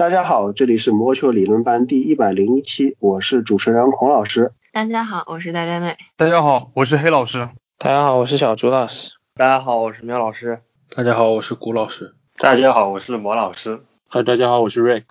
[0.00, 4.50] 大家好，这里是魔球理论班第一百零一期，我是主持人孔老师。
[4.72, 5.98] 大家好，我是呆呆妹。
[6.16, 7.50] 大家好，我是黑老师。
[7.76, 9.12] 大家好，我是小朱老师。
[9.34, 10.62] 大家好，我是苗老师。
[10.96, 12.14] 大家好，我是古老师。
[12.38, 13.82] 大家好，我是魔老师。
[14.08, 15.02] 嗨，大家好，我是 Rick。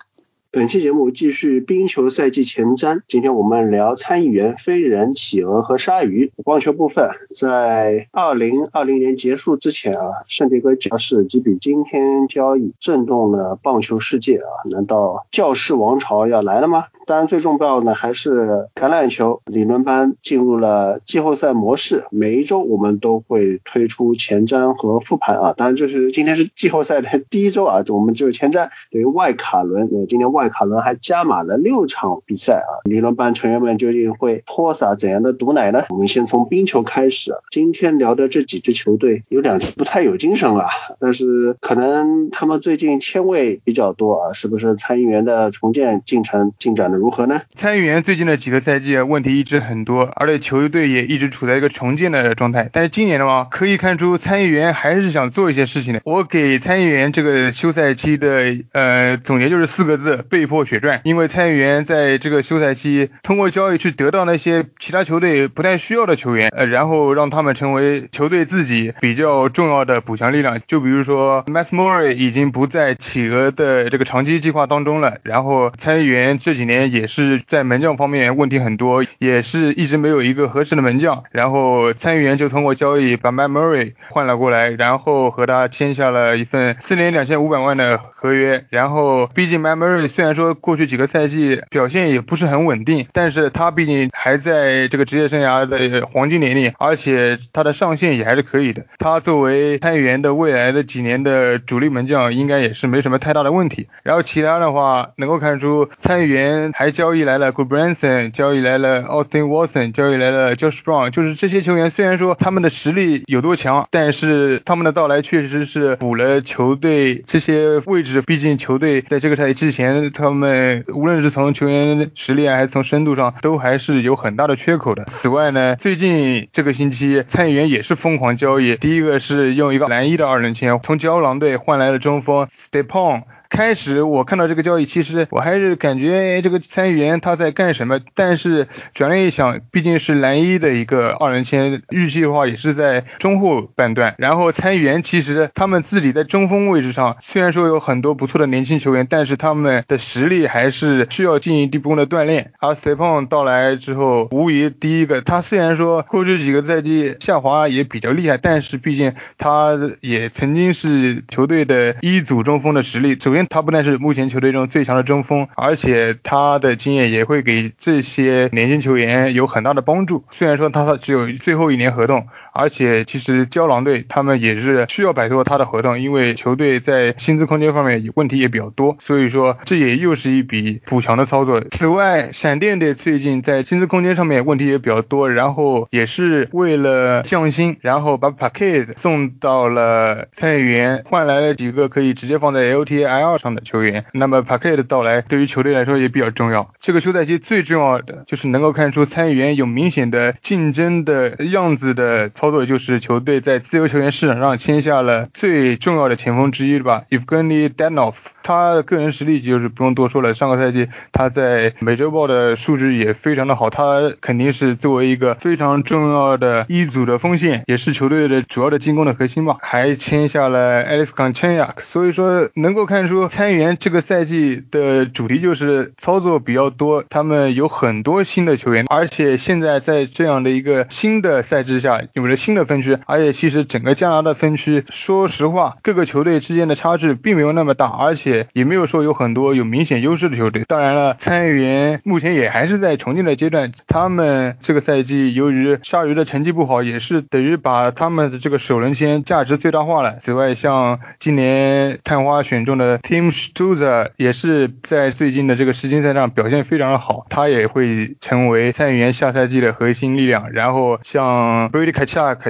[0.52, 6.32] 本期节目继续冰球赛季前瞻，今天我们聊参议员、飞人、企鹅和鲨鱼。
[6.44, 14.66] 棒球部分，在二零二零年结束之前啊，圣迭戈爵士几笔今天交易震动了棒球世界啊！
[14.68, 16.86] 难道教士王朝要来了吗？
[17.06, 22.04] 当然，最重要的还是橄榄球理论班进入了季后赛模式。
[22.10, 25.54] 每一周我们都会推出前瞻和复盘啊。
[25.56, 29.88] 当然，这是今天是季后赛的第一周啊，就我们只有前瞻对于外卡轮。
[29.92, 32.70] 呃，今天外卡轮还加码了六场比赛啊。
[32.84, 35.84] 理论班成员们究竟会泼洒怎样的毒奶呢？
[35.90, 37.32] 我们先从冰球开始。
[37.50, 40.66] 今天聊的这几支球队有两支不太有精神了，
[41.00, 46.98] 但是可能他们最近签位比较多啊，是不是参议员的重建进程进展的？
[46.98, 47.40] 如何呢？
[47.54, 52.68] 参议员最近的几个赛季问题一直很多，而且球队也一直处在一个重建的状态。
[52.72, 56.00] 但是今年的话，可以看出参议员还是想做一些事情的。
[56.04, 61.00] 我给参议员这个休赛期的呃总结就是四个字：被迫血赚。
[61.04, 70.60] 因为参议员在这个休赛期通过交易去得到那些其他球队不太需要的球员，呃，然后让他们成为球队自己比较重要的补强力量。
[70.66, 76.79] 就比如说 Matt Murray 已经不在企鹅的这个长期计划当中了，然后参议员这几年。
[76.86, 81.24] 也是在门将方面问题很多，也是一直没有一个合适的门将。
[81.30, 88.64] 然后参议员就通过交易把 ma marry 换了过来，然后和他签下了一份四年两千五百万的合约。
[88.70, 98.84] 然后毕竟 ma marry 虽然说过去几个赛季表现也不是很稳定，但是他毕竟还在这个职业生涯的黄金年龄，而且他的上限也还是可以的。
[98.98, 103.88] 他作为参议员的未来的几年的主力门将，应该也是没什么太大的问题。
[104.02, 106.69] 然后其他的话，能够看出参议员。
[106.72, 118.22] 还交易来了 g o o d Branson，交易来了 Austin Watson，交易来了 Josh Brown，就是这些球员虽然说他们的实力有多强，但是他们的到来确实是补了球队这些位置。
[118.22, 125.04] 毕竟球队在这个赛季之前，他们无论是从球员实力还是从深度上，都还是有很大的缺口的。
[125.06, 133.22] 此外呢，最近这个星期参议员也是疯狂交易，第一个是用一个蓝衣的二轮签从胶囊队换来了中锋 Stepon。
[133.50, 138.00] 开始我看到这个交易，其实我还是感觉这个参议员他在干什么？
[138.14, 144.14] 但是转念一想，毕竟是蓝衣的一个二人签，预计的话也是在中后半段。
[144.18, 152.52] 然后参议员其实他们自己在中锋位置上，虽然说有很多不错的年轻球员，但是他们的实力还是需要进一步的锻炼。
[152.60, 163.18] 而 s t e p n 到来之后，无疑第一个，他虽然说过去几个赛季下滑也比较厉害，但是毕竟他也曾经是球队的一组中锋的实力。
[163.18, 170.24] 首先他不但是目前球队中最强的中锋，而且他的经验也会给这些年轻球员有很大的帮助。
[170.30, 172.26] 虽然说他只有最后一年合同。
[172.52, 181.60] 而且其实胶囊队他们也是需要摆脱他的合同，因为球队在薪资空间方面问题也比较多，所以说这也又是一笔补强的操作。
[181.70, 194.04] 此外，闪电队最近在薪资空间上面问题也比较多，然后也是为了降薪，然后把 Packet 送到了参议员，换来了几个可以直接放在 LTIR 上的球员。
[194.12, 196.72] 那么 Packet 的到来对于球队来说也比较重要。
[196.80, 202.30] 这个休赛期最重要的就是能够看出参议员有明显的竞争的样子的。
[202.40, 208.14] 操作就是球队在自由球员市场上签下了最重要的前锋之一对吧，Evgeny Danov。
[208.42, 219.58] 他的个人实力就是不用多说了，上个赛季他在美洲豹的数值也非常的好，他肯定是作为一个非常重要的一组的锋线，也是球队的主要的进攻的核心吧。
[219.60, 238.46] 还签下了 Alex k a n c h a n y a k 所以说能够看出参议员这个赛季的主题就是操作比较多，他们有很多新的球员，而且现在在这样的一个新的赛制下，有新的分区，而且其实整个加拿大分区，说实话各个球队之间的差距并没有那么大，而且。
[238.52, 240.64] 也没有说有很多有明显优势的球队。
[240.66, 243.72] 当然了，参议员目前也还是在重建的阶段。
[243.86, 250.18] 他们这个赛季由于鲨鱼的成绩不好，也是等于把他们的这个首轮签价值最大化了。
[250.20, 260.50] 此外，像今年探花选中的 Tim s t u z e r 也是在最近的这个世锦赛上表现非常的好，他也会成为参议员下赛季的核心力量。
[260.52, 261.92] 然后像 Brady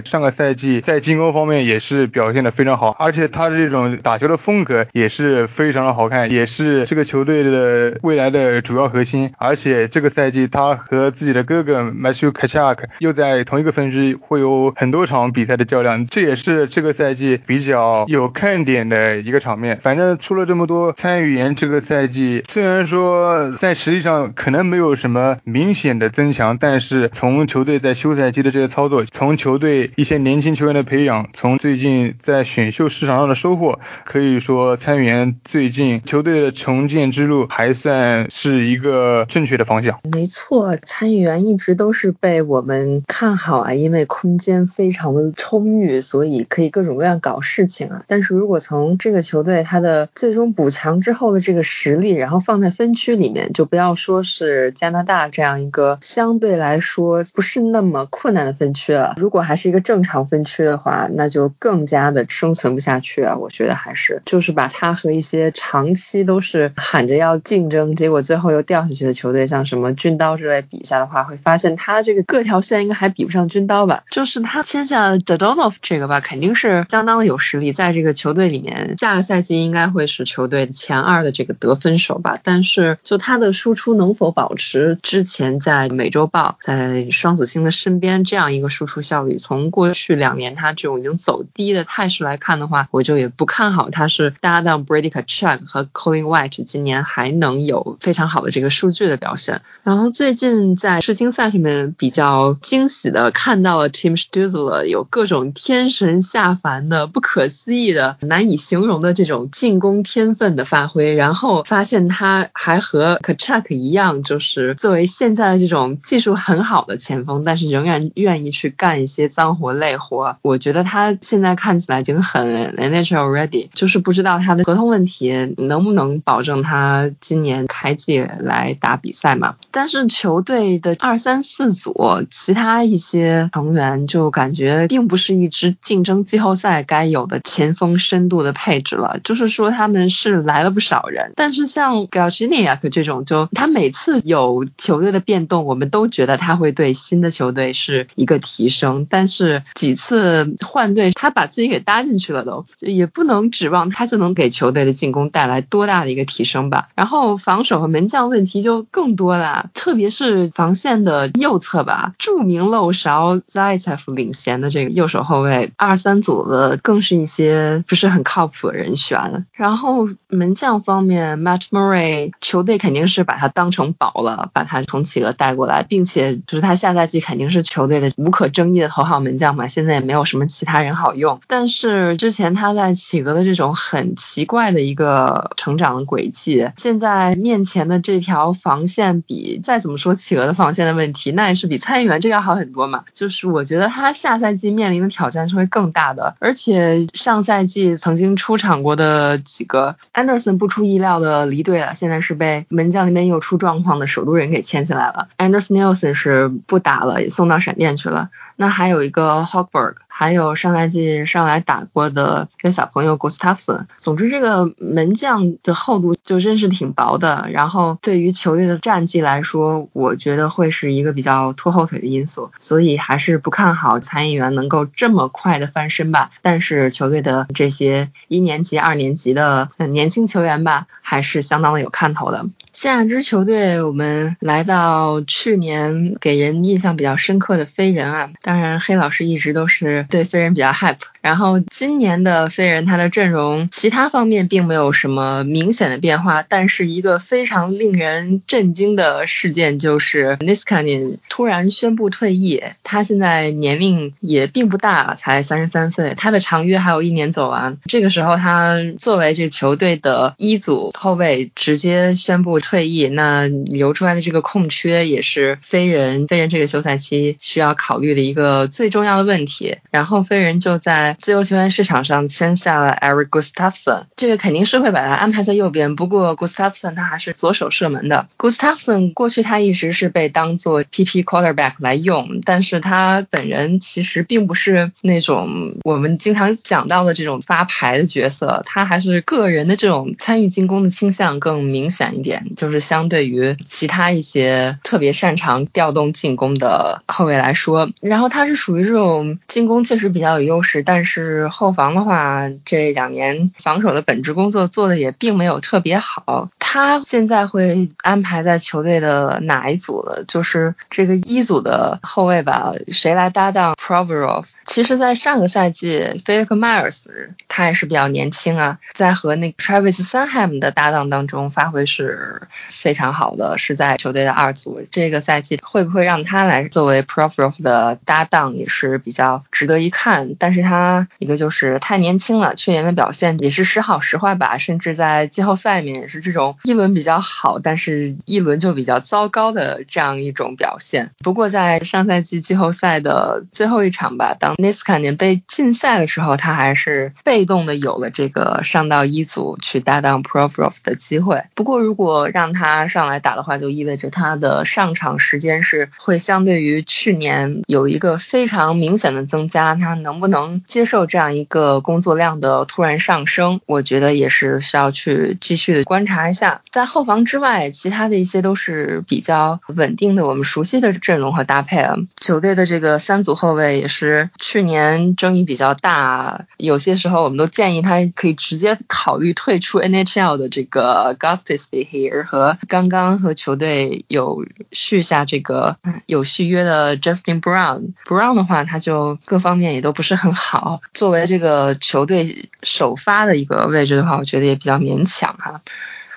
[0.05, 5.71] 上个赛季在进攻方面也是表现的非常好，而且他这种打球的风格也是非。
[5.73, 9.31] 常的好看，也是这个球队的未来的主要核心。
[9.39, 19.79] 而且这个赛季他和自己的哥哥 Matthew k a c h a k 又在同一个分区，会有很多场比赛的较量，这也是这个赛季比较有看点的一个场面。
[19.81, 40.01] 反正出了这么多参与员，这个赛季虽然说在实际上可能没有什么明显的增强，但是从球队在休赛期的这个操作，从球队一些年轻球员的培养，从最近在选秀市场上的收获，可以说参与员最近球队的重建之路还算是一个正确的方向。
[40.11, 48.03] 没错，参与员一直都是被我们看好啊，因为空间非常的充裕，所以可以各种各样搞事情啊。
[48.09, 59.15] 但是如果从这个球队他的最终补强之后的这个实力，然后放在分区里面，就不要说是加拿大这样一个相对来说不是那么困难的分区了。
[59.19, 63.37] 如果还是一个正常分区的话，那就更加的生存不下去啊。
[63.37, 74.05] 我觉得还是就是把他和一些长期都是喊着要竞争，结果最后又掉下去的球队，像什么军刀之类比一下的话，会发现他这个各条线应该还比不上军刀吧。
[74.13, 82.39] 就是他签下 Dodonov 这个吧，肯定是相当的有实力，在这个球队里面，下个赛季应该会是球队前二的这个得分手吧。
[82.45, 99.63] 但是就他的输出能否保持之前在美洲豹、在双子星的身边这样一个输出效率，从过去两年他这种已经走低的态势来看的话，我就也不看好他是搭档 Brady Kachuk 和 Colin White 今年还能有非常好的这个数据的表现。
[99.83, 120.37] 然后最近在世青赛上面比较惊喜的看到了 Tim Stützle 有各种天神下凡的、不可思议的、难以形容的这种进攻天分的发挥，然后发现他还和 Kachuk 一样，就是作为现在的这种技术很好的前锋，但是仍然愿意去干一些脏活累活。
[120.43, 129.55] 我觉得他现在看起来已经很 NHL ready，就是不知道他的合同问题能不能保证他今年开季来打比赛嘛？
[129.71, 131.95] 但是球队的二三四组
[132.31, 139.21] 其他一些成员就感觉并不是一支竞争季后赛该有的前锋深度的配置了。
[139.23, 149.07] 就是说他们是来了不少人，但是像 g a l c h i n i a k 这种，就他每次有球队的变动，我们都觉得他会对新的球队是一个提升。
[149.09, 156.89] 但但是几次换队，他把自己给搭进去了，都也不能指望他就能给球队的进攻带来多大的一个提升吧。
[156.95, 169.45] 然后防守和门将问题就更多了，特别是防线的右侧吧，著名漏勺 Zaitsev 领衔的这个右手后卫，二三组的更是一些不是很靠谱的人选。
[169.53, 179.67] 然后门将方面，Matt Murray 球队肯定是把他当成宝了，把他从企鹅带过来，并且就是他下赛季肯定是球队的无可争议的号门将嘛。
[179.67, 193.05] 现在也没有什么其他人好用，但是之前他在企鹅的这种很奇怪的一个成长的轨迹，现在面前的这条防线比再怎么说企鹅的防线的问题，那也是比参议员这个要好很多嘛。
[193.13, 205.29] 就是我觉得他下赛季面临的挑战是会更大的，而且上赛季曾经出场过的几个 Anderson 不出意料的离队了，现在是被门将那边又出状况的首都人给签下来了。
[205.39, 208.31] Anderson Nelson 是不打了，也送到闪电去了。
[208.61, 213.87] 那还有一个 Hogberg，还有上赛季上来打过的一个小朋友 Gustafson。
[213.97, 217.49] 总之，这个门将的厚度就真是挺薄的。
[217.51, 222.53] 然后对于球队的战绩来说，我觉得会是一个比较拖后腿的因素。
[222.59, 226.31] 所以还是不看好参议员能够这么快的翻身吧。
[226.43, 232.45] 但是球队的这些一年级、二年级的年轻球员吧，还是相当的有看头的。
[232.81, 238.31] 下支球队，我们来到去年给人印象比较深刻的飞人啊。
[238.41, 240.97] 当然，黑老师一直都是对飞人比较 hype。
[241.21, 252.63] 然后今年的飞人，他的阵容其他方面并没有什么明显的变化，但是一个非常令人震惊的事件就是 Niskanen 突然宣布退役。
[252.83, 257.77] 他现在年龄也并不大，才三十三岁，他的长约还有一年走完。
[257.85, 269.79] 这个时候，他作为这球队的一组后卫，直接宣布退役，那留出来的这个空缺也是飞人飞人这个休赛期需要考虑的一个最重要的问题。
[269.91, 275.97] 然后飞人就在自由球员市场上签下了 Eric Gustafson，这个肯定是会把他安排在右边。
[275.97, 278.29] 不过 Gustafson 他还是左手射门的。
[278.39, 306.51] Gustafson 过去他一直是被当做 PP quarterback 来用，但是他本人其实并不是那种我们经常讲到的这种发牌的角色，他还是个人的这种参与进攻的倾向更明显一点，就是相对于其他一些特别擅长调动进攻的后卫来说，然后他是属于这种进攻确实比较有优势，但是后防的话，这两年防守的本职工作做的也并没有特别好。
[306.59, 310.23] 他现在会安排在球队的哪一组了？
[310.29, 314.45] 就是这个一组的后卫吧，谁来搭档 Provorov？
[314.67, 317.03] 其实，在上个赛季，Philip Myers
[317.49, 324.81] 他也是比较年轻啊，在和那个 Travis Sunham 的搭档当中发挥是非常好的，是在球队的二组。
[324.91, 330.37] 这个赛季会不会让他来作为 Provorov 的搭档，也是比较值得一看。
[330.39, 341.11] 但是他一个就是太年轻了，去年的表现也是时好时坏吧，甚至在季后赛里面也是这种一轮比较好，但是一轮就比较糟糕的这样一种表现。
[341.19, 351.45] 不过在上赛季季后赛的最后一场吧，当 nistan 被禁赛的时候，他还是被动的有了这个上到一组去搭档 Provo 的机会。
[351.55, 359.75] 不过如果让他上来打的话，就意味着他的上场时间是会相对于去年有一个非常明显的增加。
[359.75, 363.61] 他能不能接受这样一个工作量的突然上升？
[363.67, 366.61] 我觉得也是需要去继续的观察一下。
[366.71, 371.97] 在后防之外，其他的一些都是比较稳定的，我们熟悉的阵容和搭配了。
[372.21, 374.29] 球队的这个三组后卫也是。
[374.41, 387.93] 去年争议比较大，有些时候我们都建议他可以直接考虑退出 NHL 的这个 Gustis b e h e r e 和刚刚和球队有续下这个有续约的 Justin Brown。
[388.07, 390.81] Brown 的话，他就各方面也都不是很好。
[390.95, 395.61] 作为这个球队首发的一个位置的话，我觉得也比较勉强哈。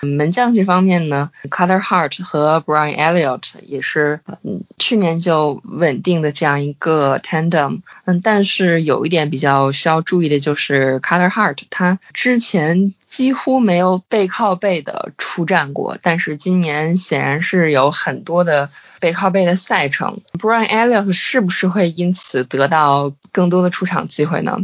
[0.05, 18.69] 门将这方面呢，Carter Hart 和 Brian Elliott 也是嗯去年就稳定的这样一个 tandem，嗯，但是有一点比较需要注意的就是 Carter Hart 他之前几乎没有背靠背的出战过，但是今年显然是有很多的
[18.99, 24.57] 背靠背的赛程，Brian Elliott 是不是会因此得到更多的出场机会呢？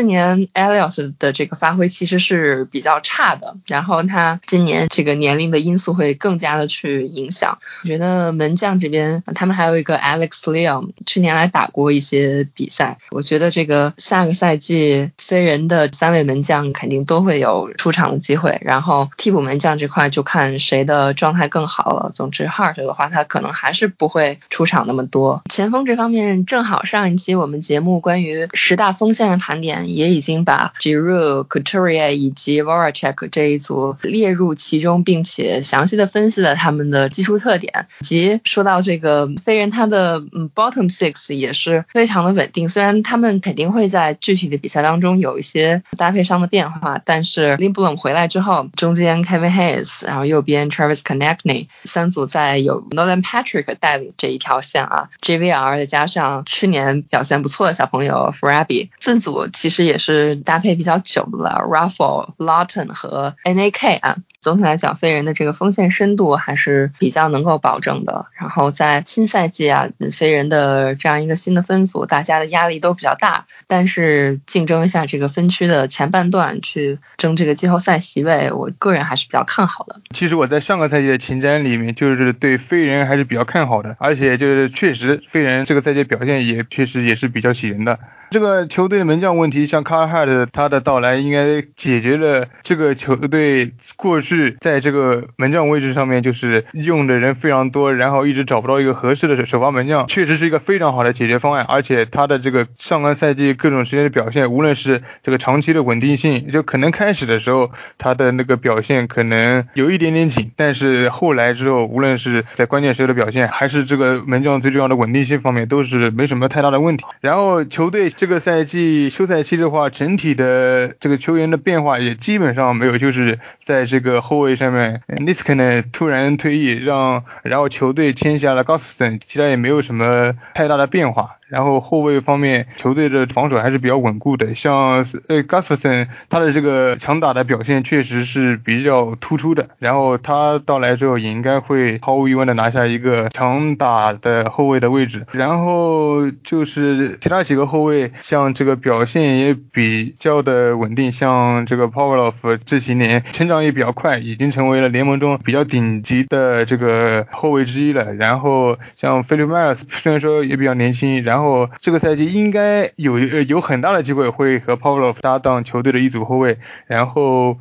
[0.00, 7.58] 去年 Eliot 的这个发挥其实是比较差的，然后他今年这个年龄的因素会更加的去影响。
[7.82, 12.96] 我觉得门将这边他们还有一个 Alex Leon，去年来打过一些比赛。
[13.10, 22.10] 我觉得这个下个赛季飞人的三位门将肯定都会有出场的机会，然后替补门将这块就看谁的状态更好了。
[22.14, 25.42] 总之 Hart 的话，他可能还是不会出场那么多。
[25.50, 29.89] 前锋这方面正好上一期我们节目关于十大锋线的盘点。
[29.94, 37.86] 也已经把 Giroux、Couturier 以及 Voracek 这一组列入其中，并且详细的分析了他们的技术特点。
[38.00, 42.68] 以及说到这个飞人，他的 Bottom Six 也是非常的稳定。
[42.68, 59.48] 虽然他们肯定会在具体的比赛当中有一些搭配上的变化，但是 Lindblom 回来之后，中间 Kevin Hayes，然后右边 Travis Konechny 三组在有 Nolan Patrick 带领这一条线啊，JVR 再加上去年表现不错的小朋友 Fraby 四组。
[59.52, 64.18] 其实这也是搭配比较久了，Raffle、Lawton 和 Nak 啊。
[64.40, 68.26] 总体来讲，飞人的这个锋线深度还是比较能够保证的。
[68.32, 80.00] 然后在新赛季啊，飞人的这样一个新的分组，大家的压力都比较大，但是竞争一下这个分区的前半段，去争这个季后赛席位，我个人还是比较看好的。
[80.14, 87.98] 其实我在上个赛季的前瞻里面，就是对飞人还是比较看好的，而且就是确实飞人这个赛季表现也确实也是比较喜人的。
[88.30, 101.64] 这个球队门将问题，像卡尔哈特他的到来，应该解决了这个球队过去是在这个门将位置上面就是用的人非常多，然后一直找不到一个合适的首发门将，确实是一个非常好的解决方案。
[101.68, 117.04] 而且他的这个上个赛季各种时间的表现，无论是这个长期的稳定性，就可能开始的时候他的那个表现可能有一点点紧，但是后来之后，无论是在关键时候的表现，还是这个门将最重要的稳定性方面，都是没什么太大的问题。
[117.20, 118.10] 然后球队。
[118.20, 131.39] 这个赛季休赛期的话，整体的这个球员的变化也基本上没有，就是在这个后卫上面 n i s k 呢突然退役，让然后球队签下了 g o s s o n 其他也没有什么太大的变化。
[131.50, 134.54] 然后后卫方面，球队的防守还是比较稳固的。
[134.54, 139.68] 像呃 g u s t a s o n 他的这个强打的表现确实是比较突出的。
[139.78, 145.26] 然后他到来之后，也应该会毫无疑问的拿下一个强打的后卫的位置。
[145.32, 151.10] 然后就是其他几个后卫，像这个表现也比较的稳定。
[151.10, 158.14] 像这个 Pavlov 这几年成长也比较快，已经成为了联盟中比较顶级的这个后卫之一了。
[158.14, 167.56] 然后像 Philip Myers 虽然说也比较年轻，然后然后这个赛季应该有呃有很大的机会会和 Pavlov 搭档球队的一组后卫，然后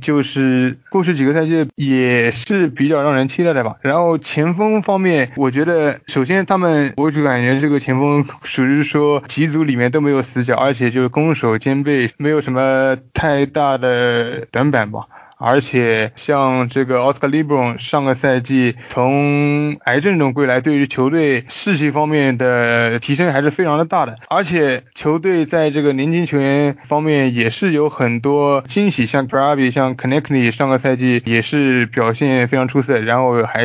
[0.00, 3.74] 就是过去几个赛季也是比较让人期待的吧。
[3.80, 15.08] 然后前锋方面，我觉得首先他们我就感觉这个前锋属于说几组里面都没有死角，而且就是攻守兼备，没有什么太大的短板吧。
[15.44, 24.16] 而且像这个奥斯卡利布隆上个赛季从癌症中归来，对于球队士气方面的提升还是非常的大的。
[24.28, 33.64] 而且球队在这个年轻球员方面也是有很多惊喜，像 b r a b y 像 c o n n e c t y 上个赛季也是表现非常出色，然后还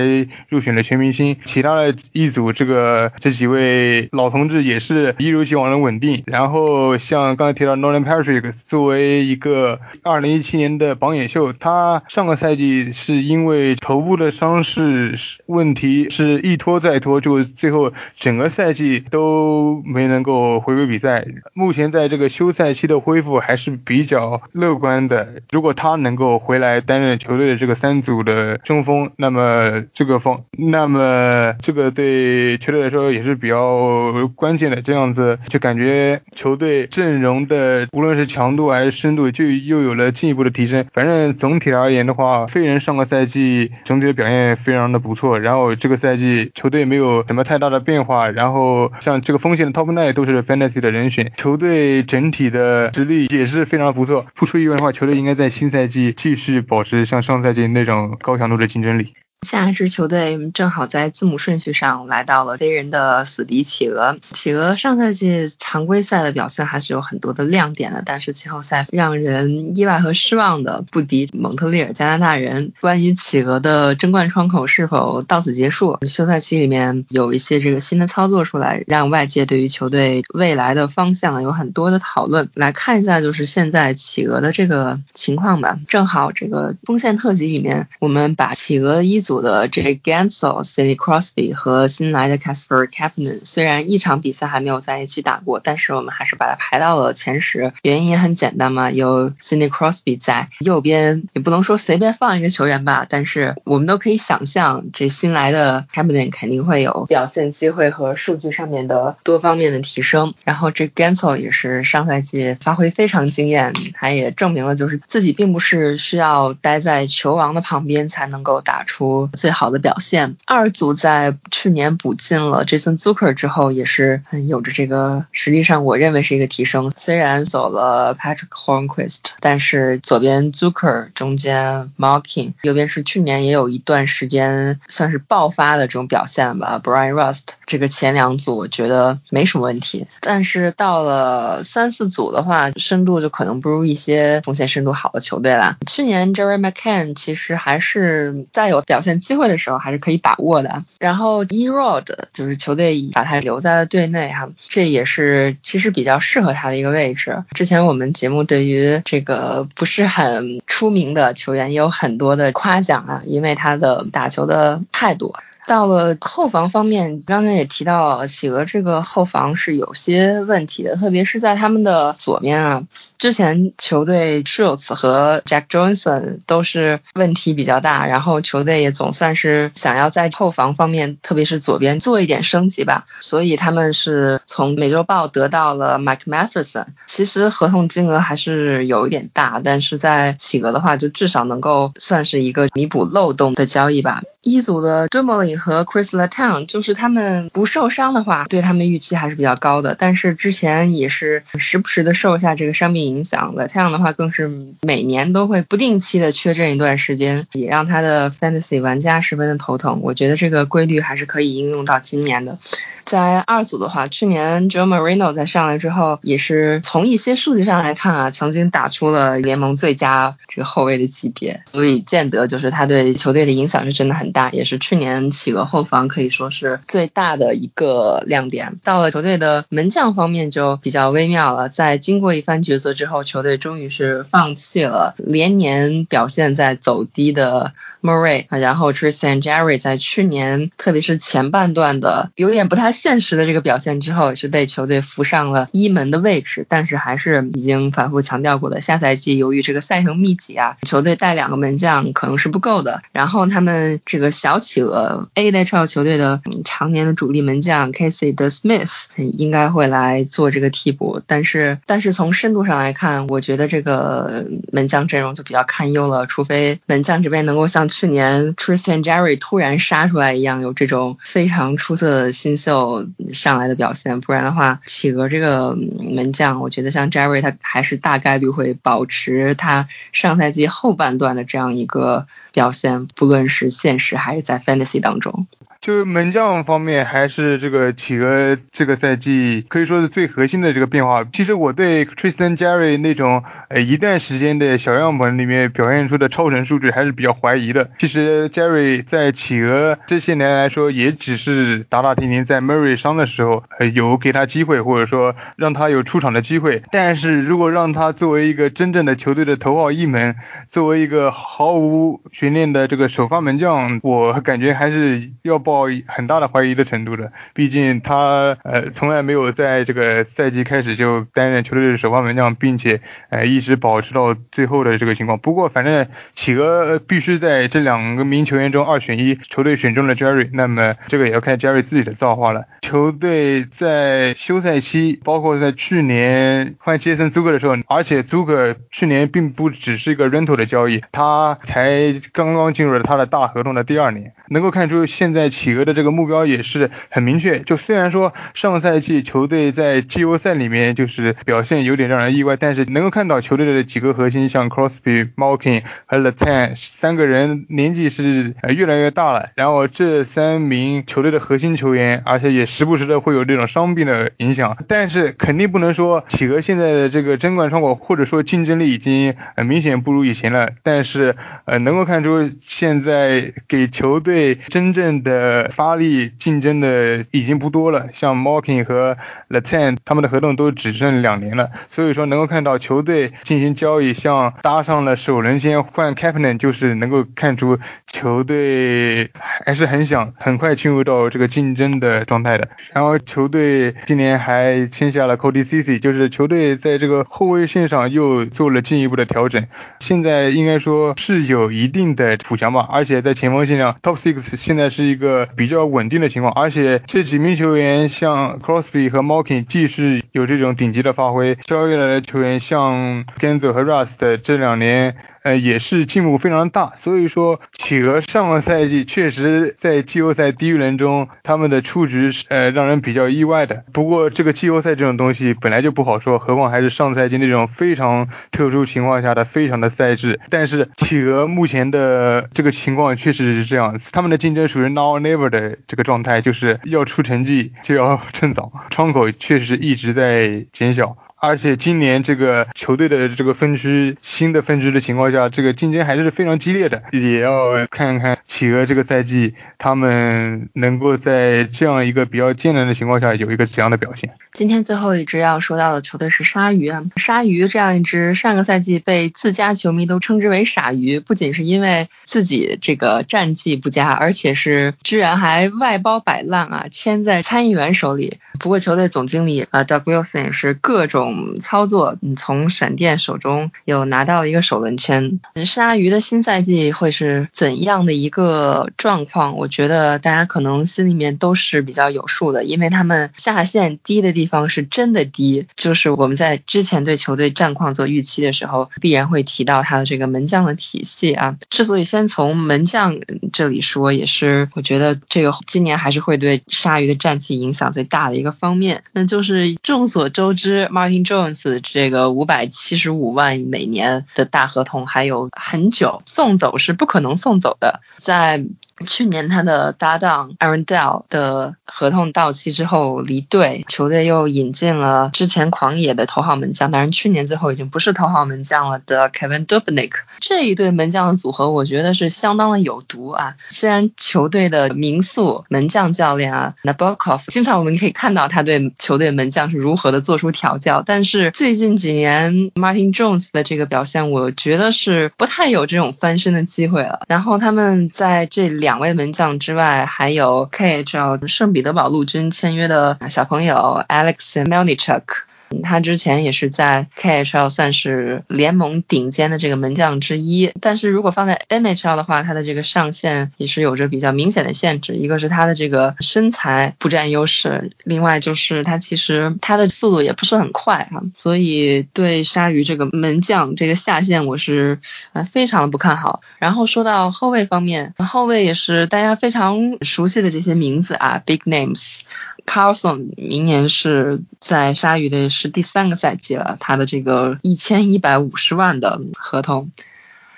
[0.50, 1.38] 入选了全明星。
[1.46, 6.24] 其他的一组这个这几位老同志也是一如既往的稳定。
[6.26, 21.28] 然后像刚才提到 Nolan Patrick 作为一个2017年的榜眼秀，他他上个赛季是因为头部的伤势问题是一拖再拖，就最后整个赛季都没能够回归比赛。
[21.54, 25.44] 目前在这个休赛期的恢复还是比较乐观的。
[25.52, 34.82] 如果他能够回来担任球队的这个三组的中锋，那么这个锋，那么这个对球队来说也是比较关键的。
[34.82, 40.86] 这样子就感觉球队阵容的无论是强度还是深度，就又有了进一步的提升。
[40.94, 45.40] 反正总总体而言的话，飞人上个赛季整体的表现非常的不错。
[45.40, 48.30] 然后这个赛季球队没有什么太大的变化。
[48.30, 54.28] 然后像这个锋线的 Top Nine 都是 Fantasy 的人选，球队整体的实力也是非常不错。
[54.36, 59.14] 不出意外的话，球队应该在新赛季继续保持像上赛季那种高强度的竞争力。
[59.48, 64.18] 下一支球队正好在字母顺序上来到了飞人的死敌企鹅。
[64.34, 72.74] 企鹅上赛季常规赛的表现还是有很多的亮点的，但是季后赛让人意外和失望的不敌蒙特利尔加拿大人。
[72.82, 82.50] 关于企鹅的争冠窗口是否到此结束，休赛期里面有一些这个新的操作出来，让外界对于球队未来的方向有很多的讨论。
[82.56, 85.80] 来看一下就是现在企鹅的这个情况吧。
[85.88, 89.24] 正好这个锋线特辑里面，我们把企鹅一。
[89.30, 97.72] 组的这 Gansel、Cindy Crosby 和新来的 Casper Kapanen，虽然一场比赛还没有在一起打过，但是我们还是把它排到了前十。
[97.84, 110.34] 原因也很简单嘛，有 Cindy Crosby 在右边，也不能说随便放一个球员吧，但是我们都可以想象，这新来的 Kapanen 肯定会有表现机会和数据上面的多方面的提升。
[110.44, 119.19] 然后这 Gansel 也是上赛季发挥非常惊艳，他也证明了就是自己并不是需要待在球王的旁边才能够打出。
[119.28, 120.38] 最好的表现。
[120.46, 126.90] 二组在去年补进了 Jason Zucker 之后，也是有着这个实际上我认为是一个提升。
[126.96, 136.80] 虽然走了 Patrick Hornquist，但是左边 Zucker，中间 Marking，右边是去年也有一段时间算是爆发的这种表现吧。
[136.82, 145.78] Brian Rust 这个前两组我觉得没什么问题，但是到了三四组的话，深度就可能不如一些锋线深度好的球队了。
[145.86, 149.09] 去年 Jerry McCann 其实还是再有表现。
[149.16, 150.84] 机会的时候还是可以把握的。
[151.00, 157.44] 然后 Erod 就是球队把他留在了队内哈，这也是其实比较适合他的一个位置。
[157.52, 165.34] 之前我们节目对于这个不是很出名的球员也有很多的夸奖啊，因为他的打球的态度。
[165.68, 172.84] 到了后防方面，刚才也提到企鹅这个后防是有些问题的，特别是在他们的左边啊。
[173.20, 186.86] 之前球队 Schultz 和 Jack Johnson 都是问题比较大，然后球队也总算是想要在后防方面，特别是左边做一点升级吧，所以他们是从美洲豹得到了 Mike Matheson。
[187.08, 194.24] 其实合同金额还是有一点大，但是在企鹅的话，就至少能够算是一个弥补漏洞的交易吧。
[194.42, 199.96] 一组的 d u m o l y 和 Chris Latang 就是他们不受伤的话，对他们预期还是比较高的。
[200.00, 203.68] 但是之前也是时不时的受一下这个伤病影响了。
[203.68, 204.50] 这样的话，更是
[204.82, 210.00] 每年都会不定期的缺阵一段时间，也让他的 Fantasy 玩家十分的头疼。
[210.02, 212.58] 我觉得这个规律还是可以应用到今年的。
[213.06, 228.80] 在二组的话，去年 Joe Marino 在上来之后，也是从一些数据上来看啊，曾经打出了联盟最佳这个后卫的级别，所以见得就是他对球队的影响是真的很大，也是去年企鹅后防可以说是最大的一个亮点。
[228.84, 237.74] 到了球队的门将方面就比较微妙了，在经过一番抉择之后，球队终于是放弃了连年表现在走低的。
[238.02, 246.66] Murray，然后 Tristan Jerry 在去年，特别是前半段的有点不太现实的这个表现之后，是被球队扶上了一门的位置。
[246.68, 253.02] 但是还是已经反复强调过的，下赛季由于这个赛程密集啊，球队带两个门将可能是不够的。
[253.12, 261.22] 然后他们这个小企鹅 AHL 球队的常年的主力门将 Casey 的 Smith 应该会来做这个替补。
[261.28, 285.48] 但是但是从深度上来看，我觉得这个门将阵容就比较堪忧了，除非门将这边能够像去年 Tristan Jerry 突然杀出来一样，有这种非常出色的新秀上来的表现，不然的话，企鹅这个门将，我觉得像 Jerry 他还是大概率会保持他上赛季后半段的这样一个表现，不论是现实还是在 Fantasy 当中。
[285.82, 291.26] 就是门将方面，还是这个企鹅这个赛季可以说是最核心的这个变化。
[291.32, 297.90] 其实我对 Tristan Jerry 那种呃一段时间的小样本里面表现出的超神数据还是比较怀疑的。
[297.98, 306.84] 其实 Jerry 在企鹅这些年来说，也只是打打停停，在 Murray 伤的时候呃有给他机会，或者说让他有出场的机会。
[306.92, 310.36] 但是如果让他作为一个真正的球队的头号一门，
[310.70, 317.32] 作为一个毫无悬念的这个首发门将，我感觉还是要抱很大的怀疑的程度的。
[317.54, 325.40] 毕竟他呃从来没有在这个赛季开始就担任球队的首发门将，并且呃一直保持到最后的这个情况。
[325.40, 326.06] 不过反正
[326.36, 332.66] 企鹅必须在这两个名球员中二选一，球队选中了 Jerry，那么这个也要看 Jerry 自己的造化了。
[332.82, 340.50] 球队在休赛期，包括在去年换杰森·租克的时候，而且租克去年并不只是一个 rental。
[340.60, 347.60] 的交易，他才刚刚进入了他的大合同的第二年，能够看出现在企鹅的这个目标也是很明确。
[347.60, 359.50] 就虽然说上赛季球队在季后赛里面就是表现有点让人意外，但是能够看到球队的几个核心，像 Crosby、Malkin 和 Latan 三个人年纪是越来越大了。
[359.56, 364.78] 然后这三名球队的核心球员，而且也时不时的会有这种伤病的影响。
[364.88, 370.50] 但是肯定不能说企鹅现在的这个争冠窗口或者说竞争力已经很明显不如以前。
[370.50, 379.18] 了，但是呃，能够看出现在给球队真正的呃发力竞争的已经不多了，像 Malkin 和
[379.50, 389.32] Latan 他们的合同都只剩两年了，所以说能够看到球队进行交易，像搭上了首轮签换 c a p t a n 就是能够看出球队
[389.66, 392.70] 还是很想很快进入到这个竞争的状态的。
[392.94, 399.66] 然后球队今年还签下了 Cody Cici，就是球队在这个后卫线上又做了进一步的调整，
[400.00, 400.50] 现在。
[400.50, 415.16] 应该说是有一定的补强吧，而且在前锋线上，Top Six 现在是一个比较稳定的情况，而且这几名球员像 Crosby 和 Malkin，既是有这种顶级的发挥，交易来的球员像 Genzo 和 Rust 这两年。
[415.50, 423.84] 呃，也是进步非常大，所以说企鹅上个赛季确实在季后赛第一轮中，他们的出局是呃让人比较意外的。
[423.92, 430.40] 不过这个季后赛这种东西本来就不好说，何况还是上赛季那种非常特殊情况下的非常的赛制。
[430.52, 441.18] 但是企鹅目前的这个情况确实是这样，他们的竞争属于 now never 的这个状态，就是要出成绩就要趁早，窗口确实一直在减小。
[441.42, 454.32] 而且今年这个球队的这个分区新的分区的情况下，这个竞争还是非常激烈的，也要看看企鹅这个赛季他们能够在这样一个比较艰难的情况下有一个怎样的表现。
[454.52, 468.40] 今天最后一支要说到的球队是鲨鱼啊，鲨鱼这样一支上个赛季被自家球迷都称之为“傻鱼”，不仅是因为自己这个战绩不佳，而且是居然还外包摆烂啊，签在参议员手里。
[468.60, 471.29] 不过球队总经理啊，Doug Wilson 是各种。
[471.62, 475.40] 操作，你从闪电手中有拿到一个首轮签。
[475.66, 479.56] 鲨鱼的新赛季会是怎样的一个状况？
[479.58, 485.68] 我觉得大家可能心里面都是比较有数的，因为他们下限低的地方是真的低。
[485.76, 491.58] 就是我们在之前对球队战况做预期的时候，必然会提到他的这个门将的体系啊。
[491.70, 493.20] 之所以先从门将
[493.54, 499.04] 这里说，也是我觉得这个今年还是会对鲨鱼的战绩影响最大的一个方面。
[499.12, 501.19] 那就是众所周知，Martin。
[501.24, 508.66] Jones 这个五百七十五万每年的大合同还有很久，送走是不可能送走的，在。
[509.06, 520.12] 去年他的搭档 Aaron Dell 的合同到期之后离队，球队又引进了之前狂野的头号门将，当然去年最后已经不是头号门将了的 Kevin Dubnik。
[520.40, 523.56] 这一对门将的组合，我觉得是相当的有毒啊。
[523.70, 537.22] 虽然球队的名宿门将教练啊 Nabokov 经常我们可以看到他对球队门将是如何的做出调教，但是最近几年 Martin Jones 的这个表现，我觉得是不太有这种翻身的机会了。
[537.28, 538.89] 然后他们在这两。
[538.90, 545.49] 两位门将之外，还有 KHL 圣彼得堡陆军签约的小朋友 Alex Melnichuk。
[545.84, 555.16] 他之前也是在 KHL 算是联盟顶尖的这个门将之一，但是如果放在 NHL 的话，他的这个上限也是有着比较明显的限制。
[555.16, 565.00] 一个是他的这个身材不占优势，另外就是他其实他的速度也不是很快哈，所以对鲨鱼这个门将这个下限我是
[565.34, 566.42] 呃非常的不看好。
[566.58, 572.22] 然后说到后卫方面，后卫也是大家非常熟悉的这些名字啊，big names。
[572.66, 579.92] Carlson 明年是在鲨鱼的是第三个赛季了，他的这个一千一百五十万的合同。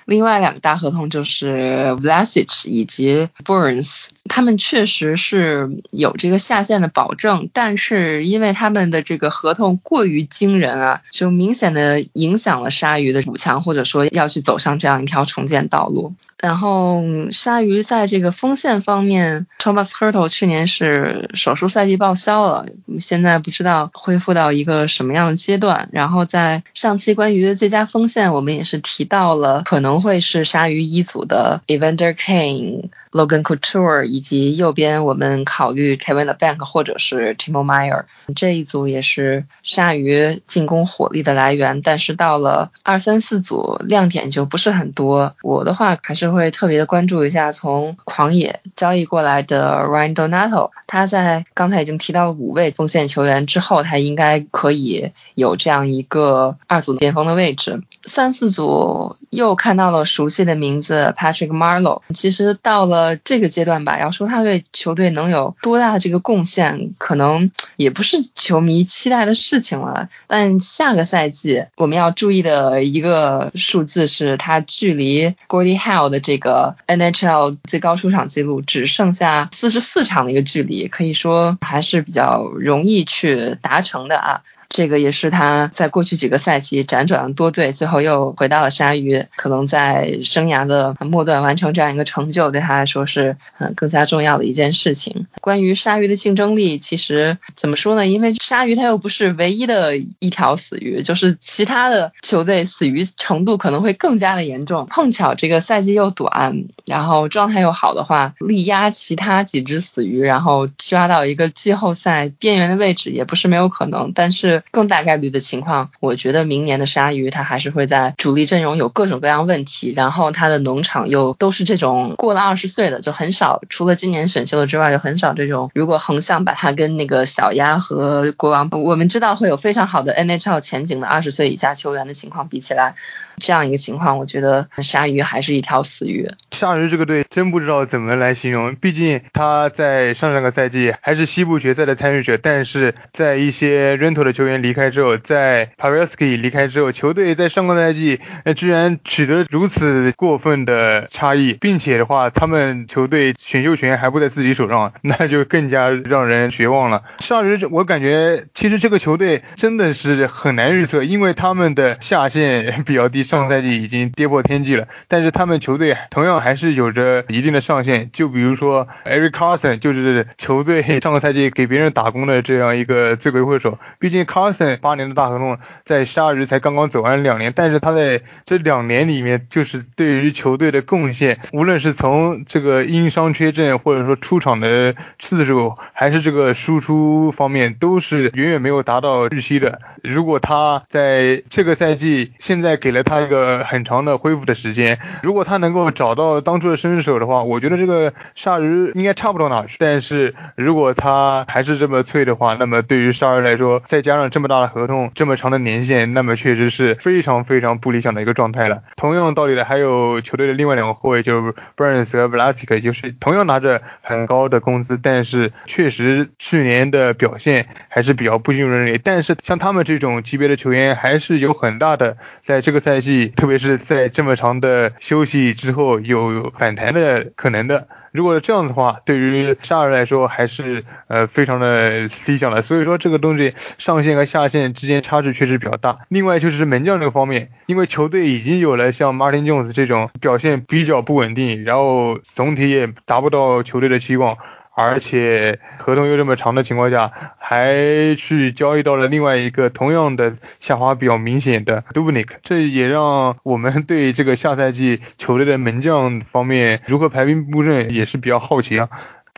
[0.06, 16.14] 另外两个大合同就是 Vlasic 以及 Burns，他们确实是有这个下线的保证，但是因为他们的这个合同过于惊人啊，就明显的影响了鲨鱼的补强，或者说要去走上这样一条重建道路。
[16.40, 22.66] 然后鲨鱼在这个锋线方面，Thomas Hurtle 去年是手术赛季报销了，
[23.00, 25.90] 现在不知道恢复到一个什么样的阶段。
[25.92, 32.90] 然后在上期关于最佳锋线，我们也是提到了可能能会是鲨鱼一组的 Evander Kane。
[33.12, 45.36] Logan Couture 以及右边我们考虑 Kevin the Bank 或者是 Timo Meyer 这一组也是鲨鱼进攻火力的来源，但是到了二三四组亮点就不是很多。
[45.42, 57.84] 我的话还是会特别的关注一下从狂野交易过来的 Ryan Donato，他在刚才已经提到了五位锋线球员之后，他应该可以有这样一个二组边锋的位置。
[58.06, 63.01] 三四组又看到了熟悉的名字 Patrick marlow，其实到了。
[63.02, 70.08] 呃，这个阶段吧，要说他对球队能有多大的这个贡献，可能也不是球迷期待的事情了。
[70.28, 84.42] 但下个赛季我们要注意的一个数字是，他距离 Gordy Howe 的这个 NHL 最高出场记录只剩下四十四场的一个距离，可以说还是比较容易去达成的啊。
[84.74, 89.26] 这个也是他在过去几个赛季辗转多队，最后又回到了鲨鱼。
[89.36, 95.28] 可能在生涯的末段完成这样一个成就，对他来说是嗯更加重要的一件事情。
[95.42, 98.08] 关于鲨鱼的竞争力，其实怎么说呢？
[98.08, 104.88] 因为鲨鱼它又不是唯一的一条死鱼，就是其他的球队死鱼程度可能会更加的严重。
[104.90, 114.14] 碰巧这个赛季又短，然后状态又好的话，力压其他几只死鱼，然后抓到一个季后赛边缘的位置也不是没有可能。
[114.16, 114.61] 但是。
[114.70, 125.72] 更大概率的情况，我觉得明年的鲨鱼它还是会在主力阵容有各种各样问题，然后它的农场又都是这种过了二十岁的，就很少，除了今年选秀的之外，就很少这种。
[125.74, 132.96] 如果横向把它跟那个小鸭和国王，我们知道会有非常好的 NHL 前景的二十岁以下球员的情况比起来。
[133.38, 136.30] 这样一个情况，我觉得鲨鱼还是一条死鱼。
[136.52, 148.20] 鲨鱼这个队真不知道怎么来形容，毕竟他在上上个赛季还是西部决赛的参与者，但是在一些 rental 的球员离开之后，在 p a v e l s k y 离开之后，球队在上个赛季
[148.56, 157.04] 居然取得如此过分的差异，并且的话，他们球队选秀权还不在自己手上，那就更加让人绝望了。
[157.20, 163.21] 鲨鱼，我感觉其实这个球队真的是很难预测，因为他们的下限比较低。
[163.24, 168.10] 上赛季已经跌破天际了，但是他们球队同样还是有着一定的上限。
[168.12, 173.78] 就比如说 Eric Carson，就是球队上个赛季给别人打工的这样一个罪魁祸首。
[174.00, 189.80] 毕竟 Carson 八年的大合同在鲨鱼才刚刚走完两年，但是他在这两年里面，就是对于球队的贡献，无论是从这个因伤缺阵，或者说出场的次数，还是这个输出方面，都是远远没有达到预期的。
[190.04, 193.11] 如果他在这个赛季现在给了他。
[193.12, 199.76] 他一个很长的恢复的时间，如果他能够找到当初的身手的话，我觉得这个鲨鱼应该差不到哪去。
[199.80, 208.82] 但是如果他还是这么脆的话，那么对于鲨鱼来说，再加上这么大的合同，这么长的年限，那么确实是非常非常不理想的一个状态了。
[208.96, 218.98] 同样道理的，还有球队的另外两个后卫，就是 Burns 和 Vlasic，就是同样拿着很高的工资，但是确实去年的表现还是比较不尽人意。
[219.04, 223.28] 但是像他们这种级别的球员，还是有很大的在这个赛季。
[223.36, 232.62] 特别是在这么长的休息之后有反弹的可能的，如果这样的话，对于沙尔来说还是呃非常的理想的。
[232.62, 235.98] 所以说这个东西上限和下限之间差距确实比较大。
[236.08, 244.38] 另外就是门将这个方面，因为球队已经有了像 Martin Jones 这种表现比较不稳定，然后总体也达不到球队的期望。
[244.74, 258.90] 而且合同又这么长的情况下，还去交易到了另外一个同样的下滑比较明显的 Dubnik，这也让我们对这个下赛季球队的门将方面如何排兵布阵也是比较好奇啊。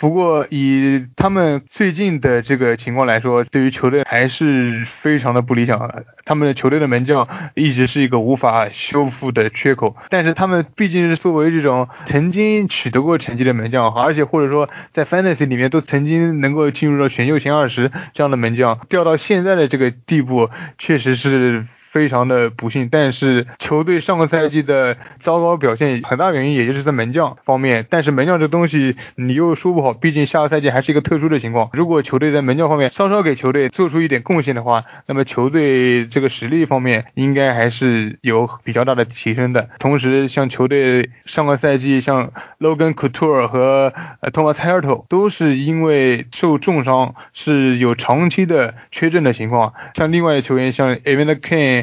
[0.04, 6.04] 不过以他们最近的这个情况来说，对于球队还是非常的不理想。
[6.26, 9.96] 他们的球队的门将一直是一个无法修复的缺口。
[10.10, 21.66] 但是他们毕竟是作为这种曾经取得过成绩的门将，而且或者说在 Fantasy 里面都曾经能够进入到选秀前二十这样的门将，掉到现在的这个地步，确实是。
[21.94, 27.86] 非常的不幸，但是球队上个赛季的糟糕表现很大原因也就是在门将方面。
[27.88, 31.70] 但是门将这东西你又说不好，毕竟下个赛季还是一个特殊的情况。
[31.74, 39.70] 如果球队在门将方面稍稍给球队做出一点贡献的话，那么球队这个实力方面应该还是有比较大的提升的。
[39.78, 43.94] 同时，像球队上个赛季像 Logan Couture 和
[44.32, 49.76] Thomas Hartle 都是因为受重伤是有长期的缺阵的情况。
[49.94, 51.83] 像另外球员像 Evan Kane。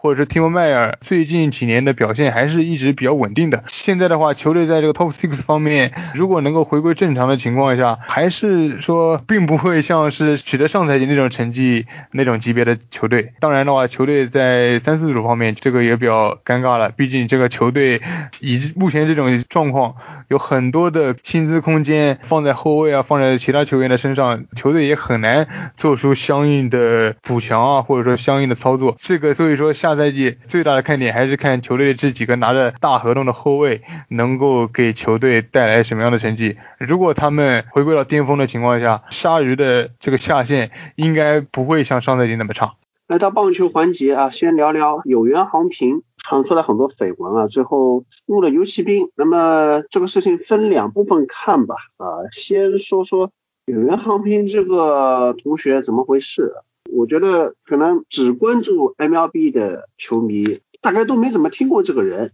[0.00, 3.62] 或者是 Timo Meyer 最近几年的表现还是一直比较稳定的。
[3.68, 13.34] 现在的话，球队在这个 Top Six 方面，如果能够回归正常的情况下，还是说并不会像是取得上赛季那种成绩那种级别的球队。
[13.40, 16.88] 当然的话，球队在三四组方面这个也比较尴尬了。
[16.88, 18.00] 毕竟这个球队
[18.40, 19.94] 以目前这种状况，
[20.28, 28.96] 有很多的薪资空间放在后卫啊，放在其他球员的身上，球队也很难做出相应的补强啊，或者说相应的操作。
[28.98, 29.60] 这个所以。
[29.60, 36.56] 说下上赛季最大的看点还是看球队这几个拿着大合同的后卫能够给球队带来什么样的成绩。
[36.78, 42.74] 如果他们回归到巅峰的情况下，鲨鱼的这个下限应该不会像上赛季那么差。
[43.08, 49.08] 来到棒球环节啊，先聊聊有缘航平传出来很多绯闻啊，最后入了游骑兵。
[49.16, 53.32] 那么这个事情分两部分看吧啊，先说说
[53.66, 56.54] 有缘航平这个同学怎么回事。
[56.92, 62.32] 我觉得可能只关注 MLB 的球迷，大概都没怎么听过这个人，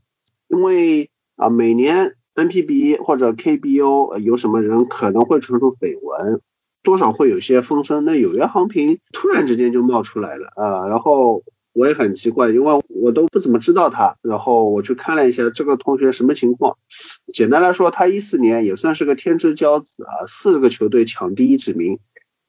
[0.49, 6.41] 因为啊，每年 NPB 或者 KBO 有什么人可能会传出绯闻，
[6.83, 8.05] 多少会有些风声。
[8.05, 11.43] 那有缘航平突然之间就冒出来了啊，然后
[11.73, 16.79] 我也很奇怪，因为我都不怎么知道他，然后我去看了一下这个同学什么情况。
[17.33, 21.99] 简单来说，他一四年也算是个天之骄子啊，四个球队抢第一指名。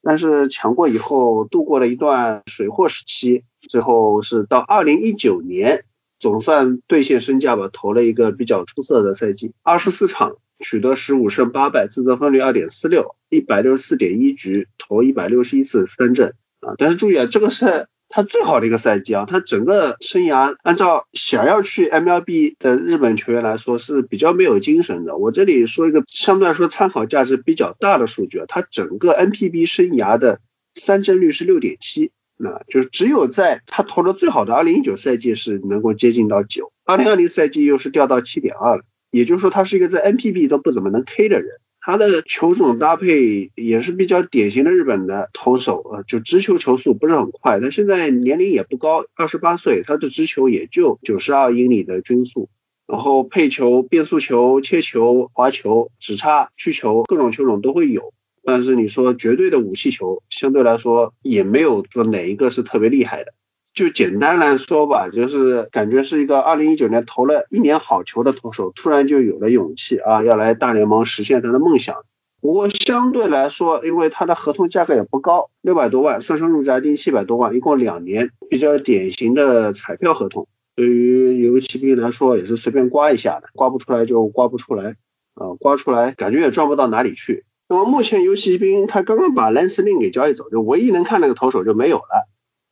[0.07, 5.83] 但是强过以后，度过了一段水货时期，最后是到二零一九年，
[6.17, 17.89] 总算兑现身价吧，投了一个比较出色的赛季，二十四场取得十五胜八败，自责分率二点四六，一百六十四点一局投一百六十一次三振啊，但是注意啊，这个是。
[18.09, 25.17] 他最好的一个赛季啊，他整个生涯按照想要去 MLB 的日本球员来说是比较没有精神的。
[25.17, 30.39] 我这里说一个相对来说参考价值比较大的数据啊，他整个 NPB 生涯的
[30.73, 41.49] 三振率是六点七，那就是只有在他投的最好的二零一九赛季是能够接近到九，二零二零赛季又是掉到七点二了，也就是说他是一个在 NPB 都不怎么能 K 的人。
[41.87, 52.49] 他的球种搭配也是比较典型的日本的投手啊，就直球球速不是很快，他现在年龄也不高，二十八岁，他的直球也就九十二英里的均速，
[52.87, 63.33] 然后配球、变速球、切球、滑球、直叉、曲球，各种球种都会有，但是你说绝对的武器球，相对来说也没有说哪一个是特别厉害的。
[63.77, 71.97] 就简单来说吧，就是感觉是一个二零一九年投了一年好球的投手，突然就有了勇气啊，要来大联盟实现他的梦想。
[72.41, 80.47] 不过相对来说，因为他的合同价格也不高，六百多万，算上入闸金七百多万，一共两年，比较典型的彩票合同。
[80.75, 84.95] 对于游骑兵来说，也是随便刮一下的，刮不出来就刮不出来
[85.35, 87.45] 啊，刮出来感觉也赚不到哪里去。
[87.69, 92.27] 那么目前游骑兵他刚刚把 Lance Lynn 给交易走，就唯一能看那个投手就没有了。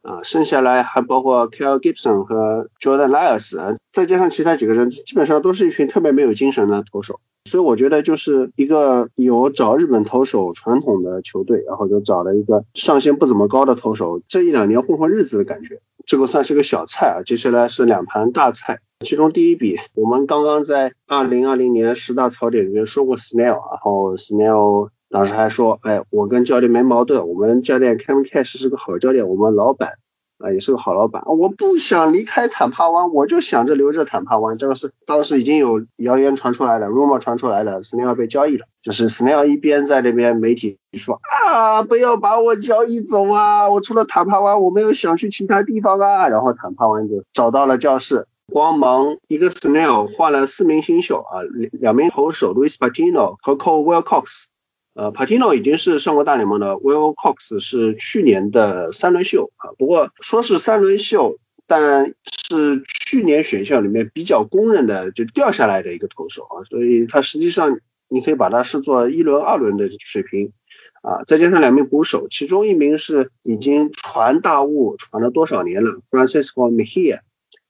[0.06, 7.20] 啊，剩下来还包括 k l Gibson 和 Jordan Lyles，再加上其他几个人，基本上都是一群特别没有精神的投手。
[7.50, 15.82] 所以我觉得就是一个有找日本投手传统的球队，然后就找了一个上限不怎么高的投手，这一两年混混日子的感觉。
[16.06, 18.80] 这个算是个小菜啊，接下来是两盘大菜。
[19.00, 24.89] 其中第一笔，我们刚刚在二零二零年十大槽点里面说过 Snell，然后 Snell。
[25.10, 29.94] 当时还说，哎，我跟教练没矛盾，我们教练 Kevin Cash 是个好教练，我们老板
[30.39, 34.58] 啊也是个好老板，我不想离开坦帕湾，我就想着留着坦帕湾。
[34.58, 46.28] 这个是当时已经有谣言传出来了，rumor 传出来了，Snell 被交易了，就是 Snell 一边在那边媒体说啊，不要把我交易走啊，我除了坦帕湾，我没有想去其他地方啊。
[46.28, 51.39] 然后坦帕湾就找到了教室，光芒一个 Snell 换了四名新秀啊，
[51.72, 54.48] 两名投手 Louis Patino 和 Cole Wilcox。
[54.96, 59.75] 呃，Patino 已经是上过大联盟的，Will Cox 是去年的三轮秀啊。
[59.77, 61.37] 不过说是三轮秀，
[61.67, 67.77] 但是去年选秀里面比较公认的就掉下来的一个投手啊，所以他实际上
[68.08, 70.54] 你可以把它视作一轮、二轮的水平
[71.02, 71.23] 啊。
[71.27, 77.19] 再加上两名捕手，其中一名是已经传大雾传了多少年了，Francisco Mejia，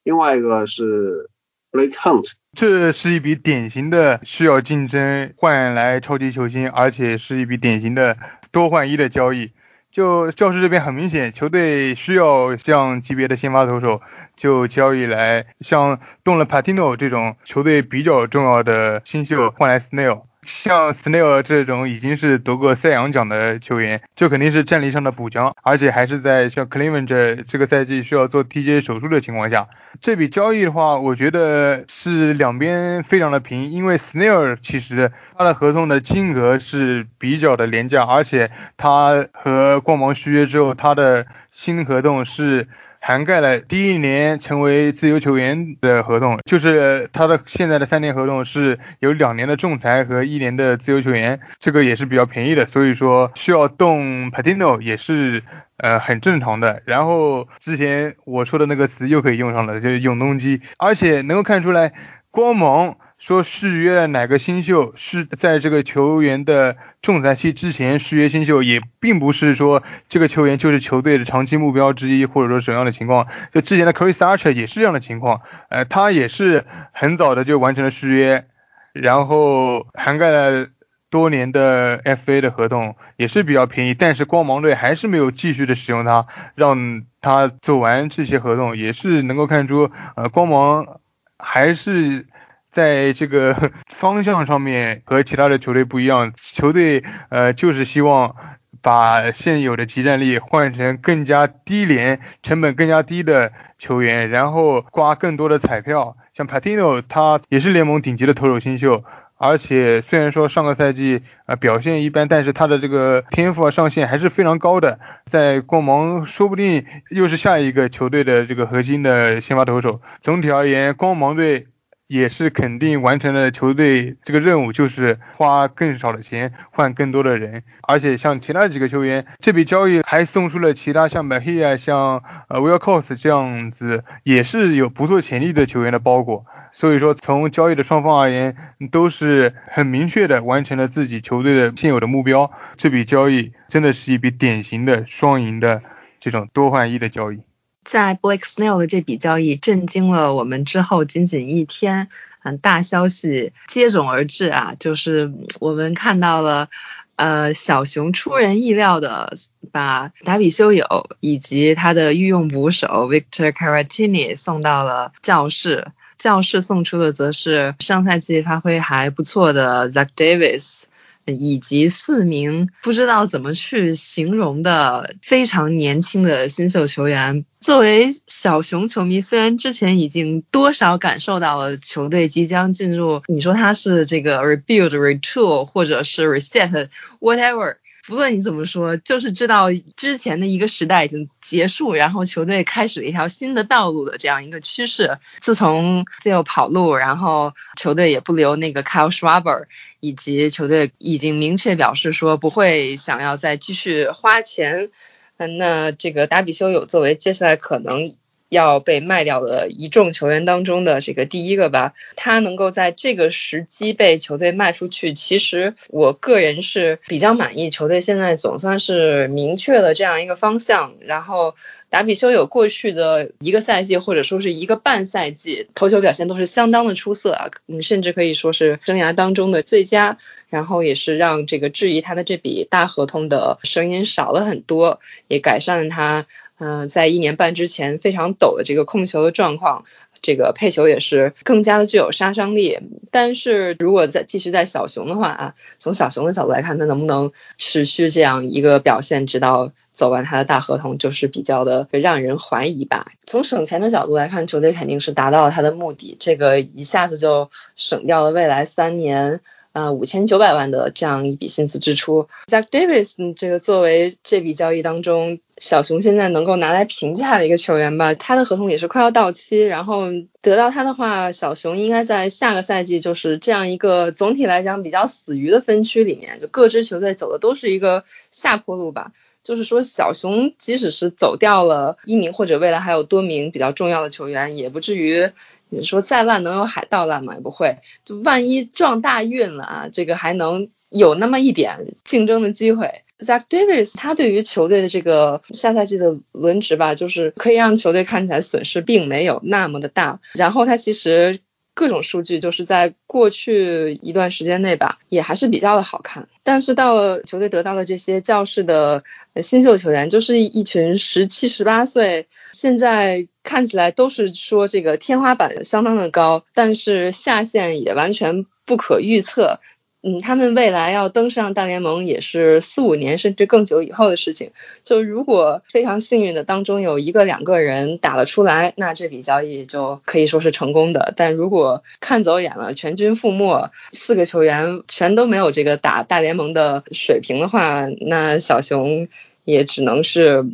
[0.04, 1.32] 另外一个是
[1.72, 2.34] Blake Hunt。
[2.56, 8.18] 这是一笔典型的需要竞争换来超级球星，而且是一笔典型的
[8.52, 9.52] 多换一的交易。
[9.92, 14.02] 就教师这边很明显，球队需要这样级别的先发投手，
[14.36, 20.24] 就交易来像动了 Patino 这种球队比较重要的新秀换来 Snail。
[20.46, 29.68] 像 Snell 这种已经是得过赛扬奖的球员，就肯定是战力上的补强，而且还是在像 Cleveland 这这个赛季需要做 TJ 手术的情况下，
[30.02, 42.68] 这笔交易的话，我觉得是两边非常的平，因为 Snell 其实他的合同的金额是比较的廉价，而且他和光芒续约之后，他的新合同是。
[43.08, 55.44] 涵盖了第一年成为自由球员的合同，就是他的现在的三年合同是有两年的仲裁和一年的自由球员，这个也是比较便宜的，所以说需要动 Patino 也是
[55.78, 56.82] 呃很正常的。
[56.86, 61.94] 然后之前我说的那个词又可以用上了，就是永动机，而且能够看出来
[62.32, 62.98] 光芒。
[63.26, 73.26] 说续约了哪个新秀是在这个球员的仲裁期之前续约新秀，也并不是说这个球员就是球队的长期目标之一，或者说什么样的情况。
[73.52, 78.46] 就之前的 Chris Archer 也是这样的情况，呃，他也是很早的就完成了续约，
[78.94, 80.68] 然后涵盖了
[81.10, 83.96] 多年的 FA 的合同，也是比较便宜。
[83.96, 91.00] 但是光芒队还是没有继续的使用他，让他走完这些合同，也是能够看出，呃，光芒
[91.40, 92.28] 还是。
[92.76, 98.36] 在这个 方向上面和其他的球队不一样，球队呃就是希望
[98.82, 106.18] 把现有的集战力换成更加低廉、成本更加低的球员，然后刮更多的彩票。
[106.34, 109.06] 像 Patino 他也是联盟顶级的投手新秀，
[109.38, 120.02] 而且虽然说上个赛季啊表现一般，但是他的这个天赋啊上限还是非常高的，在光芒说不定又是下一个球队的这个核心的先发投手。
[120.20, 121.68] 总体而言，光芒队。
[122.08, 136.46] 也是肯定完成了球队这个任务，就是花更少的钱换更多的人，而且像其他几个球员，这笔交易还送出了其他像 m a h i a 像呃 Will Cos 这样子，也是有不错潜力的球员的包裹。
[136.72, 138.56] 所以说，从交易的双方而言，
[138.92, 142.52] 都是很明确的完成了自己球队的现有的目标。
[142.76, 145.82] 这笔交易真的是一笔典型的双赢的
[146.20, 147.40] 这种多换一的交易。
[147.86, 152.10] 在 Blake Snell 的这笔交易震惊了我们之后，仅仅一天，
[152.44, 156.70] 嗯，大消息接踵而至啊，就是我们看到了，
[157.16, 159.36] 呃，小熊出人意料的
[159.72, 170.86] 把达比修友以及他的御用捕手 Victor Caratini 送到了教室，教室送出的则是上赛季发挥还不错的 Zach Davis。
[171.26, 177.46] 以及四名不知道怎么去形容的非常年轻的新秀球员。
[177.60, 195.18] 作为小熊球迷，虽然之前已经多少感受到了球队即将进入，你说他是这个 rebuild、retool 或者是 reset，whatever，不论你怎么说，就是知道之前的一个时代已经结束，然后球队开始了一条新的道路的这样一个趋势。
[195.40, 199.66] 自从自由跑路，然后球队也不留那个 Kyle Schwarber。
[200.06, 204.92] 以及球队已经明确表示说不会想要再继续花钱，
[205.38, 208.14] 嗯，那这个达比修有作为接下来可能
[208.50, 221.56] 要被卖掉的一众球员当中的这个第一个吧，他能够在这个时机被球队卖出去，其实我个人是比较满意，球队现在总算是明确了这样一个方向，然后。
[221.88, 230.18] 达比修有过去的一个赛季或者说是一个半赛季投球表现都是相当的出色啊，嗯，甚至可以说是生涯当中的最佳，
[230.50, 236.26] 然后也是让这个质疑他的这笔大合同的声音少了很多，也改善了他
[236.58, 239.86] 嗯在一年半之前非常陡的这个控球的状况，
[240.22, 242.80] 这个配球也是更加的具有杀伤力。
[243.12, 249.72] 但是如果在继续在小熊的话啊，从小熊的角度来看，他能不能持续这样一个表现，直到？
[249.96, 253.14] 走完他的大合同就是比较的让人怀疑吧。
[253.26, 259.40] 从省钱的角度来看，球队肯定是达到了他的目的，这个一下子就省掉了未来三年
[259.76, 262.30] 呃五千九百万的这样一笔薪资支出。
[262.48, 270.06] Zach Davis 这个作为这笔交易当中小熊现在能够拿来评价的一个球员吧，他的合同也是快要到期，然后
[270.42, 279.12] 得到他的话，小熊应该在下个赛季就是这样一个总体来讲比较死鱼的分区里面，就各支球队走的都是一个下坡路吧。
[279.44, 285.30] 就是说，小熊即使是走掉了一名或者未来还有多名比较重要的球员，也不至于
[285.76, 287.36] 你说再烂能有海盗烂吗？
[287.36, 287.78] 也不会。
[288.04, 293.02] 就万一撞大运了啊，这个还能有那么一点竞争的机会。
[293.18, 300.20] Zach Davis 他对于球队的这个下赛季的轮值吧，就是可以让球队看起来损失并没有那么的大。
[300.34, 301.40] 然后他其实
[301.76, 306.28] 各种数据就是在过去一段时间内吧，也还是比较的好看。
[306.42, 309.04] 但是到了球队得到的这些教室的
[309.44, 319.60] 新秀球员，就是一群十七十八岁，现在看起来都是说这个天花板相当的高，但是下限也完全不可预测。
[320.08, 324.52] 嗯，他们未来要登上大联盟也是四五年甚至更久以后的事情。
[324.84, 331.12] 就如果非常幸运的当中有一个两个人打了出来，那这笔交易就可以说是成功的。
[331.16, 339.08] 但如果看走眼了，全军覆没，四个球员全都没有这个打大联盟的水平的话，那小熊
[339.44, 340.46] 也只能是。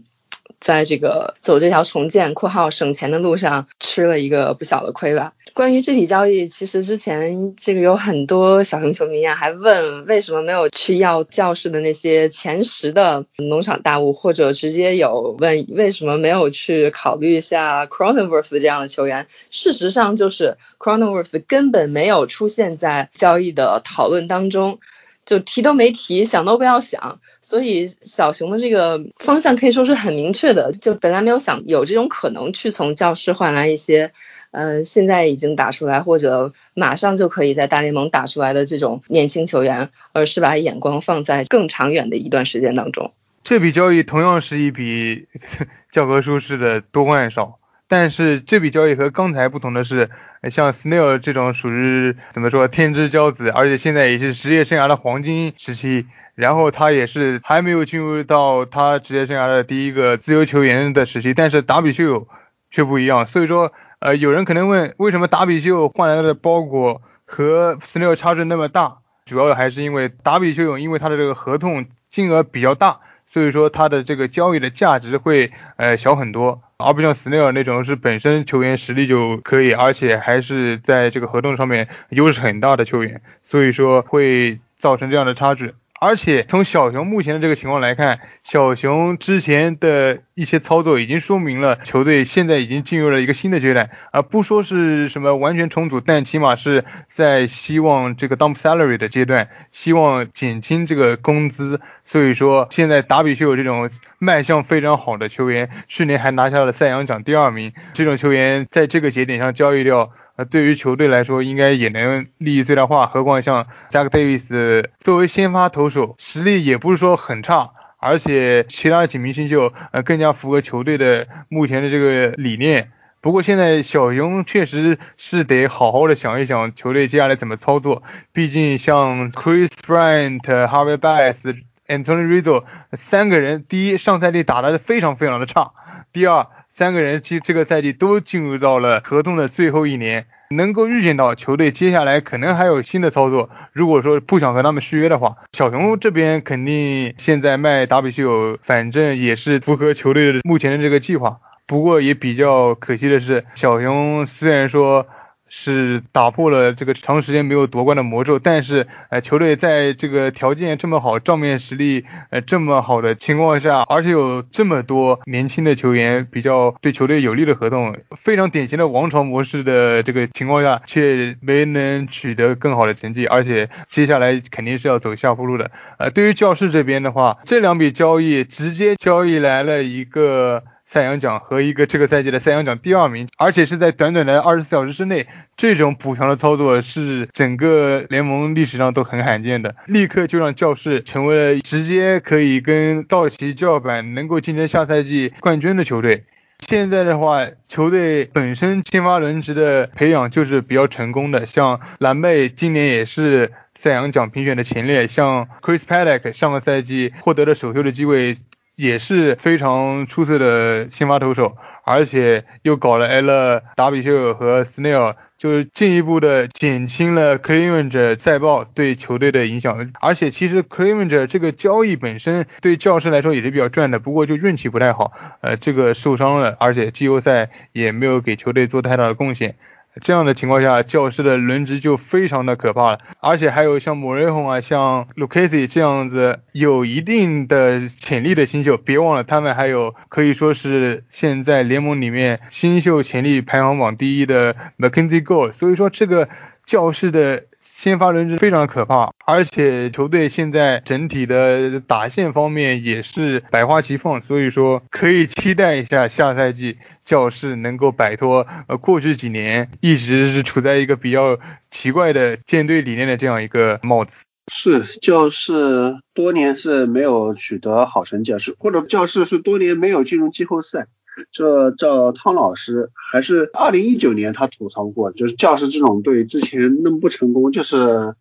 [0.62, 5.34] 在这个走这条重建（括号省钱）的路上吃了一个不小的亏吧。
[5.54, 19.28] 关于这笔交易，其实之前这个有很多小熊球迷啊，还问为什么没有去要教室的那些前十的农场大物，或者直接有问为什么没有去考虑一下 Cronenworth 这样的球员。
[19.50, 24.80] 事实上，就是 Cronenworth 根本没有出现在交易的讨论当中。
[25.26, 27.20] 就提都没提，想都不要想。
[27.42, 34.12] 所以小熊的这个方向可以说是很明确的，就本来没有想有这种可能去从教室换来一些，
[34.52, 43.12] 呃，现在已经打出来或者马上就可以在大联盟打出来的这种年轻球员，而是把眼光放在更长远的一段时间当中。
[43.44, 45.28] 这笔交易同样是一笔
[45.92, 47.58] 教科书式的多换少。
[47.92, 50.10] 但是这笔交易和刚才不同的是，
[50.50, 62.30] 像 Snail 这种属于怎么说天之骄子，而且现在也是职业生涯的黄金时期，然后他也是还没有进入到他职业生涯的第一个自由球员的时期，但是达比修
[62.70, 63.28] 却不一样。
[63.28, 69.00] 所以说，呃，有人可能问，为什么达比修换来的包裹和 Snail 差距那么大？
[69.26, 76.62] 主要还是因为达比修因为他的这个合同金额比较大，所以说他的这个交易的价值会呃小很多。
[76.82, 85.74] 而不像斯内尔那种是本身球员实力就可以，而且还是在这个合同上面优势很大的球员，所以说会造成这样的差距。
[86.04, 101.80] 而且从小熊目前的这个情况来看，小熊之前的一些操作已经说明了球队现在已经进入了一个新的阶段，而不说是什么完全重组，但起码是在希望这个 dump salary 的阶段，希望减轻这个工资。
[102.04, 103.92] 所以说现在达比修有这种
[104.24, 110.12] 卖相非常好的球员，去年还拿下了赛扬奖第二名，这种球员在这个节点上交易掉。
[110.36, 113.08] 呃对于球队来说，应该也能利益最大化。
[113.08, 122.92] 何况像 Jack Davis 作为先发投手，实力也不是说很差，而且其他几名新秀呃更加符合球队的目前的这个理念。
[123.20, 128.02] 不过现在小熊确实是得好好的想一想球队接下来怎么操作。
[128.34, 131.56] 毕竟像 Chris Bryant、Harvey Bass、
[131.92, 132.64] Anthony Rizzo
[132.94, 135.72] 三个人，第一上赛季打的非常非常的差，
[136.14, 136.48] 第二。
[136.74, 143.50] 三个人其实这个赛季都进入到了合同的最后一年，能够预见到球队接下来可能还有新的操作。
[143.74, 151.40] 如果说不想和他们续约的话，小熊这边肯定现在卖达比修，反正也是符合球队目前的这个计划。
[151.68, 155.06] 不过也比较可惜的是，小熊虽然说。
[155.54, 175.70] 是打破了这个长时间没有夺冠的魔咒，但是呃球队在这个条件这么好、账面实力呃这么好的情况下，而且有这么多年轻的球员，比较对球队有利的合同，非常典型的王朝模式的这个情况下，却没能取得更好的成绩，而且接下来肯定是要走下坡路的。
[175.98, 180.64] 呃，对于教室这边的话，这两笔交易直接交易来了一个。
[180.92, 185.26] 赛扬奖和一个这个赛季的赛扬奖第二名，而且是在短短的二十四小时之内，
[185.56, 196.26] 这种补强的操作是整个联盟历史上都很罕见的，立刻就让教室成为了直接可以跟道奇叫板，能够竞争下赛季冠军的球队。
[196.60, 208.36] 现在的话，球队本身先发轮值的培养就是比较成功的，像蓝妹今年也是赛扬奖评选的前列，像 Chris Paddock 上个赛季获得了首秀的机会。
[208.82, 211.56] 也是非常出色的先发投手，
[211.86, 219.92] 而且又搞了埃勒、达比修和斯内尔，就是进一步的减轻了 c l e v e n g 再爆对球队的影响。
[220.02, 225.12] 而且其实 c l e v e n g 这个交易本身对教师来说也是比较赚的，不过就运气不太好，
[225.42, 229.58] 呃，这个受伤了，而且季后赛也没有给球队做太大的贡献。
[230.00, 233.00] 这样的情况下，教士的轮值就非常的可怕了。
[233.20, 245.52] 而且还有像莫雷洪啊，像 Lucas 这样子有一定的潜力的新秀，别忘了他们还有可以说是现在联盟里面新秀潜力排行榜第一的 McKenzie Gore。
[245.52, 246.30] 所以说这个
[246.66, 247.44] 教士的。
[247.64, 256.78] 先发轮值非常可怕，而且球队现在整体的打线方面也是百花齐放，所以说可以期待一下下赛季
[257.12, 261.38] 教室能够摆脱呃过去几年一直是处在一个比较
[261.70, 264.24] 奇怪的舰队理念的这样一个帽子。
[264.50, 270.88] 是教室多年是没有取得好成绩，是或者教室是多年没有进入季后赛。
[271.34, 278.16] 这照汤老师还是二零一九年他吐槽过，就是教师这种队之前那么不成功，就是。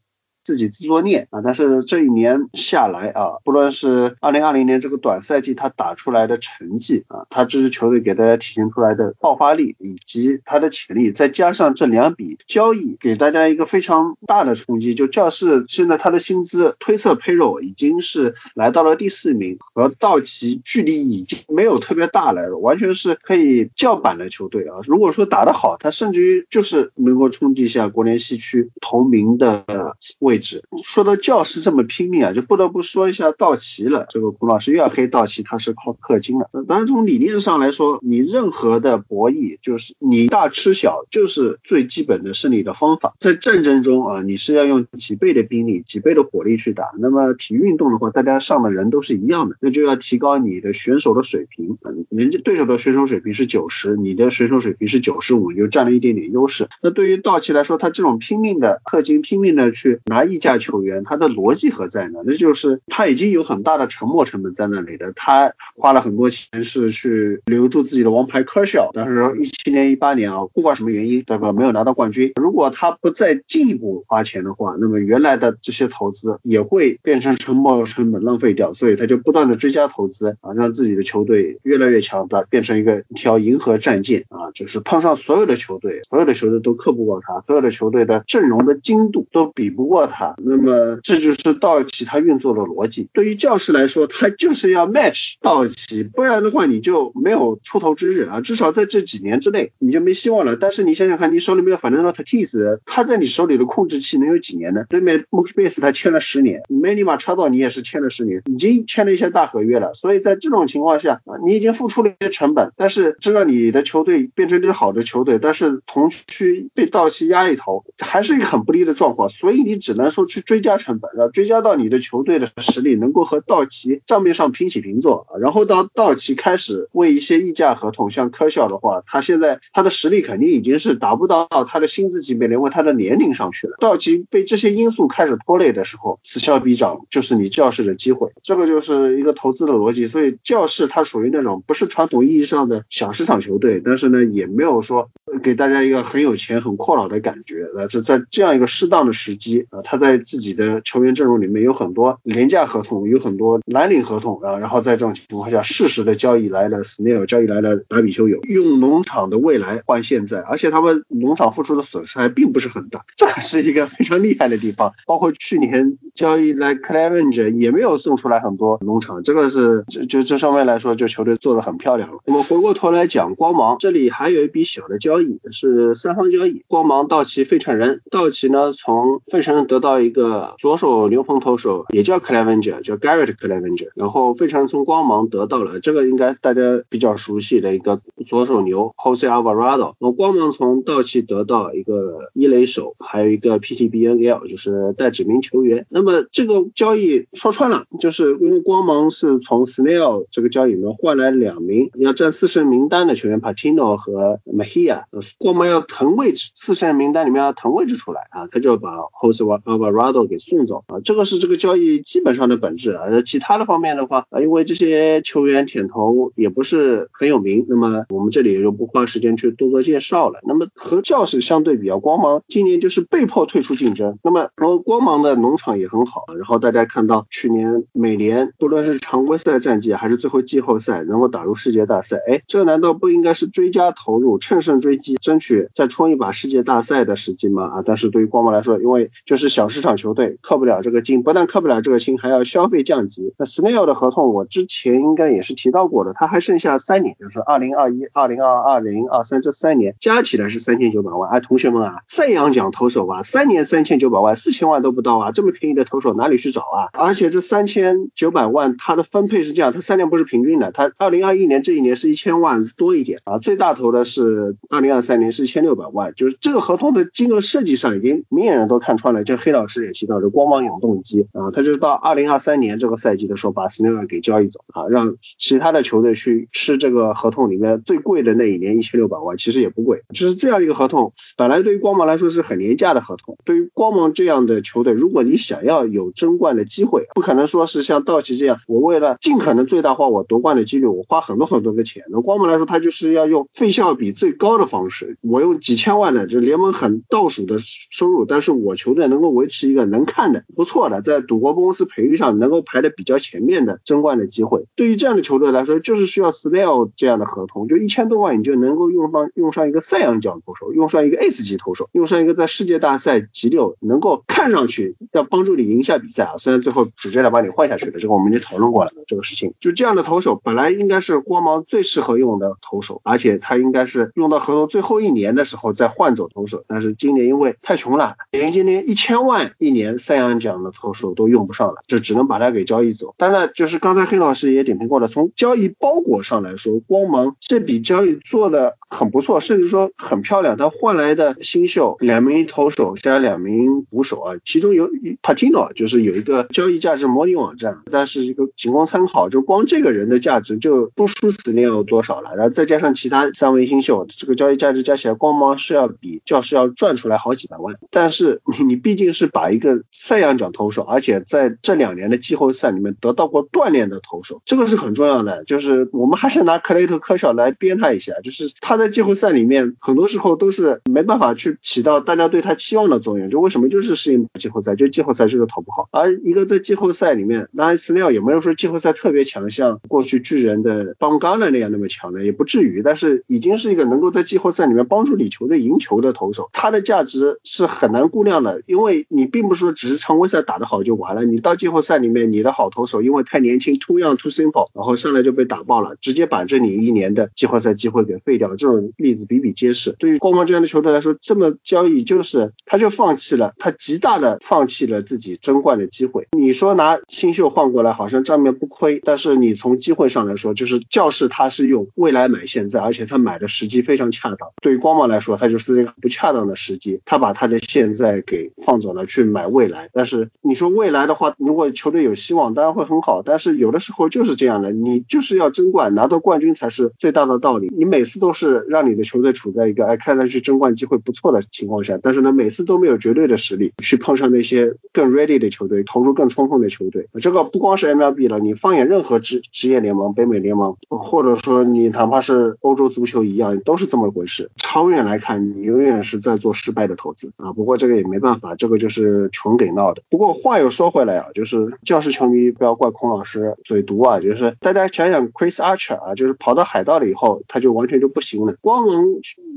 [0.51, 1.42] 自己自作孽啊！
[1.44, 24.82] 但是这一年下来啊，不论是二零二零年这个短赛季他打出来的成绩啊，他这支球队给大家体现出来的爆发力以及他的潜力，再加上这两笔交易给大家一个非常大的冲击，就教室现在他的薪资推测 payroll 已经是来到了第四名，和道奇距离已经没有特别大了，完全是可以叫板的球队啊！
[24.84, 30.39] 如果说打得好，他甚至于就是能够冲击一下国联西区头名的位。
[30.41, 34.07] 置说到教师这么拼命啊，就不得不说一下道奇了。
[34.09, 36.49] 这个古老师又要黑道奇，他是靠氪金的。
[36.66, 43.14] 当然从理念上来说，你任何的博弈就是你大吃小，就是最基本的胜利的方法。
[43.18, 46.84] 在战争中啊，你是要用几倍的兵力、几倍的火力去打。
[46.99, 51.76] 那么体育运动的话，大家上的人都是一样的，那就要提高你的选手的水平。
[51.82, 56.68] 嗯，人家对手的选手水平是九十，你的选手水平是九十五，就占了一点点优势。
[56.82, 60.20] 那对于道奇来说，他这种拼命的氪金、拼命的去拿。
[60.25, 62.21] 溢价球员，他的逻辑何在呢？
[62.25, 72.33] 那就是他已经有很大的沉没成本在那里的，他花了很多钱是去留住自己的王牌科肖，但是一七年、一八年啊，不管什么原因，这个没有拿到冠军。
[72.37, 90.09] 如果他不再进一步花钱的话，那么原来的这些投资也会变成沉没成本浪费掉，所以他就不断的追加投资啊，让自己的球队越来越强大，变成一个一条银河战舰啊，就是碰上所有的球队，所有的球队都克不过他，所有的球队的阵容的精度都比不过。
[90.11, 93.08] 他，那么这就是道奇他运作的逻辑。
[93.12, 98.40] 对于教师来说，他就是要 match 道奇，不然的话你就没有出头之日啊。
[98.40, 100.56] 至少在这几年之内，你就没希望了。
[100.56, 104.84] 但是你想想看，你手里面有反正到 Tatis，他在你手里的控制期能有几年呢？
[104.88, 109.94] 对面 m o o k b a s e 他签了十年，Manny Machado 你也是签了十年，已经签了一些大合约了。
[109.94, 119.28] 所以在这种情况下，你已经付出了一些成本，但是知道你的球队变成一支好的球队，但是同区被道奇压一头，还是一个很不利的状况。
[119.28, 119.99] 所以你只能。
[120.01, 133.76] 来说去追加成本，啊，追加到你的球队的实力能够和道奇账面上平起平坐，然后到道奇开始为一些溢价合同，像科肖的话，他现在他的实力肯定已经是达不到他的薪资级别，连为他的年龄上去了。
[133.80, 140.09] 道奇被这些因素开始拖累的时候，此消彼长就是你教室的机会，这个就是一个投资的逻辑。
[140.09, 145.11] 所以教室它属于那种不是传统意义上的小市场球队，但是呢也没有说
[145.42, 149.82] 给大家一个很有钱很阔老的感觉，呃，这在这样一个适当的时机啊。
[149.91, 164.93] 他在自己的球员阵容里面有很多廉价合同，有很多蓝领合同啊，然后在这种情况下，适时的交易来了，Snail 交易来了，达比修有用农场的未来换现在，而且他们农场付出的损失还并不是很大，这是一个非常厉害的地方。
[165.07, 172.18] 包括去年交易来 Clevenger 也没有送出来很多农场，这个是就就这上面来说，就球队做的很漂亮了。
[172.26, 180.55] 我们回过头来讲光芒，这里还有一笔小的交易是三方交易，光芒道奇费城人，道奇呢从费城人得到一个。
[180.59, 195.87] 左手牛棚投手也叫 Clevenger，叫 Garrett Clevenger，然后非常从光芒得到了这个应该大家比较熟悉的一个左手牛 Jose Alvarado，那光芒从道奇得到一个一垒手，还有一个 PTBNL，就是带指名球员。
[195.89, 205.05] 那么这个交易说穿了，就是因为光芒是从 Snail 这个交易里面换来两名要占四胜名单的球员 Patino 和 Mahia，
[205.39, 213.05] 光芒要腾位置，四胜名单里面要腾位置出来啊，他就把 Jose Alvarado 给送走啊，这个是这个交易基本上的本质啊。
[213.25, 220.41] 其他的方面的话，因为这些球员舔头也不是很有名，那么我们这里也就不花时间去多做介绍了。
[220.47, 224.18] 那么和教室相对比较，光芒今年就是被迫退出竞争。
[224.23, 235.16] 那么然后光芒的农场也很好，然后大家看到去年美联不论是常规赛战绩还是最后季后赛能够打入世界大赛，哎，这难道不应该是追加投入、乘胜追击？
[235.21, 237.83] 争取再冲一把世界大赛的时机吗啊！
[237.85, 243.34] 但是对于光芒来说，因为就是小市场球队，氪不了这个金，不但氪不了这个金，还要消费降级。
[243.36, 251.30] 那 Snail 的合同我之前应该也是提到过的，他还剩下三年，就是二零二一、二零二二、零二三这三年加起来是三千九百万。
[251.30, 256.88] 哎，同学们啊，赛扬奖投手啊，三年三千九百万，四千万都不到啊，这么便宜的投手哪里去找啊？
[256.94, 297.59] 而且这三千九百万它的分配是这样，它三年不是平均的，它二零二一年这一年是一千万多一点啊，最大头的是二零二三年是一千六百万，就是这个合同的金额设计上已经明眼人都看穿了，就黑老师也提到的光芒永动机啊，他就到二零二三年这个赛季的时候把斯内尔给交易走啊，让其他的球队去吃这个合同里面最贵的那一年一千六百万，其实也不贵，就是这样一个合同，本来对于光芒来说是很廉价的合同，对于光芒这样的球队，如果你想要有争冠的机会，不可能说是像道奇这样，我为了尽可能最大化我夺冠的几率，我花很多很多的钱，那光芒来说，他就是要用费效比最高的方式，我用几千万的就联盟很倒数的
[297.90, 333.14] 收入，但是我球队能够维持一个能看的不错的，在赌博公司培育上能够排的比较前面的争冠的机会，对于这样的球队来说，就是需要 Snell 这样的合同，就一千多万你就能够用上用上一个赛扬奖投手，用上一个 S 级投手，用上一个在世界大赛级六能够看上去要帮助你赢下比赛啊，虽然最后直接来把你换下去了，这个我们已经讨论过了这个事情，就这样的投手本来应该是光芒最适合用的投手，而且他应该是用到合同最后一年的时候再换走投手，但是今年因为太穷了，连今年一千三万一年赛扬奖的投手都用不上了，就只能把它给交易走。
[333.18, 340.57] 当然，就是刚才黑老师也点评过了，从交易包裹上来说，光芒这笔交易做的很不错，甚至说很漂亮。
[340.57, 344.91] 他换来的新秀两名投手加两名捕手啊，其中有
[345.22, 352.34] Patino 就是有一个交易价值模拟网站，但是一个仅供参考，就光这个人的价值就不输死你有多少了。
[352.36, 357.76] 然后再加上其他三位新秀，这个交易价值加起来，光芒是要比教师要赚出来好几百万。
[357.91, 365.45] 但是你你毕竟是把一个赛扬奖投手，而且在这两年的季后赛里面得到过锻炼的投手，这个是很重要的。
[365.45, 373.31] 就是我们还是拿克雷特科小来编他一下，就是他在季后赛里面很多时候都是没办法去起到大家对他期望的作用。
[373.31, 375.89] 就为什么就是适应季后赛，就季后赛就是投不好。
[375.93, 382.83] 而一个在季后赛里面，当然斯内尔也没有说季后赛特别强，像过去巨人的邦刚的那样那么强的，也不至于。
[382.83, 399.95] 但是已经是一个能够在季后赛里面帮助你球队赢球的投手，他的价值是很难估量的，因为你并不是说只是常规赛打得好就完了，你到季后赛里面你的好投手因为太年轻，too young too simple，然后上来就被打爆了，直接把这你一年的季后赛机会给废掉了，这种例子比比皆是。
[399.99, 406.29] 对于光芒这样的球队来说，这么交易就是他就放弃了，他极大的放弃了自己争冠的机会。
[406.37, 414.51] 你说拿新秀换过来好像账面不亏，但是你从机会上来说，就是教室他是用未来买现在，而且他买的时机非常恰当。
[414.62, 419.89] 对于光芒来说，他就是一个不恰当的时机，他把他的现在给放走了去买未来。
[419.93, 423.23] 但是你说未来的话，如果球队有希望，当然会很好。
[423.23, 427.68] 但是有的时候就是这样的，你就是要争冠，拿到冠军才是最大的道理。
[427.77, 437.08] 你每次都是让你的球队处在一个哎看上去争冠机会不错的情况下，但是呢每次都没有绝对的实力去碰上那些更 ready 的球队，投入更充分的球队。
[437.20, 444.50] 这个不光是 MLB 了，你放眼任何职职业联盟、北美联盟，或者说你哪怕是欧洲足球一样，都是这么回事。
[444.56, 447.52] 长远来看，你永远是在做失败的投资啊。
[447.52, 450.02] 不过这个也没办法，这个就是穷给闹的。
[450.08, 458.49] 不过话又说回来啊，就是教室球迷不要怪孔老师嘴毒啊，就是大家想想 Chris Archer 啊，就是跑到海盗了以后，他就完全就不行了。
[458.61, 459.05] 光芒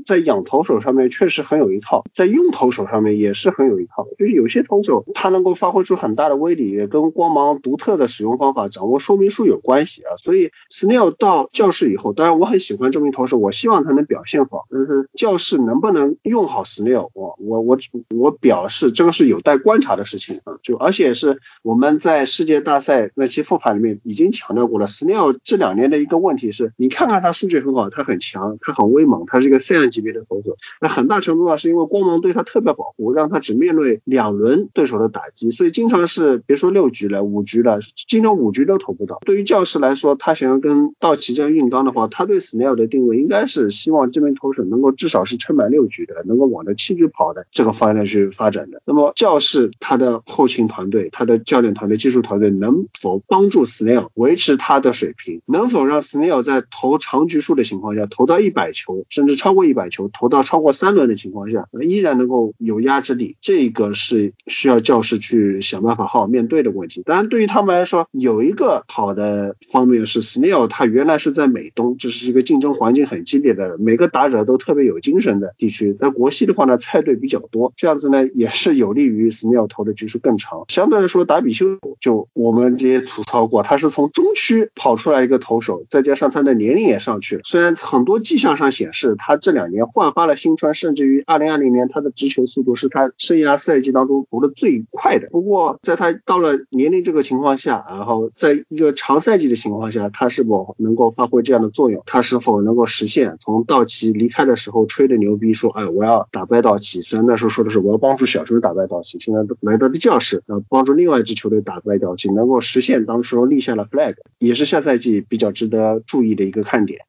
[0.06, 4.06] 在养投手上面确实很有一套，在用投手上面也是很有一套。
[4.18, 10.16] 就是有些投手他能够发挥出很大的威力，也跟光芒独特的使用方法、掌握说明书有关系啊。
[10.18, 14.66] 所以 Snell 到教室以后，当然我很喜欢这名投手，我希望他能表现好。
[14.70, 17.78] 但是教室能不能用好 Snell，我我我
[18.10, 20.58] 我表示这个是有待观察的事情啊。
[20.62, 30.56] 就而且是我们在世界大赛那期复盘里面已经强调过了，Snell 这两年的一个问题是，你看看他数据很好，他很强，他很威猛，他是一个赛亚级别的投手。
[30.80, 39.20] 那很大程度上是因为光芒对他特别保护，让他只面对两轮对手的打击，所以经常是别说六局了，五局了，经常五局都投不到。
[39.24, 48.82] 对于教室来说，他想要跟道奇这样硬刚的话，他对 Snell 的定位应该是希望这名投手能够至少是撑满六局的，能够往着七局跑的这个方向去发展的。
[48.84, 55.40] 那么教室他的后勤团队、他的教练团队、技术团队能否帮助 Snell 维持他的水平？
[55.46, 67.02] 能否让 Snell 在投长局数的情况下投到一百百球，甚至超过一百球，投到超过三轮的情况下，依然能够有压制力，这个是需要教师去想办法好好面对的问题。
[67.04, 75.94] 当然，对于他们来说，有一个好的方面是 Snell，他原来是在美东，这是一个竞争环境很激烈的，每个打者都特别有精神的地区。
[76.00, 80.64] 在国系的话呢，菜队比较多，这样子呢也是有利于 Snell 投的局数更长。
[80.68, 81.66] 相对来说，达比修
[82.00, 87.42] 就我们这些吐槽过，他是从中区跑出来一个投手，再加上他的年龄也上去了。
[87.44, 95.28] 虽然很多迹象上显示他这两年焕发了新春，甚至于2020年他的直球速度是他生涯赛季当中投的最快的。
[95.30, 102.02] 不过在他到了年龄这个情况下，然后在一个长赛季的情况下，他是否能够发挥这样的作用？
[102.06, 107.02] 他是否能够实现从道奇离开的时候吹的牛逼说，哎，我要打败道奇？
[107.02, 117.00] 虽然那时候说的是我要帮助小熊打败道奇，现在来到的教室，呃，帮助另外一支球队打败道奇，能够实现当时立下了 flag，也是下赛季比较值得注意的一个看点。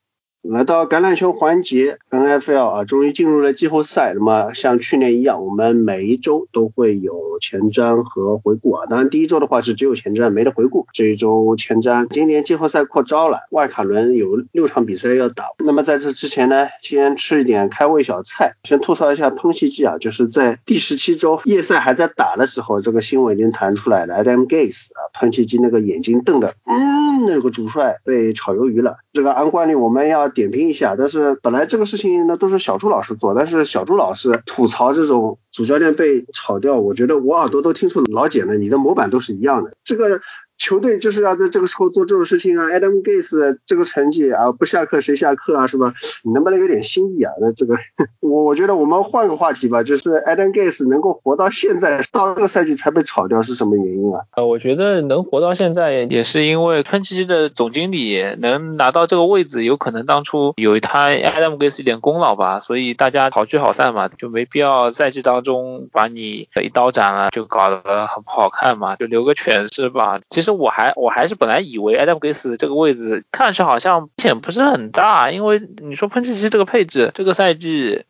[0.48, 4.14] 来到橄榄球环节，NFL 啊，终于进入了季后赛。
[4.14, 8.86] 那么像去年一样，我们每一周都会有前瞻和回顾啊。
[8.88, 10.86] 当然第一周的话是只有前瞻，没得回顾。
[10.94, 15.46] 这一周前瞻，今年季后赛扩招了，外卡轮有六场比赛要打。
[15.66, 28.98] 那么在这之前呢，先吃一点开胃小菜，先吐槽一下喷气机啊，就是在第十七周夜赛还在打的时候，这个新闻已经弹出来了，Adam Gase 啊，喷气机那个眼睛瞪的，嗯，那个主帅被炒鱿鱼了。
[29.12, 30.35] 这个按惯例我们要。
[30.36, 40.22] 点评一下，但是本来这个事情那都是小朱老师做，但是小朱老师吐槽这种主教练被炒掉，我觉得我耳朵都听出老茧了，你的模板都是一样的，这个。
[40.58, 45.94] 球队就是要在这个时候做这种事情啊，Adam Gase 这个成绩啊，不下课谁下课啊，是吧？
[46.24, 47.34] 你能不能有点新意啊？
[47.42, 47.76] 那这个，
[48.22, 54.22] 我我觉得我们换个话题吧，就是 Adam Gase 能够活到现在，到这个赛季才被炒掉，是什么原因啊？
[54.36, 70.22] 呃，我觉得能活到现在，也是因为喷气机的总经理能拿到这个位置，有可能当初有他 Adam Gase 一点功劳吧，所以大家好聚好散嘛，就没必要赛季当中把你一刀斩了，就搞得很不好看嘛，就留个全尸吧。
[70.30, 70.45] 其实。
[70.46, 78.04] 其实我还我还是本来以为 Adam Gase 这个位置看上去好像风险不是很大，因为你说喷气机这个配置，这个赛季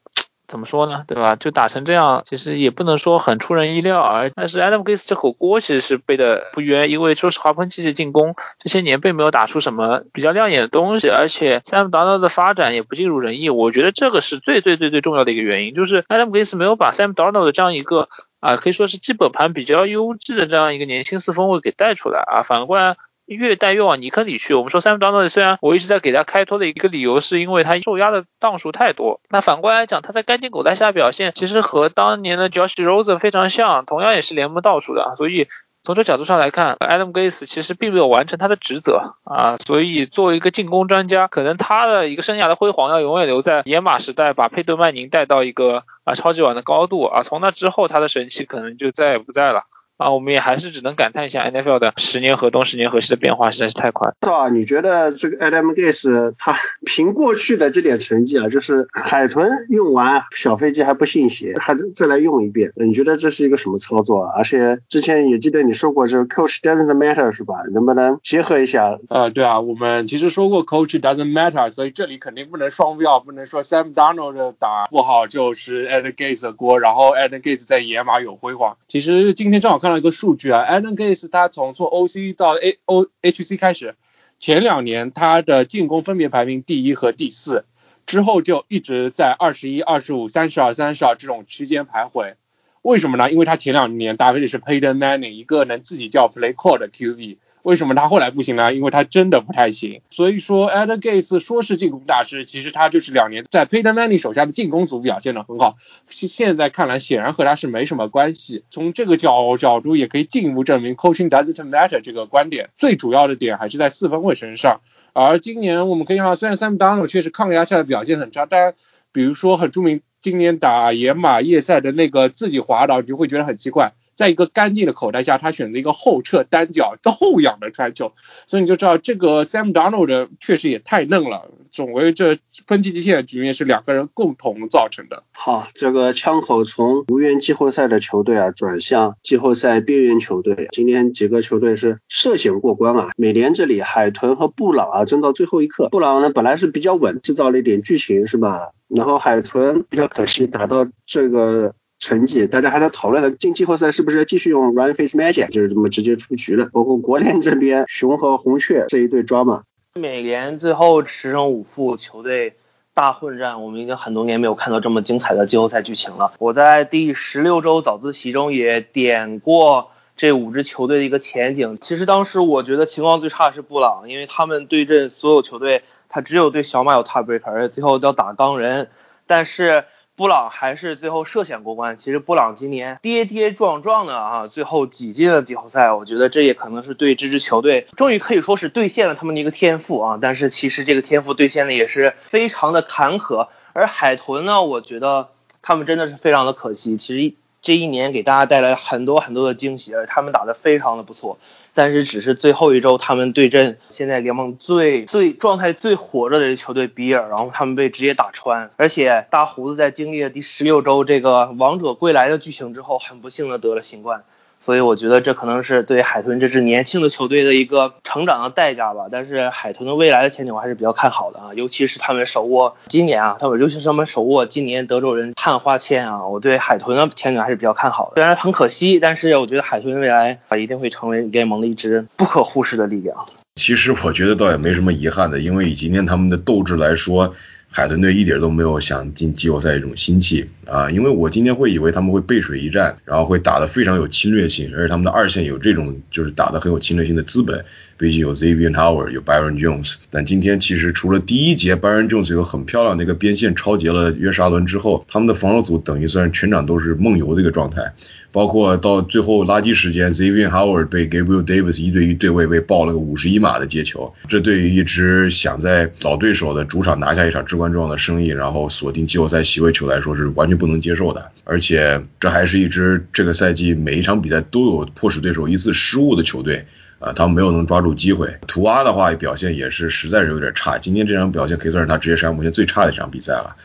[0.50, 1.38] 怎么说呢，对吧？
[1.38, 4.02] 就打成这样，其实也不能说很出人意料。
[4.02, 13.50] 而但是 Adam Gase 这口锅其实是背的不冤，因为说实话，喷气机进攻这些年并没有打出什么比较亮眼的东西，而且 Sam Darnold 的发展也不尽如人意。
[13.50, 18.10] 我觉得这个是最最最最重要的一个原因，就是 Adam Gase 没有把 Sam Darnold 的这样一个。
[18.46, 22.44] 啊，可以说是基本盘比较优质的这样一个年轻四分卫给带出来啊。
[22.44, 24.54] 反过来越带越往泥坑里去。
[24.54, 35.48] 我们说 Sam Darnold 虽然我一直在给他开脱的一个理由是因为他受压的档数太多，那反过来讲他在干净狗带下表现其实和当年的 Josh Rosen 非常像，同样也是联盟倒数的，所以。
[35.86, 49.66] 从这角度上来看，Adam Gase 其实并没有完成他的职责啊，所以作为一个进攻专家，可能他的一个生涯的辉煌要永远留在野马时代，把佩顿曼宁带到一个啊超级碗的高度啊，从那之后他的神奇可能就再也不在了。
[49.98, 54.10] 啊，我们也还是只能感叹一下 NFL 的十年河东十年河西的变化实在是太快。
[54.22, 54.50] 是吧？
[54.50, 64.24] 你觉得这个 Adam Gase 他 凭过去的这点成绩啊，就是海豚用完小飞机还不信邪，还再来用一遍，你觉得这是一个什么操作？
[64.24, 67.56] 啊而且之前也记得你说过，就是 Coach doesn't matter 是吧？
[67.74, 69.00] 能不能结合一下？
[69.08, 78.76] 呃，对啊，我们其实说过 Coach doesn't matter，所以这里肯定不能双标，不能说 Sam Darnold 打不好就是 Adam Gase 的锅，然后 Adam Gase 在野马有辉煌。
[78.90, 79.85] 其实今天正好。
[79.86, 83.94] 看了一个数据啊，Adam Gase 他从做 OC 到 A O H C 开始，
[84.40, 87.66] 前两年他的进攻分别排名第一和第四，
[88.08, 92.34] 之后就一直在二十一、二十五、三十二、三十二这种区间徘徊。
[92.82, 93.32] 为什么呢？
[93.32, 97.38] 因为他前两年搭配的是 Payton Manning，一个能自己叫 Play Call 的 QB。
[97.66, 98.76] 为什么他后来不行呢？
[98.76, 100.02] 因为他真的不太行。
[100.12, 105.76] 所以说，Adam Gase 说是进攻大师，其实他就是两年在 Peyton Manning 手下的进攻组表现的很好。
[106.08, 108.64] 现现在看来，显然和他是没什么关系。
[108.70, 112.70] 从这个角角度，也可以进一步证明 Coaching doesn't matter 这个观点。
[112.78, 114.82] 最主要的点还是在四分卫身上。
[115.14, 118.76] 而今年我们可以看到，虽然 Sam Darnold 确实抗压下的表现很差，但
[119.12, 123.94] 比如说很著名，今年打野马夜赛的那个自己滑倒，你就会觉得很奇怪。
[124.16, 128.14] 在一个干净的口袋下，他选择一个后撤单脚后仰的传球，
[128.48, 131.52] 所以你就知道这个 Sam Darnold 确实也太嫩了。
[131.70, 132.38] 总为这
[132.68, 135.24] 分季极限的局面是两个人共同造成的。
[135.34, 140.70] 好，这个枪口从无缘季后赛的球队啊，转向季后赛边缘球队。
[140.72, 143.10] 今天几个球队是涉险过关啊。
[143.18, 145.90] 美联这里海豚和布朗啊，争到最后一刻。
[145.90, 148.70] 布朗呢本来是比较稳，制造了一点剧情是吧？
[148.88, 151.76] 然后海豚比较可惜，打到这个。
[152.06, 153.32] 成绩，大家还在讨论呢。
[153.32, 156.70] 进季后赛是不是继续用 Run Face Magic，就是这么直接出局了？
[156.72, 159.64] 包括国联这边，熊和红雀这一对抓马。
[159.96, 162.58] 美联最后十胜五负，球队
[162.94, 166.34] 大混战，我们已经很多年没有看到这么精彩的季后赛剧情了。
[166.38, 171.76] 我在第十六周早自习中也点过这五支球队的一个前景。
[171.82, 178.90] 其实当时我觉得情况最差是布朗，因为他们对阵所有球队，他只有对小马有 tiebreaker，而且最后要打钢人。
[179.26, 179.86] 但是
[180.18, 181.98] 布朗还是最后涉险过关。
[181.98, 185.92] 其实布朗今年跌跌撞撞的啊，最后挤进了季后赛。
[185.92, 190.20] 我觉得这也可能是对这支球队终于可以说是兑现了他们的一个天赋啊。
[190.22, 193.50] 但是其实这个天赋兑现的也是非常的坎坷。
[193.74, 196.96] 而海豚呢，我觉得他们真的是非常的可惜。
[196.96, 201.38] 其实这一年给大家带来很多很多的惊喜，而他们打得非常的不错。
[201.76, 208.72] 但是只是最后一周，他们对阵现在联盟最最状态最火热的球队比尔，然后他们被直接打穿。
[208.78, 214.24] 而且大胡子在经历了第十六周这个王者归来的剧情之后，很不幸的得了新冠。
[214.66, 219.06] 所以我觉得这可能是对海豚这支年轻的球队的一个成长的代价吧。
[219.12, 228.14] 但是海豚的未来的前景我还是比较看好的啊，尤其是他们手握今年啊，他们尤其是他们手握今年德州人探花签啊，我对海豚的前景还是比较看好的。
[228.16, 233.24] 虽然很可惜，但是我觉得海豚未来啊一定会成为联盟的一支不可忽视的力量。
[233.54, 237.36] 其实我觉得倒也没什么遗憾的，因为以今天他们的斗志来说。
[237.78, 247.66] 海豚队一点都没有想进季后赛这种心气啊，因为我今天会以为他们会背水一战，然后会打得非常有侵略性，而且他们的二线有这种就是打得很有侵略性的资本，
[247.98, 249.96] 毕竟有 Xavier Howard，有 Byron Jones。
[250.10, 257.94] 但今天其实除了第一节 Byron Jones 有很漂亮的一个边线超截了约沙伦之后，他们的防守组等于算是全场都是梦游的一个状态。
[258.36, 271.32] 包括到最后垃圾时间，Xavier Howard 被 Gabriel Davis 一对一对位被爆了个五十一码的接球，这对于一支想在老对手的主场拿下一场至关重要的胜利，然后锁定季后赛席位球来说是完全不能接受的。
[271.46, 276.66] 而且这还是一支这个赛季每一场比赛都有迫使对手一次失误的球队
[277.00, 278.36] 啊，他们没有能抓住机会。
[278.48, 283.56] 图阿的话表现也是实在是有点差，今天这场表现可以算是他职业生涯目前最差的一场比赛了。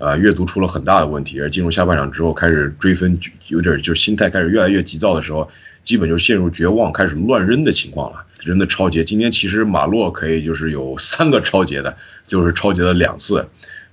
[0.00, 5.50] 呃，阅读出了很大的问题，而进入下半场之后开始追分，有点就心态开始越来越急躁的时候，
[5.84, 8.24] 基本就陷入绝望，开始乱扔的情况了。
[8.42, 13.48] 扔的超节，今天其实马洛可以就是有三个超节的，就是超节了两次，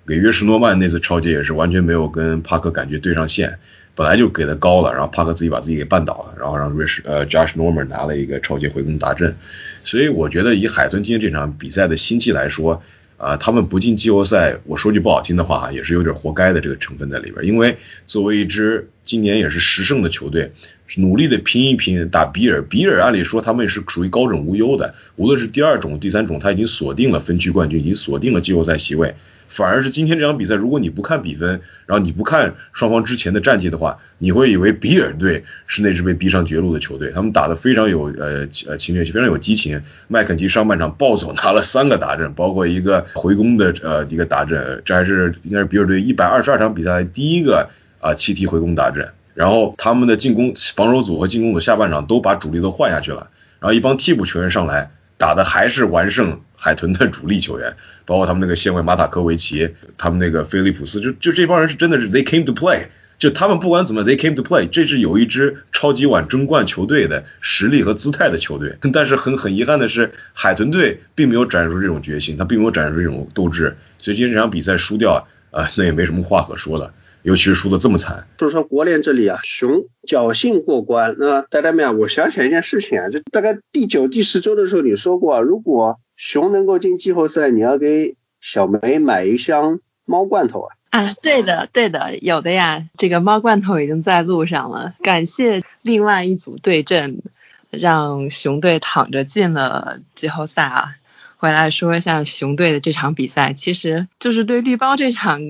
[0.08, 3.60] 给约什诺曼那次超节也是完全没有跟帕克感觉对上线，
[3.94, 9.36] 本来就给的高了，然后帕克自己把自己给绊倒了，然后让瑞士呃 Josh Norman 拿了一个超节回攻大阵，
[9.84, 12.82] 所以我觉得以海豚今天这场比赛的心气来说。
[13.18, 17.46] 啊，他们不进季后赛，我说句不好听的话哈，也是有点活该的这个成分在里边。
[17.46, 20.54] 因为作为一支今年也是十胜的球队，
[20.98, 29.16] 努力的拼一拼打比尔，比尔按理说他们也是属于高枕无忧的，无论是第二种、第三种，他已经锁定了分区冠军，已经锁定了季后赛席位。
[29.58, 37.12] 反而是今天这场比赛，如果你不看比分，然后你不看双方之前的战绩的话，你会以为比尔队是那支被逼上绝路的球队。
[37.12, 39.82] 他们打得非常有呃呃侵略性，非常有激情。
[40.08, 49.10] 麦肯齐上半场暴走拿了三个达阵，包括一个回攻的呃一个达阵，这还是应该是比尔队一百二十二场比赛第一个啊七踢回攻达阵。
[49.34, 54.92] 然后他们的进攻防守组和进攻组下半场都把主力都换下去了，然后一帮替补球员上来。
[55.20, 57.76] 打的还是完胜海豚的主力球员，
[58.08, 62.88] 包括他们那个线位马塔科维奇，他们那个菲利普斯，就就这帮人是真的是 they came to play，
[63.20, 76.94] 就他们不管怎么 they came to play，这是有一支超级碗争冠球队的实力和姿态的球队，但是很很遗憾的是，海豚队并没有展示出这种决心，他并没有展示出这种斗志，所以今天这场比赛输掉啊，那也没什么话可说了。
[77.28, 81.18] 尤其是输的这么惨，就是说国联这里啊，熊侥幸过关。
[81.20, 90.76] 那大家们啊，我想起来一件事情啊，就大概第九、第十周的时候，你说过，如果熊能够进季后赛，你要给小梅买一箱猫罐头啊。
[90.92, 92.88] 啊，对的，对的，有的呀。
[92.98, 94.94] 这个猫罐头已经在路上了。
[95.04, 97.22] 感谢另外一组对阵，
[97.70, 100.96] 让熊队躺着进了季后赛啊。
[101.36, 105.42] 回来说一下熊队的这场比赛，其实就是对绿包这场。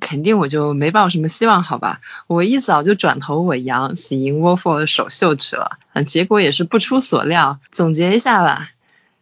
[0.00, 2.00] 肯定我就没抱什么希望，好吧？
[2.26, 7.60] 我一早就转投我杨喜迎 Wolf 的首秀去了，嗯，结果也是不出所料。
[7.72, 8.68] 总结一下吧，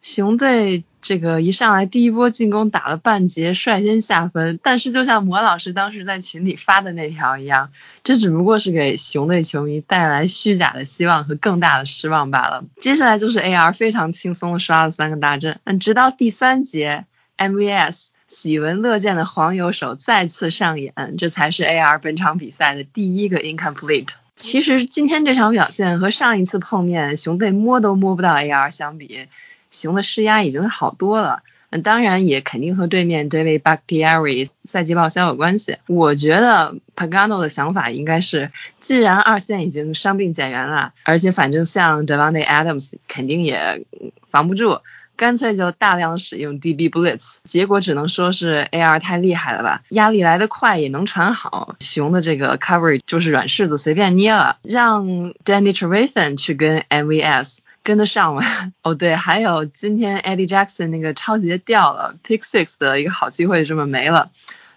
[0.03, 4.59] 熊队这个一上来第一波进攻打了半截，率先下分。
[4.63, 7.71] 但是就像魔老师当时在群里发的那条一样，
[8.03, 12.65] 这只不过是给熊队球迷带来虚假的希望和更大的失望罢了。
[12.81, 17.05] 接下来就是 AR 非常轻松的刷了三个大阵，嗯，直到第三节
[17.39, 18.09] MVS。
[18.45, 24.09] 喜闻乐见的黄油手再次上演，这才是 AR 本场比赛的第一个 incomplete。
[24.37, 29.29] 其实今天这场表现和上一次碰面熊被摸都摸不到 AR 相比，
[29.71, 31.43] 熊的施压已经好多了。
[31.71, 35.79] 嗯，当然也肯定和对面 David Bagtieri 赛季报销有关系。
[35.87, 43.87] 我觉得 Pagano 的想法应该是，既然二线已经伤病减员了，而且反正像 Devonte Adams 肯定也
[44.29, 44.81] 防不住。
[45.17, 55.07] 干脆就大量使用 DB Blitz，结果只能说是 AR 太厉害了吧，压力来得快也能传好，熊的这个 coverage 就是软柿子随便捏了，让
[55.45, 58.43] Danny Trevathan 去跟 MVS 跟得上吗？
[58.83, 64.31] 哦对，还有今天 Eddie Jackson 那个超级掉了，Pick Six 的一个好机会这么没了。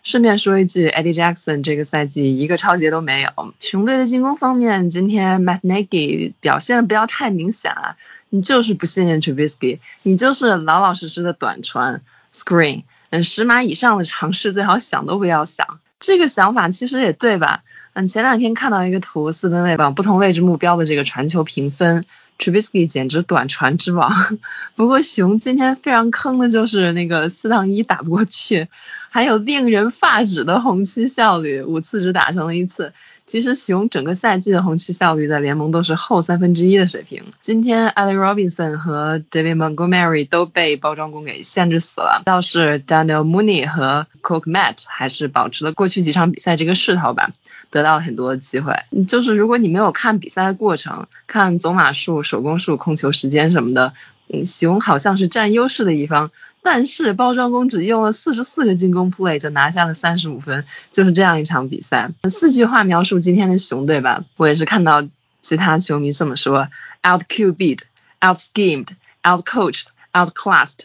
[0.03, 3.29] 顺便说一句，Eddie Jackson 这个赛季一个超级都没有。
[3.59, 7.97] 熊队的进攻方面，今天 Matt Nagy 表现的不要太明显啊，
[8.29, 12.01] 你就是不信任 Trubisky，你就是老老实实的短传
[12.33, 15.79] screen，嗯，十码以上的尝试最好想都不要想。
[15.99, 17.63] 这个想法其实也对吧？
[17.93, 22.05] 嗯，前两天看到一个图，四分卫榜不同位置目标的这个传球评分。
[22.37, 24.13] Trubisky 简直短传之王，
[24.77, 28.67] 不过熊今天非常坑的就是那个四档一打不过去，
[29.09, 32.93] 还有令人发指的红区效率，五次只打成了一次。
[33.27, 37.25] 其实熊整个赛季的红区效率在联盟都是后三分之一的水平。
[37.41, 47.31] 今天 Allen Robinson 和 David Montgomery 都被包装工给限制死了，倒是 Daniel Mooney 和 Cook Matt 还是保持了过去几场比赛这个势头吧。
[47.69, 48.73] 得到了很多机会，
[49.09, 53.91] 就是如果你没有看比赛的过程，看走码数、手工数、控球时间什么的，
[54.33, 56.31] 嗯，熊好像是占优势的一方，
[56.61, 62.11] 但是包装工只用了四十四个进攻 play 就拿下了三十五分，就是这样一场比赛。
[62.29, 65.07] 四句话描述今天的熊队吧，我也是看到
[65.41, 66.67] 其他球迷这么说
[67.07, 67.79] ：out QB'd,
[68.25, 68.89] out schemed,
[69.23, 70.79] out coached, out classed。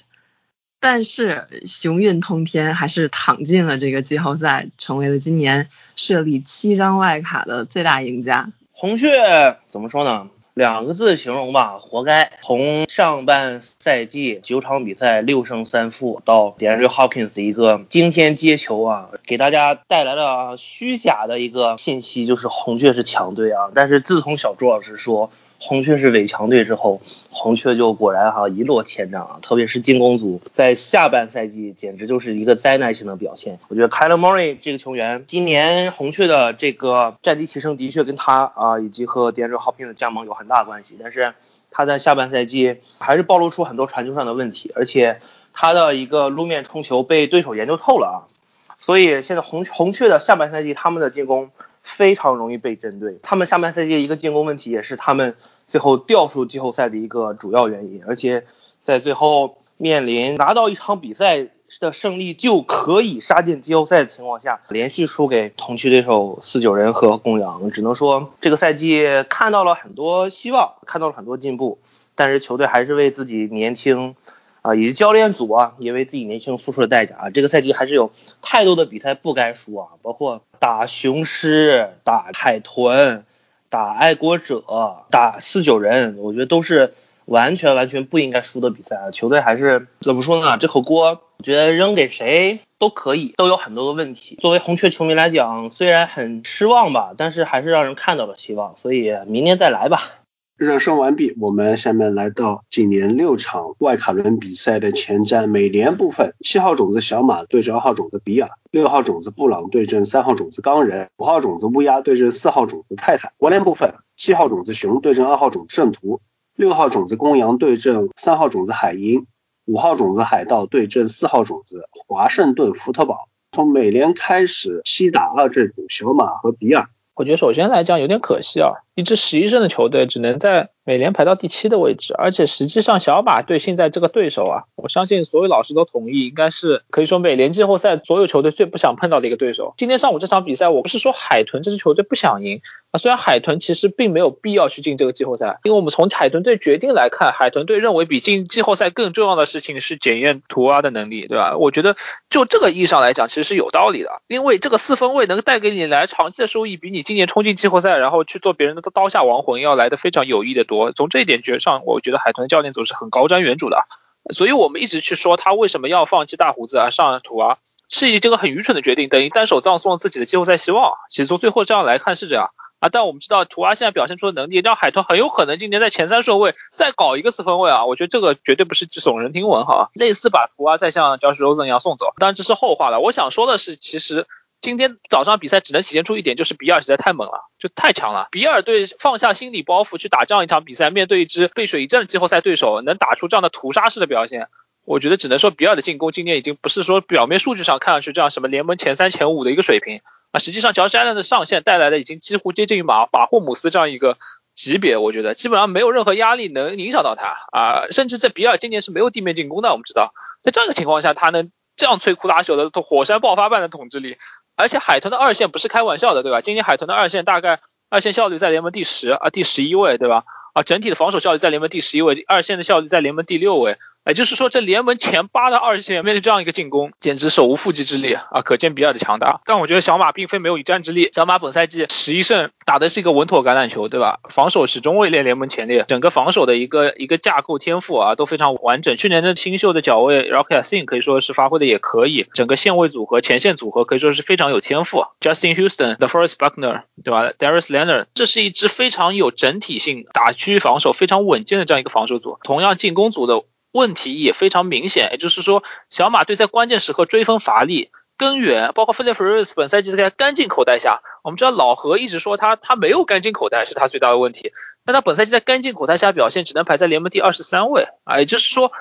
[0.78, 8.50] 但是雄运通天还是躺进了这个季后赛，成为了今年设立七张外卡的最大赢家。
[8.72, 10.28] 红雀怎么说呢？
[10.54, 12.32] 两个字形容吧，活该。
[12.42, 23.70] 从上半赛季九场比赛六胜三负到 DeAndre Hopkins 的一个惊天接球啊，给大家带来了虚假的一个信息，就是红雀是强队啊。
[23.74, 25.30] 但是自从小朱老师说。
[25.64, 27.00] 红雀是伪强队之后，
[27.30, 29.38] 红雀就果然哈一落千丈啊！
[29.42, 33.60] 特别是进攻组，在下半赛季简直就是一个灾难性的表现。
[33.68, 40.96] 我觉得 k y l e Murray 这个球员，今年红雀的这个战绩提升的确跟他啊以及和 DeAndre Hopkins 的加盟有很大关系。
[41.00, 41.32] 但是
[41.70, 45.20] 他在下半赛季还是暴露出很多传球上的问题，而且
[45.54, 48.74] 他的一个路面冲球被对手研究透了啊！
[48.74, 51.50] 所以现在红红雀的下半赛季他们的进攻
[51.82, 53.20] 非常容易被针对。
[53.22, 55.36] 他们下半赛季一个进攻问题也是他们。
[55.72, 58.44] 最后掉出季后赛的一个主要原因，而且
[58.84, 61.48] 在最后面临拿到一场比赛
[61.80, 71.78] 的胜利就可以杀进季后赛的情况下，连续输给同区对手四九人和公羊，只能说这个赛季看到了很多希望，看到了很多进步，
[72.14, 74.14] 但是球队还是为自己年轻
[74.60, 77.30] 啊，以及教练组啊，也为自己年轻付出了代价啊。
[77.30, 78.10] 这个赛季还是有
[78.42, 83.24] 太多的比赛不该输啊，包括打雄狮、打海豚。
[83.72, 84.62] 打爱国者，
[85.08, 86.92] 打四九人，我觉得都是
[87.24, 89.10] 完全完全不应该输的比赛啊！
[89.10, 90.58] 球队还是怎么说呢？
[90.58, 94.36] 这口锅，我觉得扔给谁都可以，都有很多的问题。
[94.42, 98.76] 作为红雀球迷来讲，虽然很失望吧，但是还是让人看到了希望。
[98.82, 100.18] 所以明年再来吧。
[100.62, 105.48] 热身完毕，我们下面来到今年六场外卡轮比赛的前瞻。
[105.48, 113.32] 美联部分，七号种子小马对阵二号种子比尔，六号种子布朗对阵三号种子钢人，五号种子乌鸦对阵四号种子泰坦。
[113.38, 116.20] 国联部分，七号种子熊对阵二号种子圣徒，
[116.54, 119.26] 六号种子公羊对阵三号种子海鹰，
[119.64, 123.28] 五号种子海盗对阵四号种子华盛顿福特堡。
[123.50, 126.88] 从美联开始，七打二这组小马和比尔。
[127.14, 139.74] 我觉得首先来讲有点可惜啊，一支十一胜的球队只能在美联排到第七的位置，而且实际上小马队现在这个对手啊，我相信所有老师都同意，应该是可以说美联季后赛所有球队最不想碰到的一个对手。
[139.78, 151.56] 今天上午这场比赛，我不是说海豚这支球队不想赢啊，虽然海豚其实并没有必要去进这个季后赛，因为我们从海豚队决定来看，海豚队认为比进季后赛更重要的事情是检验图阿的能力，对吧？
[151.56, 151.94] 我觉得
[152.28, 160.92] 就这个意义上来讲，其实是有道理的，因为这个四分位能带给你来长期的收益，比你今年冲进季后赛，然后去做别人的刀下亡魂要来的非常有益的多。
[160.92, 163.86] 从这一点上，我觉得海豚教练组是很高瞻远瞩的。
[164.32, 167.58] 所以我们一直去说他为什么要放弃大胡子啊，上图啊，
[167.90, 170.94] 是一这个很愚蠢的决定，等于单手葬送了自己的季后赛希望。
[171.10, 177.84] 其实从最后这样来看是这样啊，但我们知道图阿现在表现出的能力，让海豚很有可能今年在前三顺位再搞一个四分位啊。
[177.84, 183.00] 我觉得这个绝对不是耸人听闻哈，类似把图阿再像 Josh Rosen 一样送走，当然这是后话了。
[183.00, 184.26] 我想说的是，其实。
[184.62, 188.28] 今天早上比赛只能体现出一点，就是比尔实在太猛了，就太强了。
[188.30, 194.46] 比尔队放下心理包袱去打这样一场比赛，面对一支背水一战的季后赛对手，能打出这样的屠杀式的表现，
[194.84, 200.00] 我觉得只能说比尔的进攻今年已经不是说表面数据上看上去这样什么联盟前三前五的一个水平
[200.30, 204.16] 啊，实际上乔治艾伦的上线带来的已经几乎接近于马马霍姆斯这样一个
[204.54, 214.18] 级别，我觉得基本上没有任何压力能影响到他啊，甚至在比尔今年是没有地面进攻的，我们知道，在这样一个情况下，他能这样摧枯拉朽的火山爆发般的统治力，
[214.56, 216.40] 而且海豚的二线不是开玩笑的，对吧？
[216.40, 220.24] 今年海豚的二线大概二线效率在联盟第十啊，第十一位，对吧？
[220.54, 223.78] 啊，整体的防守效率在联盟第十一位，二线的效率在联盟第六位。
[224.04, 228.42] 也就是说，这联盟前八的二线面对这样一个进攻，简直手无缚鸡之力啊！
[228.44, 229.40] 可见比尔的强大。
[229.44, 231.10] 但我觉得小马并非没有一战之力。
[231.14, 234.18] 小马本赛季十一胜，打的是一个稳妥橄榄球，对吧？
[234.28, 238.96] 防守始终位列联盟前列，整个防守的一个一个架构天赋啊都非常完整。
[238.96, 245.04] 去年的新秀的脚位 Rocky s i n 可以说是发挥的也可以，整个线位组合、前线组合可以说是非常有天赋。
[245.20, 252.38] Justin Houston、The Forest Buckner，对吧？Darius Leonard，这是一支非常有整体性、打区防守非常稳健的这样一个防守组。
[252.42, 253.44] 同样进攻组的。
[253.72, 264.52] 问题也非常明显，也就是说，小马队在关键时刻追分乏力，根源包括菲利普·瑞斯本赛季在干净口袋下，我们知道老何一直说他他没有干净口袋是他最大的问题，
[264.84, 268.72] 但他本赛季在干净口袋下表现只能排在联盟第二十三位啊，也就是说，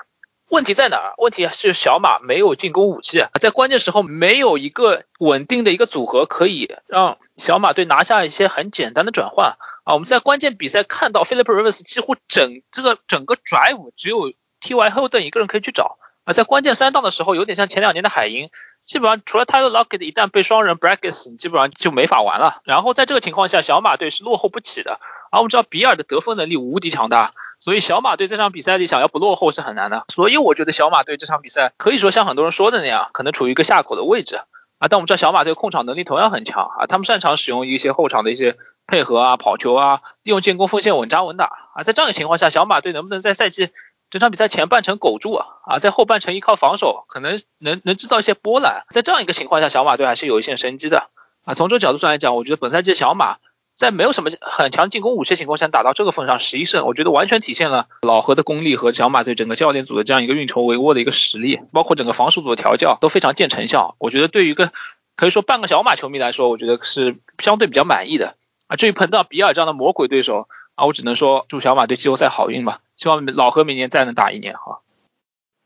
[0.49, 1.13] 问题在哪？
[1.17, 9.55] 问题是小马没有进攻武器，在关键时候没有一个稳定的一个组合可以让小马队拿下一些很简单的转换
[9.85, 14.33] 啊，我们在关键比赛看到菲利普·瑞斯几乎整这个整个 drive 只有。
[14.61, 14.89] T.Y.
[14.91, 18.49] 后盾一个人可以去找啊，在关键三档的时候，有点像前两年的海鹰，
[18.85, 22.61] 基本上除了 Tyler Lockett 一旦被双人 b r a c k e s 你基本上就没法玩了。
[22.63, 24.99] 然后在这个情况下，小马队是落后不起的。
[25.31, 30.03] 而我们知道比尔的得分能力无敌强大，所以小马队这场比赛里想要不落后是很难的。
[30.13, 34.89] 所以我觉得小马队这场比赛可以说像很多人说的那样，可能处于一个下口的位置啊。
[34.89, 38.57] 但我们知道小马队控场能力同样很强啊，他们擅长使用一些后场的一些
[38.87, 41.83] 配合啊、跑球啊，利用进攻锋线稳扎稳打啊。
[41.83, 43.69] 在这样的情况下，小马队能不能在赛季？
[44.11, 48.83] 这场比赛前半程苟住啊，啊，在后半程依靠防守，可能能能制造一些波澜。
[48.89, 51.07] 在这样一个情况下，小马队还是有一线生机的
[51.45, 51.53] 啊。
[51.53, 53.37] 从这个角度上来讲，我觉得本赛季小马
[53.73, 63.95] 在没有什么很强进攻武器情况下打到这个份上，十一胜，我觉得完全体现了老何的功力和小马队整个教练组的这样一个运筹帷幄的一个实力，包括整个防守组的调教都非常见成效。
[63.97, 64.73] 我觉得对于一个
[65.15, 68.35] 可以说半个小马球迷来说，我觉得是相对比较满意的
[68.71, 68.75] 啊。
[68.77, 72.79] 至于碰到比尔这样的魔鬼对手啊，我只能说祝小马队季后赛好运吧。
[72.95, 74.79] 希望老何明年再能打一年哈。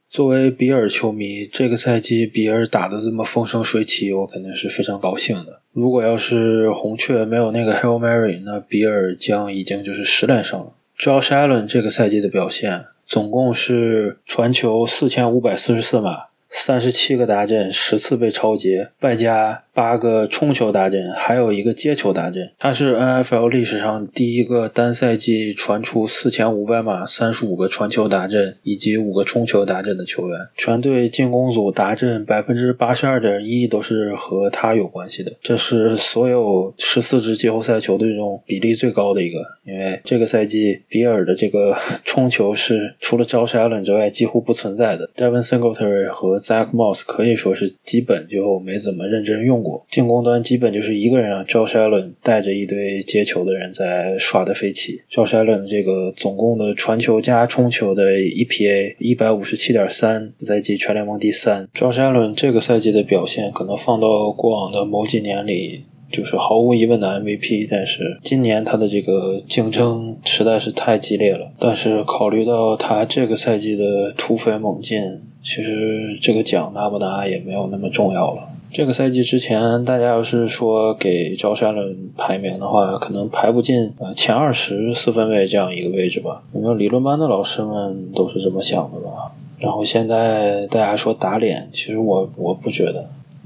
[0.10, 5.62] 作为比尔球迷，这个赛季比尔打的这么风生水起，我肯定是非常高兴的。
[5.74, 10.74] 如果要是红雀没有那个 Hail Mary，那比尔将已经就是十连胜了。
[10.98, 19.64] Josh Allen 这个赛季的表现，总共是传球四千五百四十四码，三十七个达阵，十次被超截，外加。
[19.76, 30.48] 八个冲球达阵，还有一个接球达阵，他是 NFL 历史上第一个单赛季传出四千五百码、三十五个传球达阵以及五个冲球达阵的球员。
[30.56, 39.40] 全队进攻组达阵百分之八十二点一都是和他有关系的，这是所有十四支季后赛球队中比例最高的一个。
[39.66, 49.88] 因为这个赛季比尔的这个 冲球是除了 Josh Allen 之外几乎不存在的，Devin Singletary 和 Zack Moss 可以说是基本就没怎么认真用过。
[49.90, 55.02] 进攻端基本就是一个人啊，Josh Allen 带着一堆接球的人在耍的飞起。
[55.10, 61.68] Josh Allen 这个总共的传球加冲球的 EPA 一百五十七点三，赛季全联盟第三。
[61.74, 71.52] Josh Allen 这个赛季的表现可能放到过往的某几年里就是毫无疑问的 MVP，但是今年他的这个竞争实在是太激烈了。
[71.60, 78.50] 但是考虑到他这个赛季的突飞猛进，其实这个奖拿不拿也没有那么重要了。
[78.72, 86.44] 这个赛季之前，大家要是说给赵山伦排名的话，可能排不进呃前二十四分位这样一个位置吧。
[86.54, 89.32] 有没有理论班的老师们都是这么想的吧？
[89.60, 93.06] 然后现在大家说打脸，其实我我不觉得。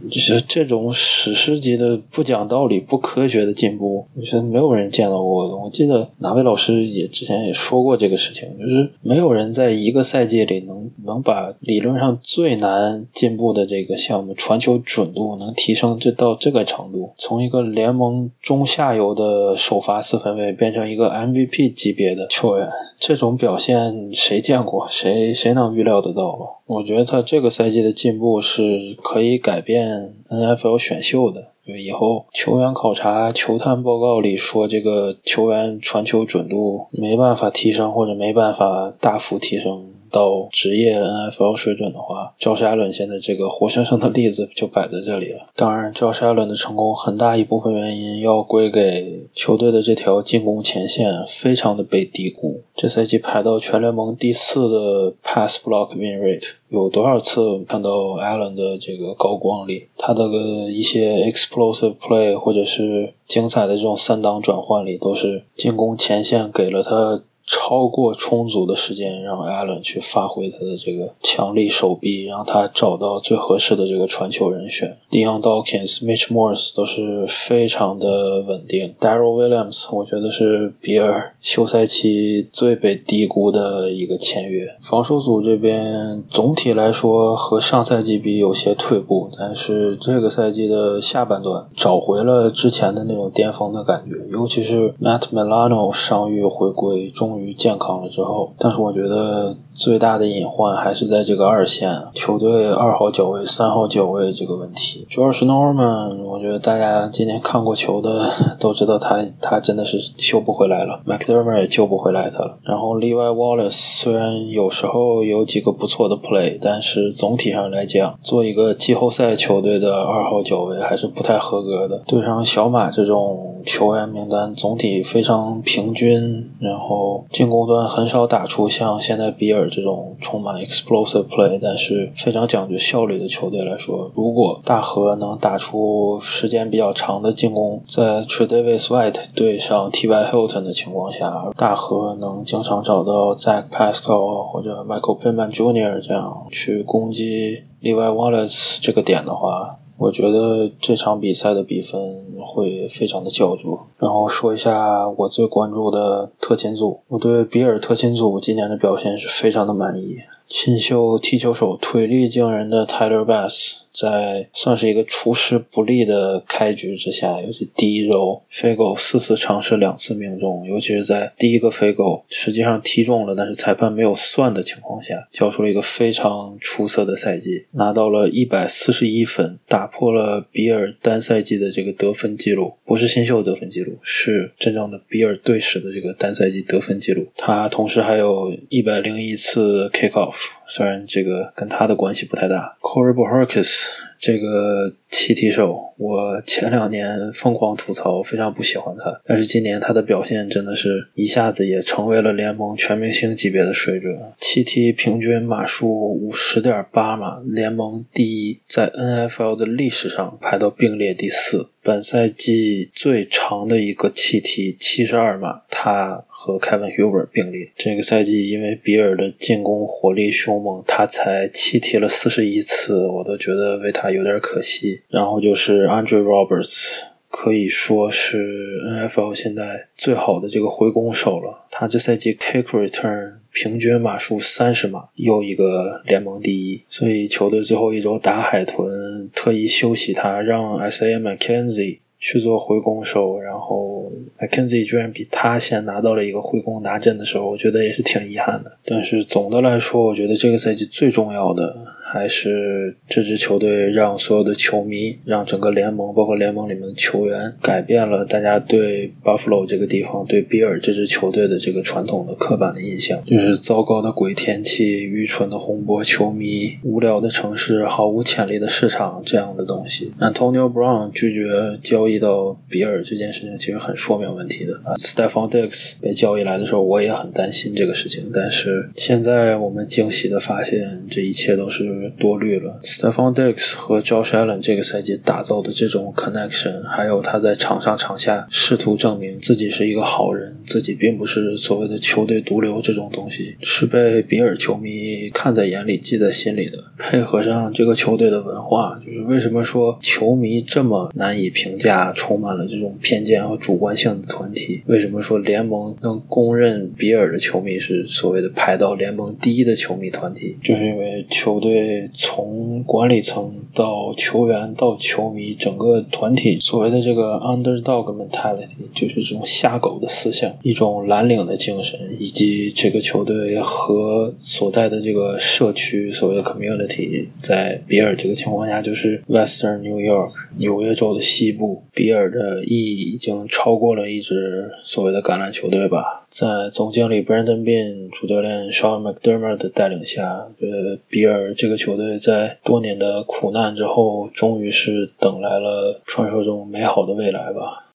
[0.09, 5.57] 就是这种史诗级的不讲道理、不科学的进步，我觉得没有人见到过。
[5.57, 22.67] 我记得哪位老师也之前也说过这个事情，就是没有人在一个赛季里能能把理论上最难进步的这个项目传球准度能提升这到这个程度，从一个联盟中下游的首发四分卫变成一个 MVP 级别的球员，
[22.99, 24.87] 这种表现谁见过？
[24.89, 26.45] 谁谁能预料得到吗？
[26.65, 29.88] 我觉得他这个赛季的进步是可以改变
[30.29, 45.47] NFL 选秀的，就以后球员考察、球探报告里说这个球员传球准度没办法提升或者没办法大幅提升，到职业 NFL 水准的话，Josh Allen 现在这个活生生的例子就摆在这里了。
[45.55, 52.61] 当然，Josh Allen 的成功很大一部分原因要归给球队的这条进攻前线非常的被低估。
[52.75, 60.25] 这赛季排到全联盟第四的 pass block win rate，有多少次看到 Allen 的这个高光里，他的
[60.71, 67.21] 一些 explosive play 或者是精彩的这种三档转换里，都是进攻前线给了他。
[67.49, 74.97] 超过充足的时间，让 Allen 去发挥他的这个强力手臂，让他找到最合适的这个传球人选。
[75.09, 78.93] Dion Dawkins、Mitch Morris 都是非常的稳定。
[78.99, 84.75] Daryl Williams 我觉得是比尔休赛期最被低估的一个签约。
[84.79, 97.38] 防守组这边总体来说和上赛季比有些退步，但是这个赛季的下半段找回了之前的那种巅峰的感觉，尤其是 Matt Milano 伤愈回归，终于。
[97.39, 105.07] 于健康了之后，但是我觉得最大的隐患还是在这个二线球队二号脚位、三号脚位这个问题。
[105.09, 108.29] 主要是 Norman，我觉得大家今天看过球的
[108.59, 112.57] 都知道他他真的是救不回来了，McDermott 也救不回来他了。
[112.63, 122.03] 然后 Levi Wallace 虽然有时候有几个不错的 play，但是总体上来讲，做一个季后赛球队的二号脚位还是不太合格的。
[122.05, 127.25] 对上小马这种球员名单总体非常平均，然后。
[127.31, 140.23] 进攻端很少打出像现在比尔这种充满 explosive play，但是非常讲究效率的球队来说，如果大河能打出时间比较长的进攻，在 Tredavis White 对上 T.Y.
[140.25, 146.01] Hilton 的情况下，大河能经常找到 Zach Pascal 或者 Michael Pittman Jr.
[146.01, 149.79] 这样去攻击 Levi Wallace 这个点的话。
[149.99, 151.99] 我觉得这场比赛的比分
[152.39, 153.87] 会非常的焦灼。
[153.99, 160.15] 然后说一下我最关注的特勤组，我对比尔特勤组今年的表现是非常的满意。
[160.47, 163.81] 新秀踢球手腿力惊人的 Tyler Bass。
[163.91, 187.27] 在算是一个出师不利的开局之下，尤其第一周飞狗四次尝试两次命中，尤其是在第一个飞狗实际上踢中了，但是裁判没有算的情况下，交出了一个非常出色的赛季，拿到了一百四十一分，打破了比尔单赛季的这个得分记录，不是新秀得分记录，是真正的比尔队史的这个单赛季得分记录。
[187.35, 190.35] 他同时还有一百零一次 kick off，
[190.67, 192.77] 虽然这个跟他的关系不太大。
[192.81, 193.88] Corey b o h r k i s
[194.19, 204.19] 这个七体手，我前两年疯狂吐槽，非常不喜欢他，但是今年他的表现真的是一下子也成为了联盟全明星级别的水准。
[204.41, 211.69] 七体平均码数五十点八码，联盟第一，在 NFL 的历史上排到并列第四。
[211.81, 217.71] 本赛季最长的一个气体七十二码，他和 Kevin Huber 并列。
[217.75, 225.01] 这个赛季因为比尔的进攻火力凶猛，他才气体了四十一次，我都觉得为他有点可惜。
[225.09, 227.01] 然后就是 Andre Roberts。
[227.31, 231.67] 可以说是 NFL 现在最好的这个回攻手了。
[231.69, 236.81] 他这赛季 kick return 平均码数三十码，又一个联盟第一。
[236.89, 241.19] 所以球队最后一周打海豚，特意休息他，让 S.A.
[241.19, 248.77] McKenzie 去做回攻手，然后 McKenzie 居然比他先拿到了一个回攻拿阵的时候，我觉得也是挺遗憾的。
[248.85, 251.75] 但是总的来说，我觉得这个赛季最重要的。
[252.11, 270.11] 还是这支球队让所有的球迷，让整个联盟，包括联盟里面的球员，改变了大家对 Buffalo 这个地方、对比尔这支球队的这个传统的刻板的印象，就是糟糕的鬼天气、愚蠢的红波球迷、无聊的城市、毫无潜力的市场这样的东西。
[270.19, 274.95] Antonio Brown 拒绝交易到比尔这件事情，其实很说明问题的啊。
[274.97, 281.98] Stephon Diggs 被交易来的时候，我也很担心这个事情，但是现在我们惊喜的发现，这一切都是。
[282.07, 296.83] 多虑了，Stephon Diggs 和 Josh Allen 这个赛季打造的这种 connection，还有他在场上场下试图证明自己是一个好人，自己并不是所谓的球队毒瘤这种东西，是被比尔球迷看在眼里、记在心里的。
[296.97, 304.83] 配合上这个球队的文化，就是为什么说球迷这么难以评价，充满了这种偏见和主观性的团体？
[304.85, 310.57] 为什么说联盟能公认比尔的球迷是所谓的排到联盟第一的球迷团体？
[310.61, 311.88] 就是因为球队。
[312.13, 336.27] 从管理层到球员到球迷，整个团体所谓的这个 underdog mentality，就是这种下狗的思想，一种蓝领的精神，以及这个球队和所在的这个社区所谓的 community，在比尔这个情况下，就是 Western New York 纽约州的西部，比尔的意义已经超过了一支所谓的橄榄球队吧。
[336.29, 347.87] 在总经理 Brandon Bean、主教练 Sean McDermott 的带领下，呃，比尔这个球队在多年的苦难之后，终于是等来了传说中美好的未来吧。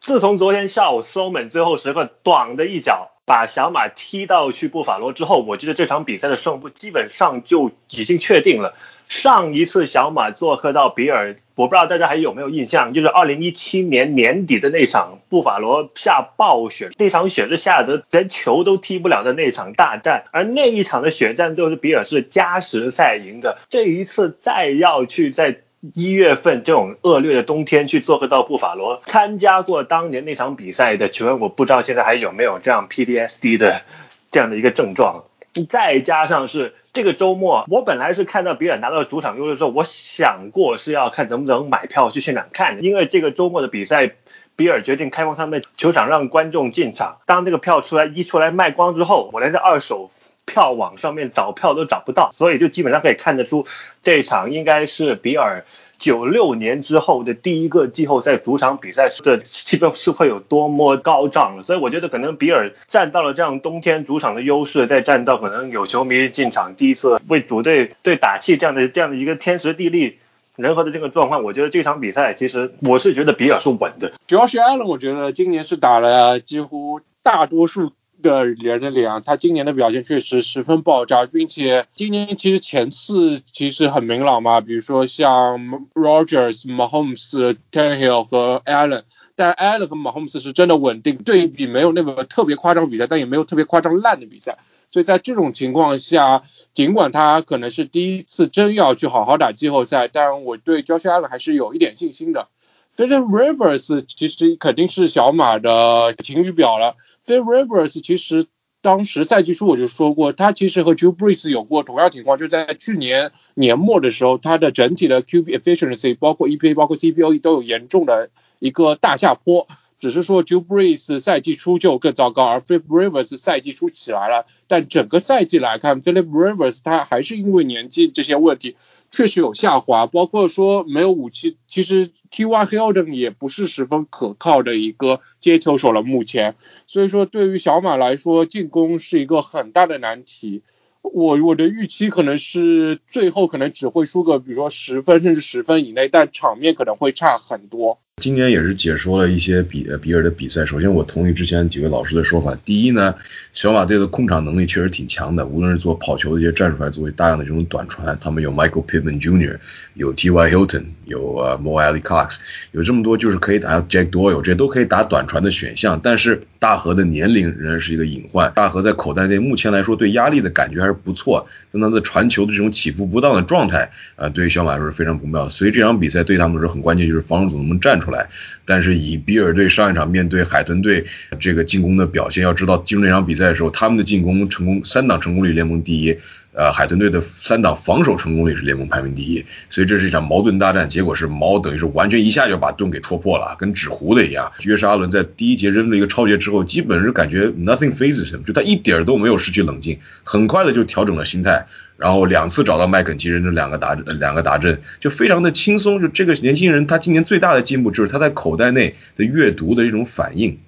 [0.00, 8.74] 自从昨天下午 Soman 最后时刻短的一脚把小马踢到去布法罗之后，我觉得这场比赛的胜负基本上就已经确定了。
[9.08, 23.58] 上一次小马做客到比尔，我不知道大家还有没有印象，就是二零一七年年底的那场布法罗下暴雪，那场雪是下的连球都踢不了的那场大战，而那一场的血战就是比尔是加时赛赢的。
[23.68, 25.58] 这一次再要去在
[25.94, 33.82] 一月份这种恶劣的冬天去做客到布法罗，参加过当年那场比赛的球员，我不知道现在还有没有这样 PTSD 的
[34.30, 35.24] 这样的一个症状。
[35.68, 44.10] 再加上是这个周末，我本来是看到比尔拿到主场优势之后，我想过是要看能不能买票去现场看，因为这个周末的比赛，
[44.56, 47.16] 比尔决定开放他们球场让观众进场。
[47.24, 50.10] 当这个票出来一出来卖光之后，我连在二手
[50.44, 53.64] 票网上面找票都找不到，所以就基本上可以看得出
[54.02, 55.64] 这场应该是比尔。
[56.02, 70.18] 九六年之后的第一个季后赛主场比赛的气氛是会有多么高涨，所以我觉得可能比尔占到了这样冬天主场的优势，再占到可能有球迷进场第一次为主队队打气这样的这样的一个天时地利
[70.56, 74.10] 人和的这个状况，我觉得这场比赛其实我是觉得比尔是稳的。
[74.26, 77.92] 主要是艾伦，我觉得今年是打了几乎大多数。
[78.22, 89.02] 的人的脸，他今年的表现确实十分爆炸，并且今年其实前四其实很明朗嘛，比如说像 Rogers、Mahomes、Tannehill 和 Allen，
[89.36, 94.58] 但 Allen 和 Mahomes 是真的稳定，对比没有那个特别夸张比赛，但也没有特别夸张烂的比赛，
[94.90, 102.48] 所以在这种情况下，尽管他可能是第一次真要去好好打季后赛，但我对 Josh Allen 还是有一点信心的。
[102.94, 106.96] Philip Rivers 其实肯定是小马的晴雨表了。
[107.26, 108.46] Phil Rivers 其实
[108.80, 119.68] 当时赛季初我就说过，他其实和 Drew Brees 有过同样情况，就在去年年末的时候，他的整体的 QB efficiency，包括 EPA，包括 CPOE 都有严重的一个大下坡。
[120.00, 128.74] 只是说 Drew Brees 赛季初就更糟糕，而 Phil Rivers 赛季初起来了，但整个赛季来看，Philip Rivers 他还是因为年纪这些问题。
[129.12, 132.66] 确实有下滑，包括说没有武器，其实 T.Y.
[132.66, 136.02] Hilton 也不是十分可靠的一个接球手了。
[136.02, 136.56] 目前，
[136.86, 140.62] 所以说对于小马来说，进攻是一个很大的难题。
[141.02, 148.00] 我我的预期可能是最后可能只会输个，比如说十分甚至十分以内，但场面可能会差很多。
[148.22, 150.64] 今年也是解说了一些比比尔的比赛。
[150.64, 152.56] 首先，我同意之前几位老师的说法。
[152.64, 153.16] 第一呢，
[153.52, 159.58] 小马队的控场能力确实挺强的，无论是做跑球的一些战术，还是作为大量的这种短传，他们有 Michael Pittman Jr.，
[159.94, 160.50] 有 T.Y.
[160.52, 162.36] Hilton，有呃 Mo Alie-Cox，
[162.70, 165.98] 有这么多就是可以打 Jack Doyle，这些都可以打短传的选项。
[166.00, 168.52] 但是大河的年龄仍然是一个隐患。
[168.54, 175.48] 大河在口袋内目前来说对压力的感觉还是不错，但他的传球的这种起伏不当的状态，啊，对于小马来说是非常不妙。
[175.48, 178.28] 所以这场比赛对他们来说很关键，就是防守组能不能站出来。
[178.64, 181.06] 但是以比尔队上一场面对海豚队
[181.40, 186.18] 这个进攻的表现，要知道进入那场比赛的时候，他们的进攻成功三档成功率联盟第一，
[186.54, 194.52] 呃，海豚队的三档防守成功率是联盟排名第一，所以这是一场矛盾大战，结果是矛等于是完全一下就把盾给戳破了，跟纸糊的一样。
[194.62, 201.66] 约什阿伦在第一节扔了一个超节之后，基本是感觉 nothing phases him，就他一点都没有失去冷静，很快的就调整了心态。
[201.98, 206.00] 然后两次找到麦肯齐人的两个达两个打阵，就非常的轻松。
[206.00, 210.58] 就这个年轻人，他今年最大的进步就是他在口袋内的阅读的这种反应，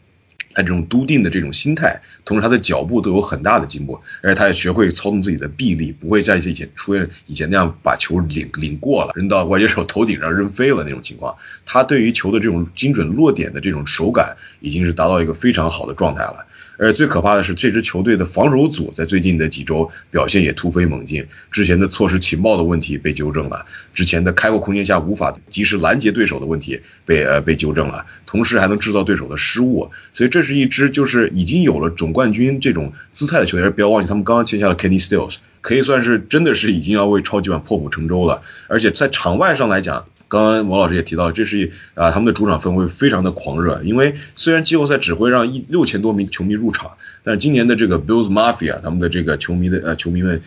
[0.55, 11.36] 他这种笃定的这种心态，同时他的脚步都有很大的进步，而且他也学会操纵自己的臂力，不会像以前出现以前那样把球领领过了，扔到外接手头顶上扔飞了那种情况。
[11.66, 16.47] 他对于球的这种精准落点的这种手感，已经是达到一个非常好的状态了。
[16.76, 21.26] 而最可怕的是，这支球队的防守组在最近的几周表现也突飞猛进。
[21.51, 29.90] 之前的错失情报的问题被纠正了，之前的开阔空间下无法及时拦截对手的问题被呃被纠正了，同时还能制造对手的失误。
[30.12, 33.70] 所以这是一支就是已经有了总冠军这种姿态的球队。
[33.70, 38.43] 不要忘记，他们刚刚签下了 Kenny Stills，可以算是真的是已经要为超级碗破釜沉舟了。
[38.69, 43.81] 而且在场外上来讲，刚刚王老师也提到，这是啊，他们的主场氛围非常的狂热。
[43.82, 50.42] 因为虽然季后赛只会让一六千多名球迷入场，但是今年的这个 Bills Mafia，他们的这个球迷的呃球迷们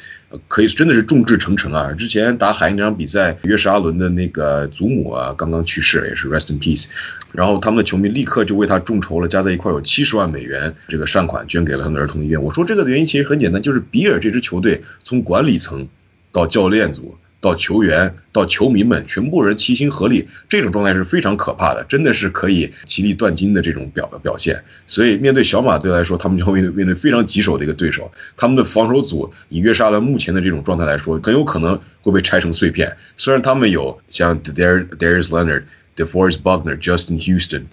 [0.47, 1.91] 可以真的是众志成城啊。
[1.93, 6.85] 之前打海鹰那场比赛，约什阿伦的那个祖母啊刚刚去世，也是 Rest in Peace。
[7.31, 12.43] 然后他们的球迷立刻就为他众筹了，加在一块有七十万美元这个善款，捐给了他们的儿童医院。
[12.43, 15.87] 我说这个的原因其实很简单，就是比尔这支球队从管理层
[16.31, 17.17] 到教练组。
[17.47, 24.65] 到球员到球迷们，全部人齐心合力，这种状态是非常可怕的，真的是可以其利断金的这种表表现。
[24.85, 32.97] 所以面对小马队来说，他们将会面对非常棘手的一个对手，他们的防守组以约沙伦目前的这种状态来说，很有可能会被拆成碎片。
[33.15, 35.63] 虽然他们有像 Darius Leonard、
[35.95, 37.63] DeForest Buckner、Justin Houston。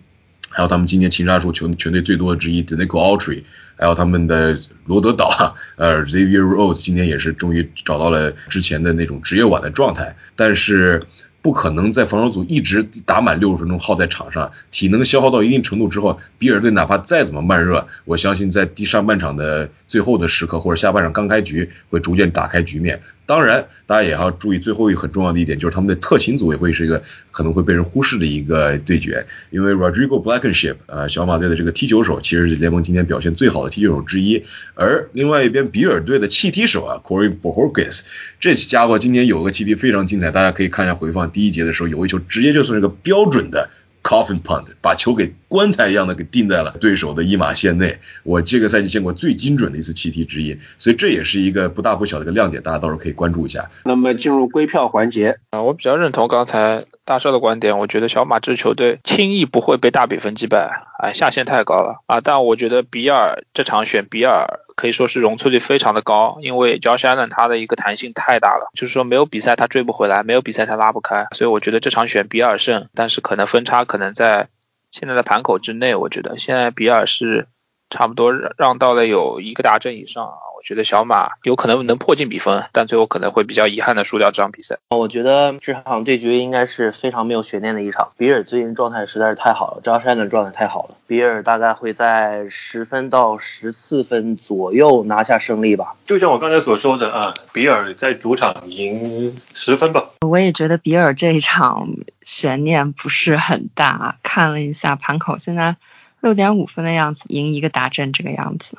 [0.55, 3.43] 还有他们今年擒杀数球全队最多的之一 d e n i c o Autry，
[3.77, 4.57] 还有他们的
[4.87, 11.03] 罗德岛，呃，Xavier Rose 今年也是终于找到了之前的那种职业碗的状态，但是
[11.43, 23.03] 不可能在防守组一直打满六十分钟耗在场上，体能消耗到一定程度之后，比尔队哪怕再怎么慢热，我相信在第上半场的最后的时刻或者下半场刚开局会逐渐打开局面。
[23.27, 34.45] 当然，大家也要注意最后一个很重要的一点，就是他们的特勤组也会是一个可能会被人忽视的一个对决，因为 Rodrigo Blackenship，呃，小马队的这个踢球手，其实是联盟今天表现最好的踢球手之一。
[34.75, 38.03] 而另外一边比尔队的气踢手啊，Corey Bojorquez，
[38.41, 43.71] 这家伙今天有个气踢非常精彩，大家可以看一下回放，第一节的时候有一球直接就是一个标准的。
[44.05, 47.99] Coffin punt，把球给棺材一样的给钉在了对手的一码线内。
[48.23, 53.71] 我这个赛季见过最精准的一次气踢之一，所以这也是一个不大不小的一个亮点，大家到时候可以关注一下。
[53.85, 60.71] 那么进入归票环节啊，我比较认同刚才大少的观点，我觉得小马这支球队轻易不会被大比分击败，
[61.03, 62.21] 哎，下限太高了啊。
[62.21, 64.61] 但我觉得比尔这场选比尔。
[64.77, 74.49] 可以说是容错率非常的高，因为 Josh Allen 他的一个弹性太大了，就是说没有比赛他追不回来，没有比赛他拉不开，所以我觉得这场选比尔胜，但是可能分差可能在
[74.91, 77.49] 现在的盘口之内，我觉得现在比尔是
[77.91, 80.54] 差不多让到了有一个大阵以上啊。
[80.65, 84.79] 觉得小马有可能能破进比分，但最后可能会比较遗憾的输掉这场比赛。
[84.89, 88.13] 我觉得这场对决应该是非常没有悬念的一场。
[88.17, 95.97] 比尔最近状态实在是太好了，张山的状态太好了，比尔大概会在十分到十四分左右拿下胜利吧。
[96.07, 100.13] 就像我刚才所说的啊，比尔在主场赢十分吧。
[100.23, 101.91] 我也觉得比尔这一场
[102.23, 105.77] 悬念不是很大，看了一下盘口，现在
[106.23, 108.79] 六点五分的样子，赢一个达阵这个样子。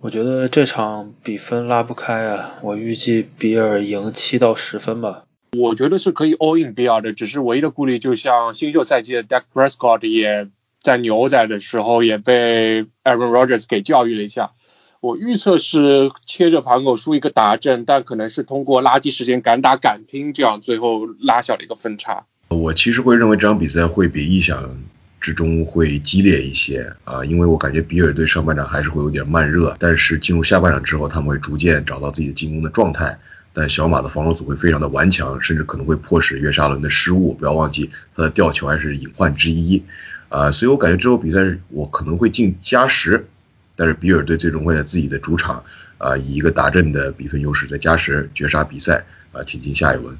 [0.00, 5.24] 我觉得这场比分拉不开啊，我预计比尔赢七到十分吧。
[5.58, 10.48] 我觉得是可以 all in 比尔的，只是唯一的顾虑，就像新秀赛季的 Dak Prescott 也
[10.80, 14.52] 在牛仔的时候也被 Aaron Rodgers 给教育了一下。
[15.00, 22.26] 我预测是切着盘口输一个达阵，但可能是通过垃圾时间敢打敢拼，这样最后拉小了一个分差。
[22.48, 24.76] 我其实会认为这场比赛会比意想。
[25.26, 33.18] 之中会激烈一些啊，因为我感觉比尔队上半场还是会有点慢热，但是进入下半场之后，他们会逐渐找到自己的进攻的状态。
[33.52, 37.34] 但小马的防守组会非常的顽强，甚至可能会迫使约沙伦的失误。
[37.34, 39.82] 不要忘记他的吊球还是隐患之一
[40.28, 41.40] 啊，所以我感觉之后比赛
[41.70, 43.26] 我可能会进加时，
[43.74, 45.64] 但是比尔队最终会在自己的主场
[45.98, 50.16] 啊以一个达阵的比分优势在加时绝杀比赛啊挺进下一轮。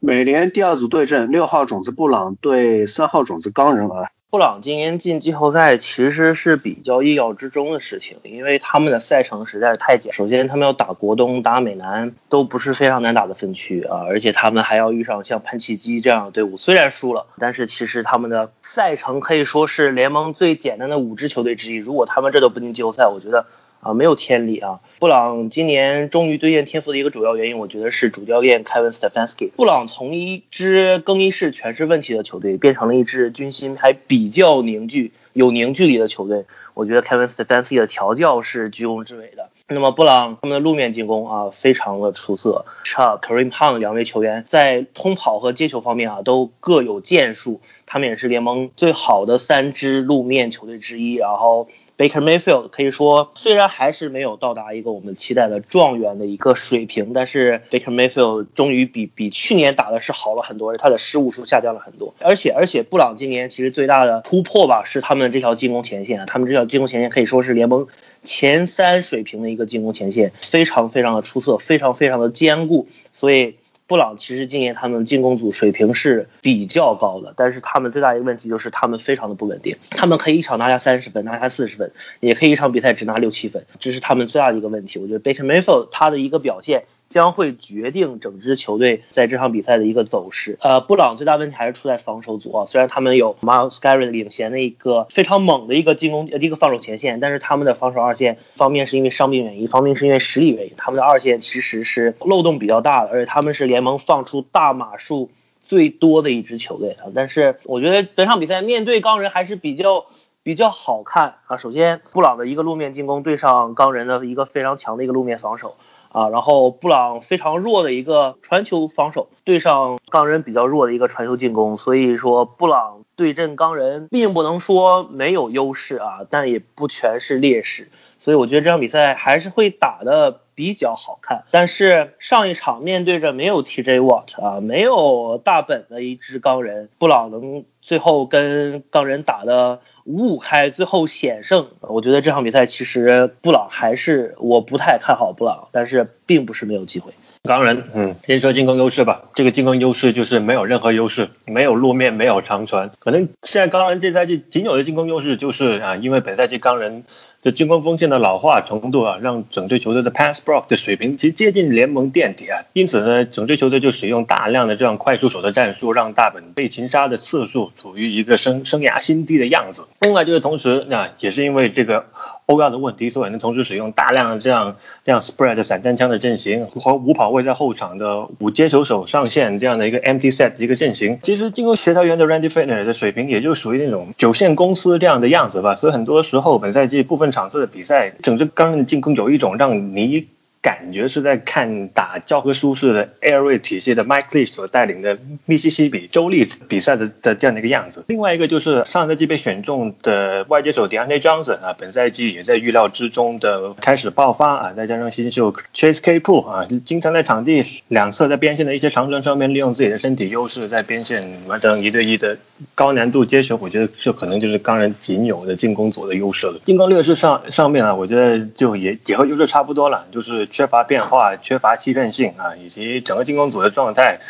[0.00, 4.15] 美联第二组对阵六号种子布朗对三号种子钢人啊。
[4.28, 10.12] 布朗今年进季后赛其实是比较意料之中的事情，因为他们的赛程实在是太简。
[10.12, 16.56] 首先，他们要打国东、打美南，都不是非常难打的分区啊，而且他们还要遇上像喷气机这样的队伍。
[16.56, 21.76] 虽然输了，但是其实他们的赛程可以说是联盟最简单的五支球队之一。
[21.76, 23.46] 如果他们这都不进季后赛，我觉得。
[23.80, 24.80] 啊，没有天理啊！
[24.98, 29.50] 布朗今年终于兑现天赋的一个主要原因，我觉得是主教练 Kevin Stefanski。
[29.52, 36.46] 布朗从一支更衣室全是问题的球队，变成了一支军心还比较凝聚、有凝聚力的球队。
[36.74, 39.50] 我觉得 Kevin Stefanski 的调教是居功至伟的。
[39.68, 42.64] 那么布朗他们的路面进攻啊，非常的出色。
[42.84, 47.60] Chuck、Kareem Hunt 两位球员在通跑和接球方面啊，都各有建树。
[47.86, 51.14] 他们也是联盟最好的三支路面球队之一。
[51.14, 51.68] 然后。
[51.98, 62.14] Baker Mayfield 可以说，虽然还是没有到达一个我们期待的状元的一个水平，但是 Baker Mayfield 终于比比去年打的是好了很多，他的失误数下降了很多。
[62.20, 67.86] 而且而且，布朗今年其实最大的突破吧，是他们这条进攻前线，他们这条进攻前线可以说是联盟
[68.24, 73.56] 前三水平的一个进攻前线，非常非常的出色，非常非常的坚固，所以。
[73.88, 79.76] 布朗其实今年他们进攻组水平是比较高的，但是他们最大一个问题就是他们非常的不稳定。
[79.90, 84.98] 他们可以一场拿下三十分，拿下四十分，也可以一场比赛只拿六七分，这是他们最大的一个问题。
[84.98, 86.84] 我觉得 Baker Mayfield 他的一个表现。
[87.08, 90.58] 将会决定整支球队在这场比赛的一个走势。
[90.60, 92.66] 呃，布朗最大问题还是出在防守组啊。
[92.66, 105.30] 虽然他们有 Miles Garrett 领衔的一个非常猛的一个进攻呃一个防守前线，但是他们的防守二线方面是因为伤病原因，方面是因为实力原因，他们的二线其实是漏洞比较大的，而且他们是联盟放出大码数
[105.64, 107.12] 最多的一支球队啊。
[107.14, 110.06] 但是我觉得本场比赛面对钢人还是比较
[110.42, 111.56] 比较好看啊。
[111.56, 115.76] 首先，布朗的一个路面进攻对上钢人的一个非常强的一个路面防守。
[116.16, 131.44] 啊，然后布朗非常弱的一个传球防守，对上钢人比较弱的一个传球进攻，所以说布朗对阵钢人并不能说没有优势啊，但也不全是劣势，所以我觉得这场比赛还是会打的比较好看。
[131.50, 139.80] 但是上一场面对着没有 TJ Watt 啊，没有大本的一支钢人，布朗能最后跟钢人打的。
[140.06, 141.66] 五五开，最后险胜。
[141.80, 147.12] 我觉得这场比赛其实布朗还是我不太看好布朗，但是并不是没有机会。
[147.42, 149.30] 钢人，嗯，先说进攻优势吧。
[149.34, 152.90] 这个进攻优势就是没有任何优势，没有路面，没有长传。
[152.98, 157.04] 可能现在钢人这赛季仅有的进攻优势就是啊，因为本赛季钢人。
[157.46, 162.64] 这进攻锋线的老化程度啊，让整支球队的 pass block 的水平其实接近联盟垫底啊。
[162.72, 169.86] 因此呢，整支球队就使用大量的这样快速手的战术，让大本被擒杀的次数处于一个生生涯新低的样子。
[170.00, 172.06] 另外就是同时，那也是因为这个。
[172.46, 181.18] 欧亚的问题，所以能同时使用大量的这样这样 spread 散弹枪的阵型和五跑位在后场的五接球手上线这样的一个 empty set 一个阵型。
[181.22, 185.74] 其实进攻协调员的 Randy f i n n e r 的水平也就属于那种九线公司这样的样子吧。
[185.74, 190.28] 所以很多时候本赛季部分场次的比赛，整支钢的进攻有一种让你。
[190.66, 198.04] 感觉是在看打教科书式的 Air Raid 体系的 Mike Leach 所带领的密西西比州立比赛的的这样的一个样子。
[198.08, 212.36] 另外一个就是上赛季被选中的外接手 Deontay Johnson 啊，本赛季也在预料之中的开始爆发啊，再加上新秀 Chase K Pool 啊，经常在场地两侧在边线的一些长传上面利用自己的身体优势，在边线完成一对一的
[212.74, 216.58] 高难度接球，我觉得这可能就是钢人仅有的进攻组的优势了。
[216.64, 220.48] 进攻劣势上上面啊，我觉得就也也和优势差不多了，就是。
[220.56, 224.20] 缺乏变化，缺乏欺骗性啊，以及整个进攻组的状态，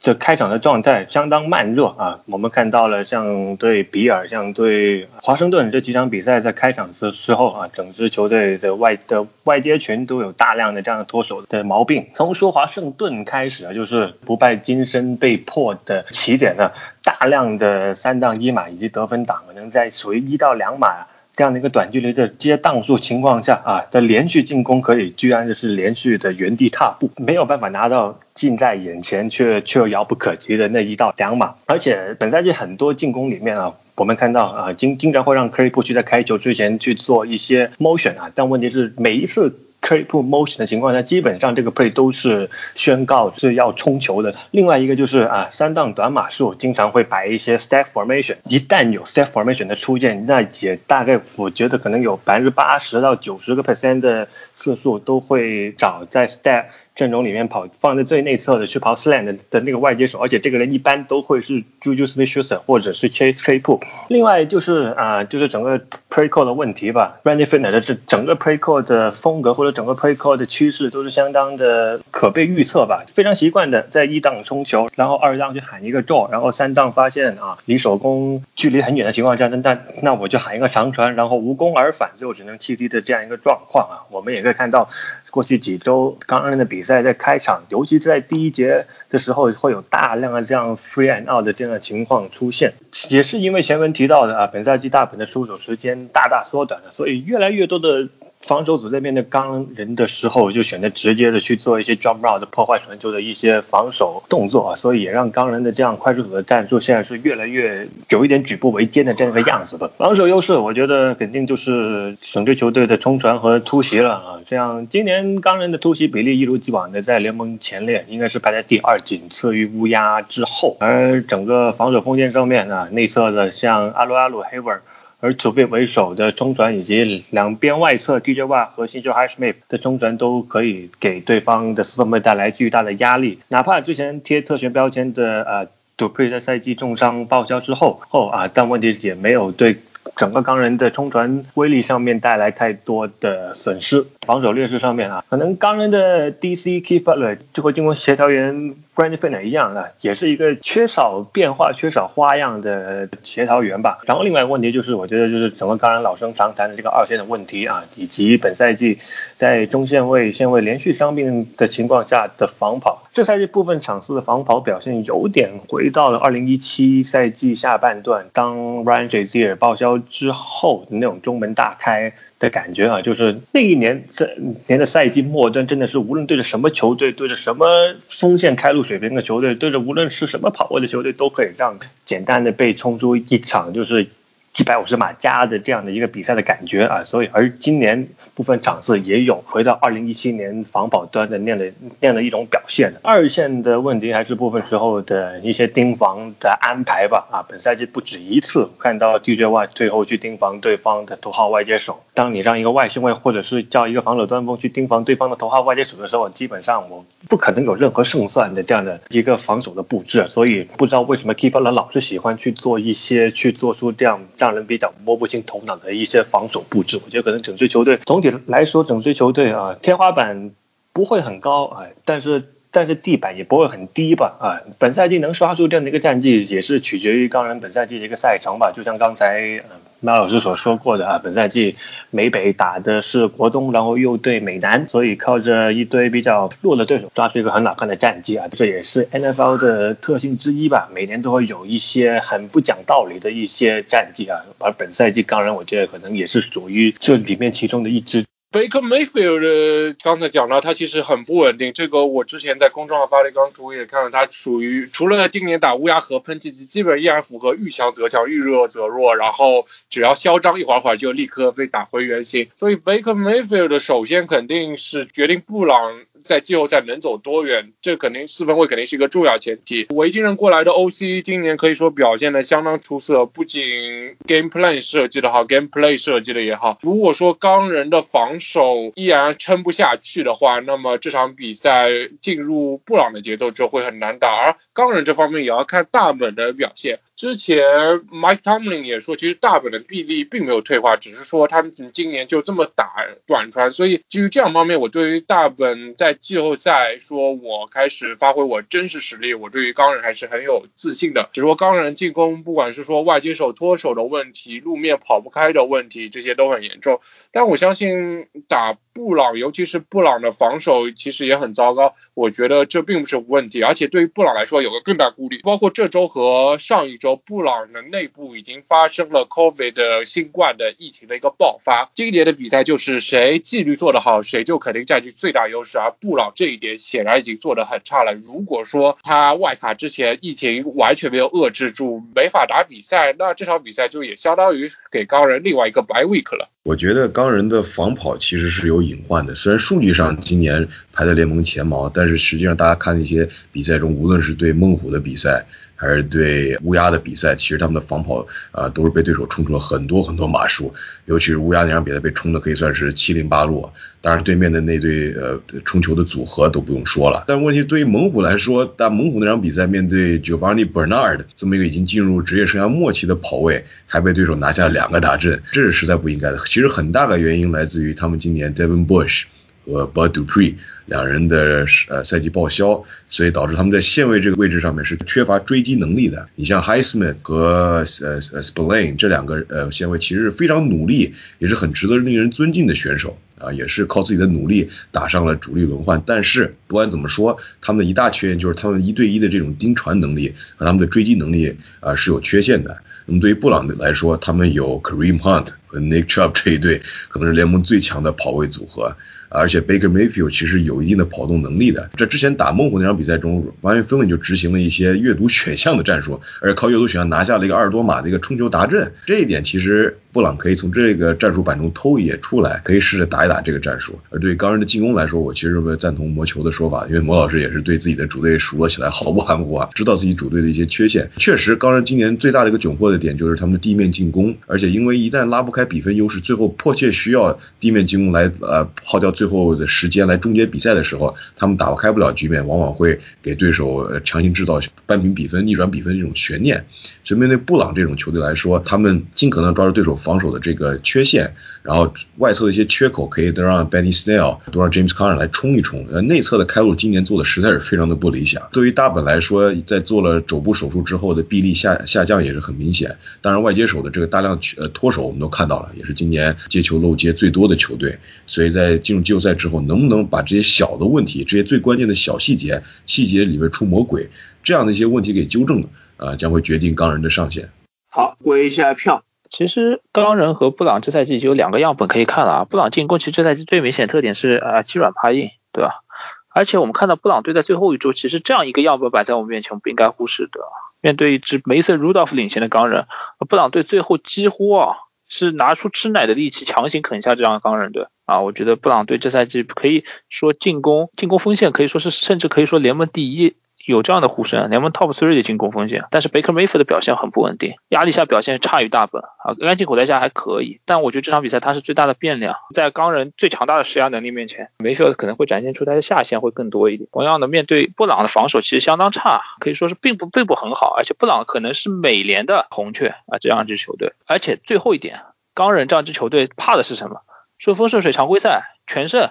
[0.00, 2.20] 这开场的状态相当慢热啊。
[2.24, 12.06] 我们看到了像对比尔、像对华盛顿这几场比赛，在开场的时候啊，整支球队的外的外接群都有大量的这样脱手的毛病。
[12.14, 21.08] 从说华盛顿开始啊，就是不败金身被迫的起点呢，大量的三档一码以及得分档可能在属于一到两码。
[21.36, 31.54] 这样的一个短距离的接档数情况下啊，在连续进攻可以居然就是连续的原地踏步，没有办法拿到近在眼前却却又遥不可及的那一道两码。
[31.66, 39.60] 而且本赛季很多进攻里面啊，我们看到啊，经经常会让 Curry 去在开球之前去做一些 motion 啊，但问题是每一次。
[39.84, 44.32] Creep motion 的情况下，基本上这个 play 都是宣告是要冲球的。
[44.50, 56.64] 另外一个就是啊，三档短码数经常会摆一些 step formation，一旦有 step formation 的出现，那也大概我觉得可能有百分之八十到九十个 percent 的次数都会找在 step。
[56.94, 63.82] 阵容里面跑放在最内侧的去跑 slant 的那个外接手，而且这个人一般都会是 Juju Smith-Schuster 或者是 Chase Claypool。
[64.08, 67.18] 另外就是啊，就是整个 pre call 的问题吧。
[67.24, 73.02] Randy Fitner 的这整个 Play Call 的风格或者整个 pre call 的趋势都是相当的可被预测吧。
[73.08, 83.94] 非常习惯的在一档冲球，然后二档去喊一个 draw，然后三档发现啊离手攻距离很远的情况下，那那那我就喊一个长传，然后无功而返，最后只能弃踢的这样一个状况啊。
[84.10, 84.88] 我们也可以看到。
[85.34, 92.74] 过去几周刚刚的比赛在开场，尤其是在第一节的时候，会有大量的这样 free and out 的这样的情况出现，
[93.10, 98.08] 也是因为前文提到的啊，本赛季大本的出手时间大大缩短了，所以越来越多的。
[98.46, 109.90] 防守组在面对钢人的时候，就选择直接的去做一些 drop route 破坏传球的一些防守动作啊，所以也让钢人的这样快速组的战术现在是越来越有一点举步维艰的这样一个样子吧。
[109.96, 114.40] 防守优势，我觉得肯定就是整支球队的冲传和突袭了啊。
[114.46, 120.76] 这样今年钢人的突袭比例一如既往的在联盟前列，应该是排在第二，仅次于乌鸦之后。
[120.80, 124.82] 而整个防守锋线上面啊，内侧的像阿鲁阿鲁、黑尔
[125.24, 133.38] 而储备为首的中转以及两边外侧 DJ Y 和新秀 Hashmip 的中转都可以给对方的四分卫带来巨大的压力。
[133.48, 139.78] 哪怕之前贴特权标签的呃 Dupree 在赛季重伤报销之后后啊，但问题也没有对
[140.16, 144.04] 整个钢人的冲传威力上面带来太多的损失。
[144.26, 148.74] 防守劣势上面啊，可能钢人的 DC Key Butler 就和进攻协调员。
[148.96, 153.98] b r a n d f i n n e r 一样啊，也是一个缺少变化、缺少花样的协调员吧。
[154.06, 159.00] 然后另外一个问题就是，我觉得就是整个钢人老生常谈的这个二线的问题啊，以及本赛季
[159.34, 162.93] 在中线位、线位连续伤病的情况下的防跑。
[163.14, 172.12] 这赛季部分场次的防跑表现有点回到了2017赛季下半段，当 Rangersier 报销之后的那种中门大开。
[172.40, 174.36] 的感觉啊，就是那一年这
[174.66, 184.08] 年的赛季末端，真的是无论对着什么球队，对着什么锋线开路水平的球队，对着无论是什么跑位的球队，都可以让简单的被冲出一场，就是
[184.56, 192.92] 一百五十码加的这样的一个比赛的感觉啊，所以而今年部分场次也有回到二零一七年防保端的那样的那样的一种表现。
[193.02, 202.00] 二线的问题还是部分时候的一些盯防的安排吧啊，本赛季不止一次看到 DJ Y 最后去盯防对方的头号外接手。
[202.14, 210.28] 当你让一个外线位或者是叫一个防守端锋去盯防对方的头号外接手的时候，基本上我不可能有任何胜算的这样的一个防守的布置。
[210.28, 214.20] 所以不知道为什么 Keeper 老是喜欢去做一些去做出这样。
[214.44, 220.50] 让人比较摸不清头脑的一些防守布置，我觉得可能整支球队总体来说，整支球队啊，天花板
[220.92, 224.58] 不会很高哎，但是但是地板也不会很低吧啊。
[224.78, 228.72] 本赛季能刷出这样的一个战绩，也是取决于钢人本赛季的一个赛程吧。
[228.74, 229.62] 就像刚才
[230.00, 231.76] 马老师所说过的啊，本赛季
[232.10, 240.90] 美北打的是国东，然后又对美南，所以靠着一堆比较弱的对手抓出一个很好看的战绩啊，这也是 NFL 的特性之一吧。
[240.92, 248.26] 每年都会有一些很不讲道理的一些战绩啊，而本赛季钢人我觉得可能也是属于这里面其中的一支。
[248.54, 251.72] Baker Mayfield 刚才讲到，他其实很不稳定。
[251.72, 259.16] 这个我之前在公众号发了一张图，也看到他属于除了今年打乌鸦和喷气机，基本依然符合遇强则强，遇弱则弱。
[259.16, 262.46] 然后只要嚣张一会儿会儿，就立刻被打回原形。
[262.54, 266.02] 所以 Baker Mayfield 首先肯定是决定布朗。
[266.24, 269.86] 在季后赛能走多远，这肯定四分卫肯定是一个重要前提。
[269.90, 276.78] 维京人过来的 OC 今年可以说表现的相当出色，不仅 game plan 设计的好，game play 设计的也好。
[276.82, 281.90] 如果说钢人的防守依然撑不下去的话，那么这场比赛
[282.20, 284.34] 进入布朗的节奏就会很难打。
[284.34, 286.98] 而钢人这方面也要看大本的表现。
[287.16, 287.64] 之前
[288.10, 293.70] Mike Tomlin 也说，其实大本的臂力并没有退化，只是说他们今年就这么打短传。
[293.70, 301.30] 所以基于这样方面，我对于大本在季后赛说我开始发挥我真实实力，我对于钢人还是很有自信的。
[301.32, 307.00] 只是说钢人进攻，不管是说外接手脱手的问题，路面跑不开的问题，这些都很严重。
[307.30, 313.62] 但我相信打布朗，尤其是布朗的防守其实也很糟糕，我觉得这并不是问题。
[313.62, 316.98] 而且对于布朗来说，有个更大顾虑，包括这周和上一。
[317.04, 321.90] 说布朗的内部已经发生了 COVID 的新冠的疫情的一个爆发。
[321.92, 325.76] 今年的比赛就是谁纪律做得好，谁就肯定占据最大优势。
[325.76, 328.14] 而布朗这一点显然已经做得很差了。
[328.14, 336.48] 如果说他外卡之前疫情完全没有遏制住，没法打比赛，那这场比赛就也相当于给钢人另外一个白 week 了。
[336.62, 345.44] 我觉得钢人的防跑其实是有隐患的，虽然数据上今年排在联盟前茅，但是实际上大家看那些比赛中，无论是对猛虎的比赛。
[345.84, 350.74] 还是对乌鸦的比赛，其实他们的防跑啊都是被对手冲出了很多很多码数，
[351.04, 353.72] 尤其是乌鸦那场比赛被冲的可以算是七零八落。
[354.00, 357.24] 当然对面的那对呃冲球的组合都不用说了。
[357.26, 366.38] 但问题对于猛虎来说，但猛虎那场比赛面对 Giovanni Bernard 这么一个已经进入职业生涯末期的跑位，还被对手拿下两个大阵，这是实在不应该的。
[366.38, 369.24] 其实很大的原因来自于他们今年 Devin Bush。
[369.64, 370.54] 和 Bud Dupree
[370.86, 376.28] 两人的呃赛季报销，所以导致他们在线位这个位置上面是缺乏追击能力的。
[376.34, 386.02] 你像 Highsmith 和呃呃 Spillane 这两个呃线位其实是非常努力，也是很值得令人尊敬的选手啊，也是靠自己的努力打上了主力轮换。
[386.04, 392.76] 但是不管怎么说，他们的一大缺陷就是他们一对一的这种盯传能力和他们的追击能力啊是有缺陷的。
[393.06, 398.96] 那么对于布朗来说，他们有 Kareem Hunt 和 Nick Chubb 这一对可能是联盟最强的跑位组合。
[399.34, 401.90] 而且 Baker Mayfield 其实有一定的跑动能力的。
[401.96, 408.92] 在之前打孟虎那场比赛中，完全分文就执行了一些阅读选项的战术，而且靠阅读选项拿下了一个二十多码的一个冲球达阵。
[409.06, 413.98] 这一点其实布朗可以从这个战术板中偷一些出来，可以试着打一打这个战术。
[414.10, 421.10] 而对钢人的进攻来说，我其实不赞同魔球的说法，因为魔老师也是对自己的主队数落起来毫不含糊啊，知道自己主队的一些缺陷。
[421.16, 429.24] 确实，钢人今年最大的一个窘迫的点就是他们的地面进攻，而且因为一旦拉不开比分优势，最后迫切需要地面进攻来呃耗掉最。
[429.24, 436.66] 最后的时间来终结比赛的时候，他们打不开不了局面，往往会给对手强行制造扳平比分、逆转比分这种悬念。
[437.04, 441.34] 所以面对布朗这种球队来说，他们尽可能抓住对手防守的这个缺陷。
[441.62, 445.86] 然后外侧的一些缺口可以都让 Benny Snell 都让 James Conner 来冲一冲。
[445.90, 448.50] 呃，内侧的开路今年做的实在是非常的不理想。
[448.52, 452.98] 对于大本来说，在做了肘部手术之后的臂力下下降也是很明显。
[453.22, 457.98] 当然外接手的这个大量呃脱手我们都看到了，也是今年接球漏接最多的球队。
[458.26, 464.10] 所以在进入季后赛之后，能不能把这些小的问题，这些最关键的小细节，细节里面出魔鬼
[464.42, 465.68] 这样的一些问题给纠正了，
[466.04, 467.50] 啊，将会决定钢人的上限。
[467.88, 469.02] 好，归一下票。
[469.30, 472.44] 其实钢人和布朗这赛季就有两个样本可以看了啊。
[472.44, 475.82] 布朗进攻其实这赛季最明显特点是啊欺软怕硬，对吧？
[476.28, 480.40] 而且我们看到布朗队在最后一周，其实这样一个样本摆在我们面前，不应该忽视的。
[480.80, 482.86] 面对一支梅森·鲁道夫领衔的钢人，
[483.28, 484.76] 布朗队最后几乎啊
[485.08, 488.20] 是拿出吃奶的力气强行啃下这样的钢人队啊！
[488.20, 493.36] 我觉得布朗队这赛季可以说进攻进攻锋线可以说是甚至可以说联盟第一。
[493.66, 506.88] 有这样的呼声，联盟 top three 的进攻锋线，但是 Baker Mayfield 的表现很不稳定，压力下表现差于大本啊，安静口袋下还可以，但我觉得这场比赛他是最大的变量，在钢人最强大的施压能力面前，Mayfield 可能会展现出他的下限会更多一点。
[506.92, 515.00] 同样的，面对布朗的防守其实相当差，可以说是并不并不很好，而且布朗可能是美联的红雀啊这样一支球队，而且最后一点，
[515.34, 517.00] 钢人这样支球队怕的是什么？
[517.38, 519.10] 顺风顺水常规赛全胜，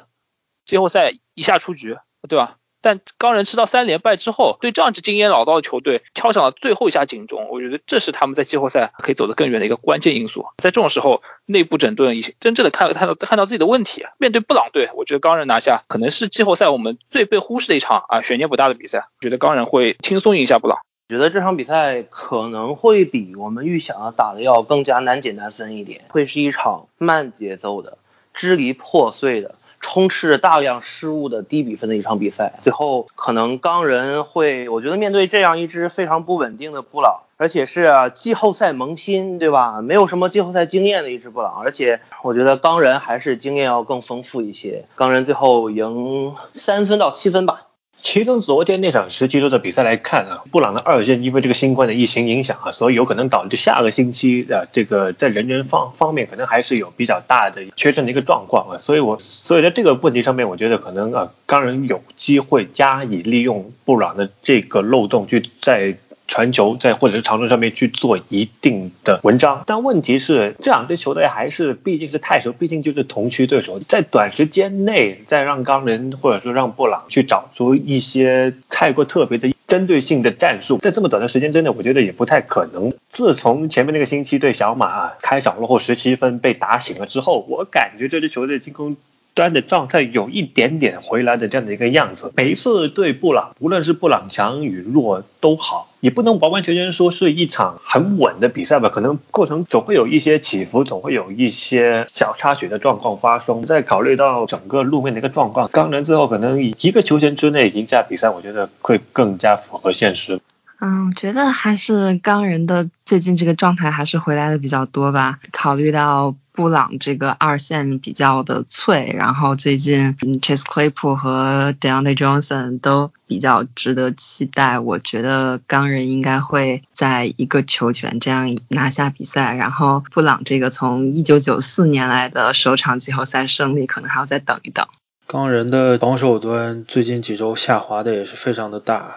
[0.63, 1.97] 季后赛一下出局，
[2.30, 2.57] 对吧？
[2.84, 7.47] 但钢人吃到三连败之后，对这样支经验老道的球队敲响了最后一下警钟。
[7.49, 10.45] 我觉得这是他们在季后赛可以走得更远的一个关键因素。
[10.57, 14.05] 在这种时候，内部整顿，真正的看看到看到自己的问题。
[14.18, 19.07] 面对布朗队，我觉得钢人拿下可能是季后赛我们最被忽视的一场啊，悬念不大的比赛。
[19.18, 20.80] 我觉得钢人会轻松赢下布朗。
[21.07, 27.97] 觉得这场比赛可能会比我们预想的打的要更加难解难分一点，会是一场慢节奏的、
[28.34, 29.55] 支离破碎的。
[29.93, 39.81] 充斥着大量失误的低比分的一场比赛，最后可能钢人会，我觉得面对这样一支非常不稳定的布朗，而且是季后赛萌新，对吧？
[39.83, 47.67] 没有什么季后赛经验的一支布朗，而且我觉得钢人还是经验要更丰富一些，钢人最后赢三分到七分吧。
[48.03, 65.95] 其中昨天那场十七周的比赛来看啊，布朗的二线因为这个新冠的疫情影响啊，所以有可能导致下个星期啊这个在人员方方面可能还是有比较大的缺阵的一个状况啊，所以我所以在这个问题上面，我觉得可能啊，钢人有机会加以利用布朗的这个漏洞，去在。
[66.27, 82.93] 传球在或者是长传上面去做一定的文章，但问题是这两支球队还是毕竟是泰球，毕竟就是同区对手，在短时间内再让钢人或者说让布朗去找出一些太过特别的针对性的战术，在这么短的时间之内，我觉得也不太可能。
[83.09, 88.95] 自从前面那个星期对小马开场落后十七分被打醒了之后，我感觉这支球队进攻。
[89.34, 92.31] 端的状态有一点点回来的这样的一个样子。
[92.35, 98.89] 每一次对布朗，无论是布朗强与弱都好，也不能完完全全说是一场很稳的比赛吧。
[98.89, 103.64] 可能过程总会有一些起伏，总会有一些小插曲的状况发生。
[103.64, 110.39] 再考虑到整个路面的一个状况，钢人最后可能一个球权之内赢下比赛，我觉得会更加符合现实。
[110.85, 115.39] 嗯，我觉得还是钢人的最近这个状态还是回来的比较多吧。
[115.53, 124.77] 考虑到布朗这个二线比较的脆，然后最近 Chase Claypool 和 DeAndre Johnson 都比较值得期待。
[124.77, 134.85] 我觉得钢人应该会在一个球权这样拿下比赛，然后布朗这个从一九九四年来的首场季后赛胜利可能还要再等一等。
[135.27, 139.15] 钢人的防守端最近几周下滑的也是非常的大。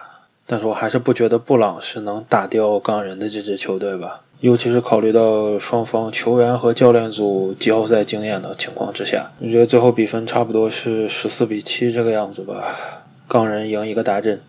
[0.49, 14.41] 但是我还是不觉得布朗是能打掉钢人的这支球队吧，尤其是考虑到双方球员和教练组季后赛经验的情况之下，我觉得最后比分差不多是十四比七这个样子吧，钢人赢一个大阵。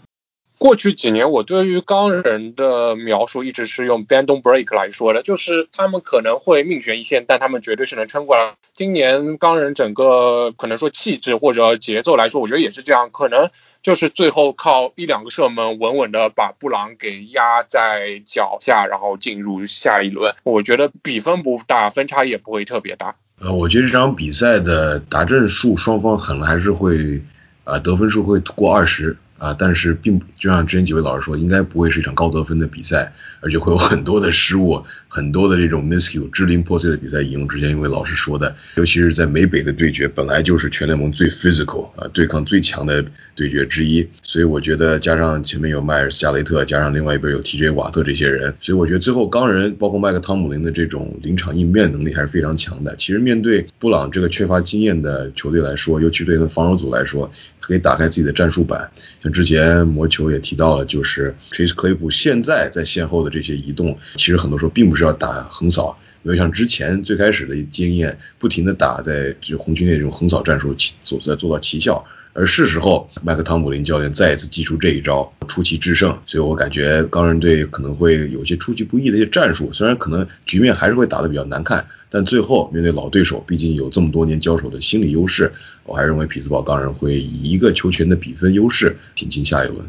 [0.57, 8.55] 过去几年我对于钢人的描述一直是用 “bend on break 来说的，就是他们可能会命悬一线，但他们绝对是能撑过来。
[8.73, 13.51] 今年钢人整个可能说气质或者节奏来说，我觉得也是这样，可能。
[13.89, 20.35] 就是最后靠一两个射门，稳稳的把布朗给压在脚下，然后进入下一轮。
[20.43, 23.15] 我觉得比分不大，分差也不会特别大。
[23.41, 27.23] 呃，我觉得这场比赛的打阵数双方可能还是会，
[27.65, 29.17] 啊，得分数会过二十。
[29.39, 37.23] 啊，但是并不就像之前几位老师说，应该不会是一场高得分的比赛，而且会有很多的失误，很多的这种 miscue 支离破碎的比赛。
[37.23, 43.05] 引用之前一位老师说的，尤其是在美北的对决，本来就是全联盟最 physical 啊，对抗最强的
[43.35, 44.09] 对决之一。
[44.23, 52.97] 所以我觉得加上前面有迈尔斯加雷特，加上另外一边有 TJ 瓦特这些人，所以我觉得最后钢人包括麦克汤姆林的这种临场应变能力还是非常强的。
[52.97, 57.31] 其实面对布朗这个缺乏经验的球队来说，尤其对他防守组来说。
[57.61, 58.91] 可以打开自己的战术板，
[59.23, 81.87] 像之前魔球也提到了，就是 Chase Claypool 现在在线后的这些移动，其实很多时候并不是要打横扫，没有像之前最开始的经验，不停的打在就红军那种横扫战术做在做到奇效，而是时候麦克汤姆林教练再一次祭出这一招，出奇制胜，所以我感觉钢人队可能会有些出其不意的一些战术，虽然可能局面还是会打得比较难看。
[82.11, 85.53] 但最后面对老对手，毕竟有这么多年交手的心理优势，
[85.85, 89.85] 我还认为匹兹堡钢人会以一个球权的比分优势挺进下一轮。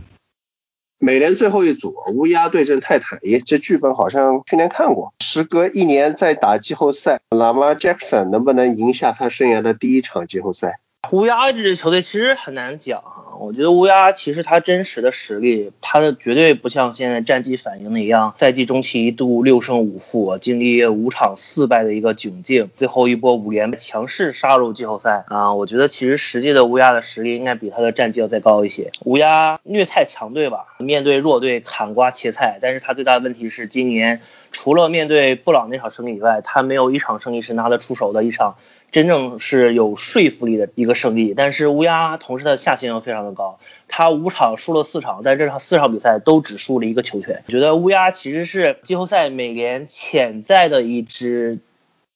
[1.01, 5.13] 美联最后一组乌鸦对阵泰坦，耶，这剧本好像去年看过。
[5.21, 10.81] 时隔一年再打季后赛，拉马 Jackson 能不能赢下他生涯的第一场季后赛？
[11.11, 25.53] 乌鸦这支球队其实很难讲啊，我觉得乌鸦其实它真实的实力，它的绝对不像现在战绩反映的一样，赛季中期一度六胜五负，经历五场四败的一个窘境，最后一波五连强势杀入季后赛啊！
[25.55, 28.91] 我觉得其实实际的乌鸦的实力应该比它的战绩要再高一些。
[29.05, 34.21] 乌鸦虐菜强队吧，面对弱队砍瓜切菜，但是它最大的问题是今年
[34.51, 38.57] 除了面对布朗那场胜利以外，它没有一场胜利是拿得出手的一场。
[38.91, 47.43] 真正是有说服力的一个胜利，但是乌鸦同时的下限又非常的高，他五场输了四场，但这场四场比赛都只输了一个球权。
[47.47, 51.59] 我觉得乌鸦其实是季后赛美联潜在的一支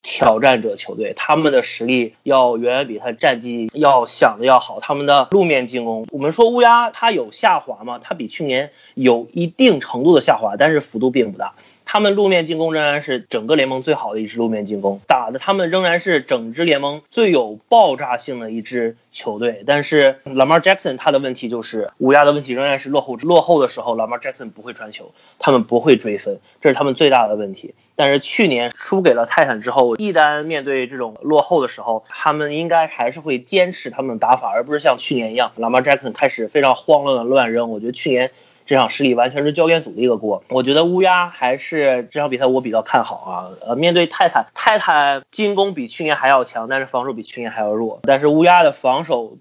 [0.02, 4.80] 挑战者球队，他们的实力要远远比他战绩要想的要好。
[4.82, 8.00] 他们的路面进攻，我们说乌鸦它有下滑吗？
[8.02, 11.54] 它比去年有一定程度的下滑，但是幅度并不大。
[11.94, 19.62] 他们路面进攻仍然是整个联盟最好的一支路面进攻，打的他们仍然是整支联盟最有爆炸性的一支球队。
[19.68, 27.76] 但是 Lamar Jackson 他的问题就是乌鸦的问题仍然是落后，落后的时候 Lamar Jackson 不会传球，他们不会追分，这是他们最大的问题。
[27.96, 37.70] 但是去年输给了泰坦之后，一旦面对这种落后的时候，他们应该还是会坚持他们的打法，而不是像去年一样 Lamar Jackson 开始非常慌乱的乱扔。
[37.70, 38.32] 我觉得去年。
[38.66, 40.44] 这场失利完全是教练组的一个锅。
[40.50, 43.50] 我觉得乌鸦还是这场比赛我比较看好啊。
[43.66, 48.00] 呃，面对泰坦，泰坦进攻比去年还要强，但是防守比去年还要弱。
[48.04, 49.38] 但是乌鸦的防守。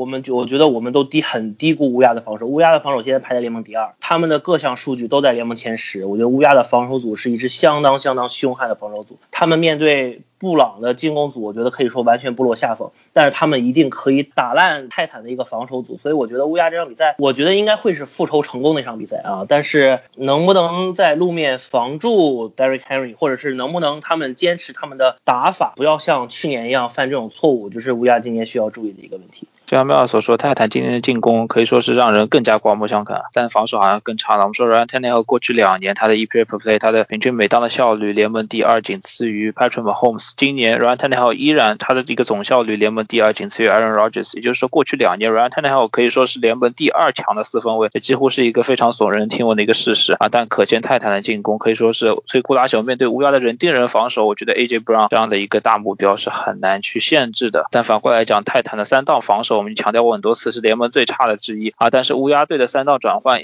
[0.00, 6.06] 我们就我觉得我们都低很低估乌鸦的防守，乌鸦的防守现在排在联盟第二，他们的各项数据都在联盟前十。
[6.06, 19.44] 我觉得乌鸦的防守组是一支相当相当凶悍的防守组，他们面对布朗的进攻组，我觉得可以说完全不落下风，但是他们一定可以打烂泰坦的一个防守组，所以我觉得乌鸦这场比赛，我觉得应该会是复仇成功的一场比赛啊。
[19.46, 29.46] 但是能不能在路面防住 Derrick Henry，或者是能不能他们坚持他们的打法，不要像去年一样犯这种错误，就是乌鸦今年需要注意的一个问题。
[29.70, 34.40] 就像妙所说，泰坦今天的进攻可以说是让人更加刮目相看，但防守好像更差了。
[34.40, 40.32] 我们说 Ryan Tannehill 过去两年他的 EPA per play，他的平均每档的效率联盟第二，仅次于 Patrick Mahomes。
[40.36, 44.34] 今年 Ryan Tannehill 依然他的一个总效率联盟第二，仅次于 Aaron Rodgers。
[44.34, 50.28] 也就是说，过去两年 Ryan Tannehill 可以说是联盟第二强的四分卫，这几乎是一个非常耸人听闻的一个事实啊。
[50.28, 52.82] 但可见泰坦的进攻可以说是摧枯拉朽。
[52.82, 57.66] 面对乌鸦的人盯人防守，我觉得 AJ Brown 这样的一个大目标是很难去限制的。
[57.70, 60.50] 但反过来讲，泰坦的三档防守，我们强调过很多次。
[60.50, 61.90] 是联盟最差的之一啊！
[61.90, 63.40] 但是乌鸦队的三道转换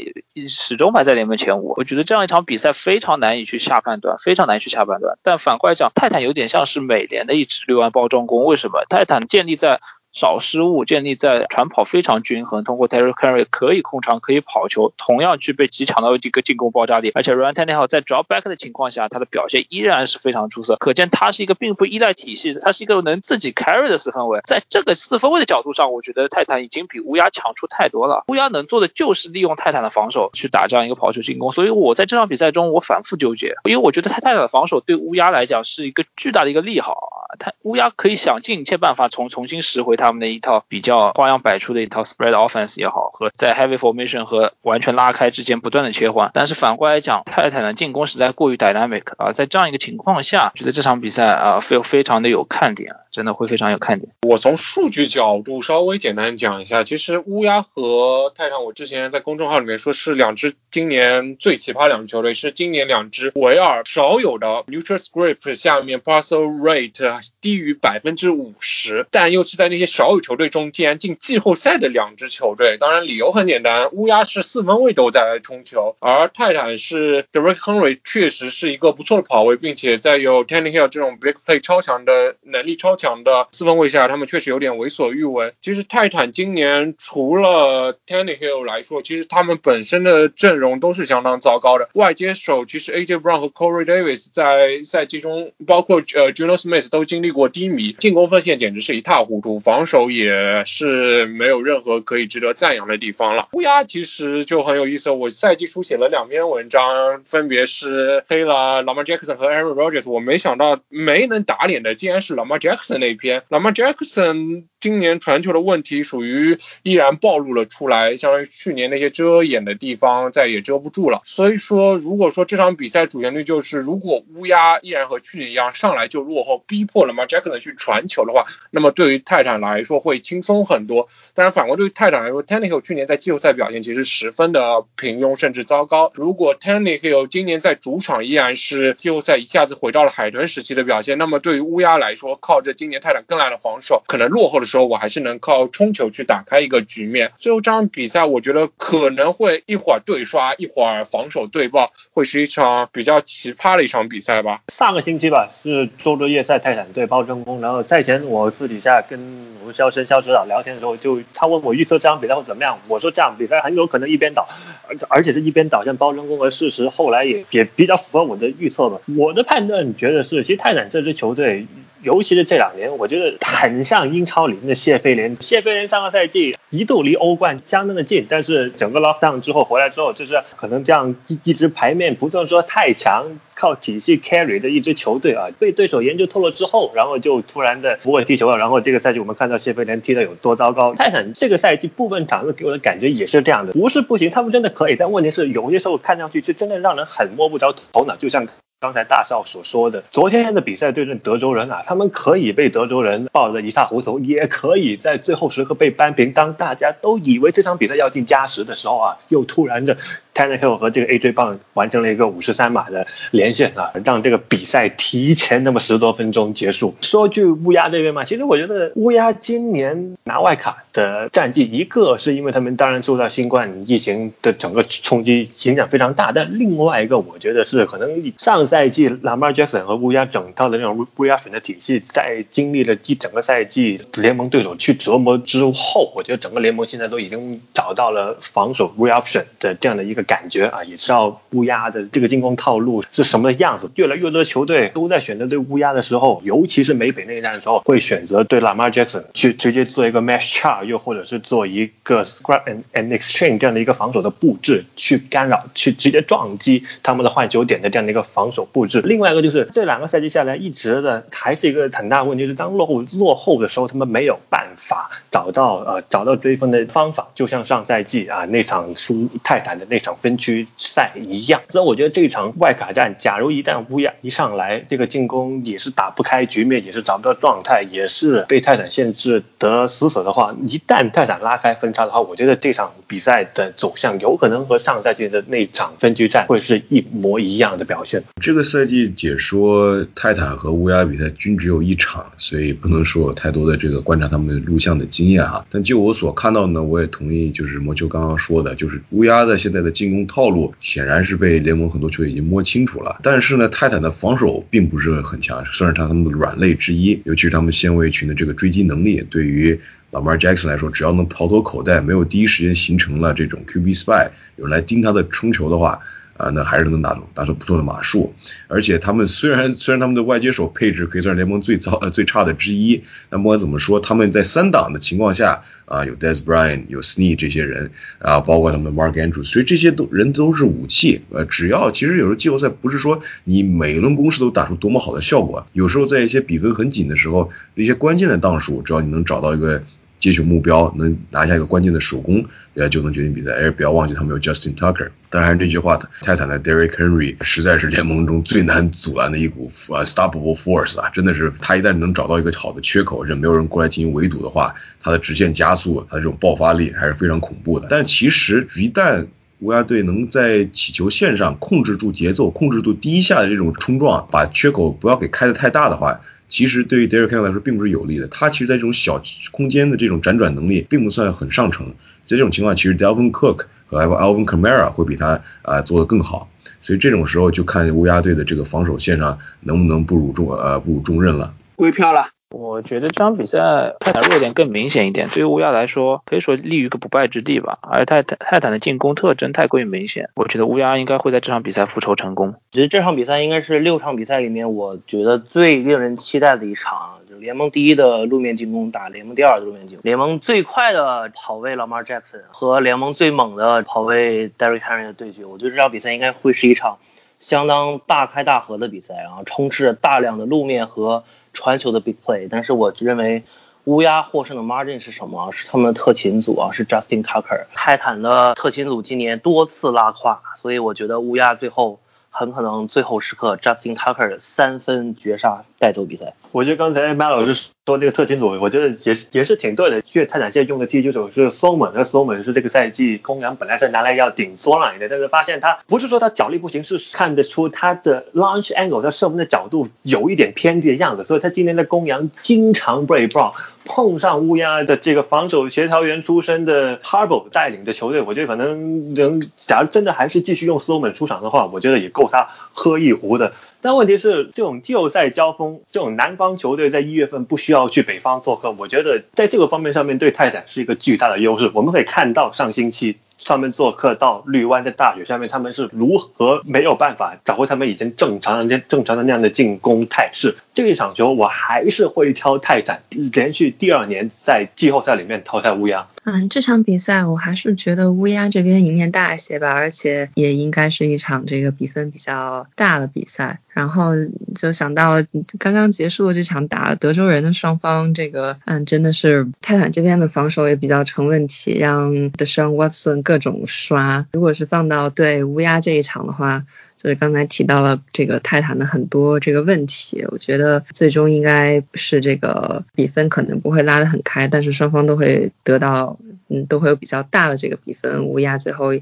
[0.48, 1.74] 始终排在联盟前五。
[1.76, 5.18] 我觉得这样一场比赛非常难以去下判断，非常难以去下判断。
[5.22, 8.44] 但反过来讲，泰坦有点像是美联的一支六安包装工。
[8.44, 8.84] 为什么？
[8.88, 9.78] 泰坦建立在。
[10.16, 17.12] 少失误，建立在传跑非常均衡，通过 Terry Henry 可以控场，可以跑球，同样具备极强的这个进攻爆炸力。
[17.14, 24.40] 而且 Ryan Tannehill 在 drop back 的情况下，他的表现依然是非常出色，可见他是一个并不依赖体系，他是一个能自己 carry 的四分卫。
[24.46, 28.24] 在这个四分卫的角度上，我觉得泰坦已经比乌鸦强出太多了。
[28.28, 31.52] 乌鸦能做的就是利用泰坦的防守去打这样一个跑球进攻。
[31.52, 37.36] 所以我在这场比赛中，我反复纠结，因为我觉得泰坦的防守对乌鸦来讲是一个巨大的一个利好啊。
[37.38, 40.86] 他乌鸦可以想尽一切办法重重新拾回他他们的一套比。
[40.86, 46.30] 较花样百出的一套 spread offense 也好，和在 heavy formation 和完全拉开之间不断的切换。
[46.32, 54.12] 但是反过来讲，泰坦的进攻实在过于 dynamic 啊，在这样一个情况下，觉得这场比赛啊非非常的有看点，真的会非常有看点。
[54.28, 70.70] 我从数据角度稍微简单讲一下，其实乌鸦和泰坦，我之前在公众号里面说是两支今年最奇葩两支球队，是今年两支维尔少有的 neutral script 下面 passer rate 低于百分之五十，但又是在那些少有球队中。
[70.72, 85.54] 竟然进季后赛的两支球队，当然理由很简单，乌鸦是四分卫都在冲球，而泰坦是 Derek Henry 确实是一个不错的跑位，并且在有 t a n n y Hill 这种 big play 超强的能力超强的四分卫下，他们确实有点为所欲为。
[85.60, 91.88] 其实泰坦今年除了 Tannehill 来说，其实他们本身的阵容都是相当糟糕的。
[91.94, 100.64] 外接手其实 AJ Brown 和 Corey Davis 在赛季中，包括呃 Juno Smith 都经历过低迷，进攻锋线简直是一塌糊涂，防守也。
[100.64, 103.48] 是没有任何可以值得赞扬的地方了。
[103.52, 110.10] 乌鸦其实就很有意思，我赛季初写了两篇文章，分别是黑了 Lamar Jackson 和 Aaron Rodgers。
[110.10, 113.42] 我没想到没能打脸的竟然是 Lamar Jackson 那篇。
[113.48, 121.22] Lamar Jackson 今年传球的问题属于依然暴露了出来，相当于去年那些遮掩的地方再也遮不住了。
[121.24, 130.64] 所以说，如果说这场比赛主旋律就是如果乌鸦依然和去年一样上来就落后，逼迫了 Marjana 去传球的话，那么对于泰坦来说会轻松。
[130.64, 136.12] 很多，当然反观对于泰坦来说，Tannehill 去年在季后赛表现其实十分的平庸甚至糟糕。
[136.14, 144.75] 如果 Tannehill 今年在主场依然是季后赛一下子回到了海豚时期的表现，那么对于乌鸦来说，靠着今年泰坦更烂的防守，可能落后的时候。
[144.76, 147.32] 时候，我还是能靠冲球去打开一个局面。
[147.38, 154.60] 最后这场比赛，我觉得可能会一会儿对刷，一会儿防守对爆，会是一场比较奇葩的一场比赛吧。
[154.68, 159.18] 上个星期吧，是周日夜赛泰坦对包真空，然后赛前我私底下跟
[159.60, 164.46] 我们肖申肖指导聊天的时候，就他问我预测这场比赛会怎么样，我说这场比赛很有可能一边倒，
[164.88, 169.00] 而而且是一边倒像包真空，和事实后来也也比较符合我的预测吧。
[169.16, 171.66] 我的判断觉得是，其实泰坦这支球队。
[172.02, 175.36] 尤其是这两年，我觉得很像英超里那谢菲联。
[175.40, 188.58] 谢菲联上个赛季一度离欧冠相当的近，但是整个 lockdown 之后回来之后，就是可能这样一一支牌面不算说太强，靠体系 carry 的一支球队啊，被对手研究透了之后，然后就突然的不会踢球了。
[188.58, 190.94] 然后这个赛季我们看到谢菲联踢的有多糟糕。
[190.94, 198.46] 泰坦这个赛季部分场次给我的感觉也是这样的，不是不行，他们真的可以，但问题是有些时候看上去是真的让人很摸不着头脑，就像。
[198.78, 206.34] 刚才大少所说的，昨天的比赛对阵德州人啊，他们可以被德州人抱得一塌糊涂，也可以在最后时刻被扳平。
[206.34, 209.96] 当大家都以为这场比赛要进加时的时候啊，又突然的
[210.36, 216.94] t e n n e Hill 和这个 AJ 棒完成了一个五十三码的连线啊，让这个比赛提前那么十多分钟结束。
[217.00, 228.66] 说句乌鸦这边嘛，其实我觉得乌鸦今年拿外卡的战绩，一个是因为他们当然受到新冠疫情的整个冲击影响非常大，但另外一个我觉得是可能上。
[228.66, 243.90] 赛季，Lamar Jackson 和乌鸦整套的那种乌鸦选的体系，在经历了一整个赛季联盟对手去折磨之后，我觉得整个联盟现在都已经找到了防守 reaction 的这样的一个感觉啊，也知道乌鸦的这个进攻套路是什么样子。
[243.94, 258.46] 越来越多球队都在选择对乌鸦的时候，尤其是美北内战的时候，会选择对 Lamar Jackson 去直接做一个 mesh charge，又或者是做一个 scrap and and exchange 这样的一个防守的布置，去干扰，去直接撞击他们的换球点的这样的一个防。
[258.56, 271.62] 守布置，另外一个就是这两个赛季下来，一直的还是一个很大问题，就是当落后落后的时候，他们没有办法找到呃找到追分的方法，就像上赛季啊那场输泰坦的那场分区赛一样。
[271.68, 288.22] 所以我觉得这场外卡战，假如一旦乌鸦一上来，这个进攻也是打不开局面，也是找不到状态，也是被泰坦限制得死死的话，一旦泰坦拉开分差的话，我觉得这场比赛的走向有可能和上赛季的那场分区战会是一模一样的表现。
[288.40, 295.64] 这个赛季解说泰坦和乌鸦比赛均只有一场，所以不能说有太多的这个观察他们录像的经验哈。
[295.70, 303.18] 但就我所看到呢，我也同意就是魔球刚刚说的，就是乌鸦的现在的进进攻套路显然是被联盟很多球队已经摸清楚了。
[303.22, 309.78] 但是呢，泰坦的防守并不是很强，算是他们的软肋之一，尤其是他们纤维群的这个追击能力，对于
[310.10, 316.00] 老 Mar Jackson 来说，只要能逃脱口袋，没有第一时间形成了这种 QB spy，有人来盯他的冲球的话。
[316.36, 318.34] 啊，那还是能打出打出不错的码数，
[318.68, 339.82] 而且他们虽然虽然他们的外接手配置可以算是联盟最糟呃最差的之一，那不管怎么说，他们在三档的情况下啊，有 Des Bryant 有 Snee 这些人啊，包括他们的 Mark Andrews，所以这些都人都是武器，呃，只要其实有时候季后赛不是说你每一轮攻势都打出多么好的效果，有时候在一些比分很紧的时候，一些关键的档数，只要你能找到一个。
[340.18, 342.44] 接球目标能拿下一个关键的手工，
[342.74, 343.52] 呃，就能决定比赛。
[343.52, 345.08] 哎，不要忘记他们有 Justin Tucker。
[345.28, 351.10] 当然，这句话，泰坦的 Derek Henry 实在是联盟中最难阻拦的一股 unstoppable force 啊！
[351.10, 357.86] 真的是，他一旦能找到一个好的缺口，是没有人过来进行围堵的话，他的直线加速，他这种爆发力还是非常恐怖的。
[357.90, 359.26] 但其实，一旦
[359.60, 366.20] 乌鸦队能在起球线上控制住节奏，控制住第一下的这种冲撞，把缺口不要给开的太大的话。
[366.48, 371.86] 其实对于 Derek Henry 来说并不是有利的，他其实，在这种小空间的这种辗转能力并不算很上乘，
[372.24, 376.48] 在这种情况，其实 Delvin Cook 和 Alvin Kamara 会比他啊做得更好，
[376.82, 381.52] 所以这种时候就看乌鸦队的这个防守线上能不能不辱重呃不辱重任了。
[381.74, 382.35] 归票了。
[382.50, 387.78] 我觉得这场比赛泰坦弱点更明显一点，对于乌鸦来说可以说立于一个不败之地吧。
[387.82, 392.48] 而泰坦泰坦的进攻特征太过于明显，我觉得乌鸦应该会在这场比赛复仇成功。
[392.48, 405.44] 我觉得这场比赛应该是六场比赛里面我觉得最令人期待的一场，就联盟第一的路面进攻打联盟第二的路面进攻，联盟最快的跑位 Lamar Jackson 和联盟最猛的跑位 Derrick Henry 的对决。
[405.44, 406.98] 我觉得这场比赛应该会是一场
[407.40, 411.24] 相当大开大合的比赛，然后充斥着大量的路面和。
[411.56, 413.42] 传球的 big play，但是我认为
[413.84, 415.50] 乌鸦获胜的 margin 是什么？
[415.52, 417.64] 是他们的特勤组啊，是 Justin Tucker。
[417.74, 421.98] 泰坦的特勤组今年多次拉胯，所以我觉得乌鸦最后
[422.30, 426.34] 很可能最后时刻 Justin Tucker 三分绝杀带走比赛。
[426.52, 429.98] 我觉得刚才麦老师说这个特勤组，我觉得也是也是挺对的。
[430.12, 443.38] 因为泰坦现在用的踢球手是 s o m a n 那 s o m a n 是这个赛季公羊本来是拿来要顶索朗的，但是发现他不是说他脚力不行，是看得出他的 launch angle，他射门的角度有一点偏低的样子，所以他今天的公羊经常被 b
[443.38, 443.52] r o
[443.84, 453.52] 碰上乌鸦的这个防守协调员出身的 Harbo 带领的球队，我觉得可能能，假如真的还是继续用 Sloman 出场的话，我觉得也够他喝一壶的。
[453.86, 461.70] 那问题是，这种季后赛交锋，这种南方球队在一月份不需要去北方做客，我觉得在这个方面上面对泰坦是一个巨大的优势。
[461.72, 463.18] 我们可以看到上星期。
[463.44, 470.56] 他们做客到绿湾的大雪下面，他们是如何没有办法找回他们以前正常的、正常的那样的进攻态势？
[470.76, 473.00] 这一场球我还是会挑泰坦，
[473.32, 476.06] 连续第二年在季后赛里面淘汰乌鸦。
[476.24, 483.60] 嗯，这场比赛我还是觉得乌鸦这边赢面大一些吧，而且也应该是一场这个比分比较大的比赛。
[483.72, 484.12] 然后
[484.54, 485.22] 就想到
[485.58, 494.26] 刚刚结束的这场打德州人的双方，这个嗯真的是泰坦这边的防守也比较成问题，让 Deshaun Watson 各种刷。
[494.32, 496.64] 如果是放到对乌鸦这一场的话，
[496.96, 506.18] 就是刚才提到了这个泰坦的很多这个问题，我觉得最终应该是这个比分可能不会拉得很开，但是双方都会得到
[506.48, 508.92] 嗯都会有比较大的这个比分，乌鸦最后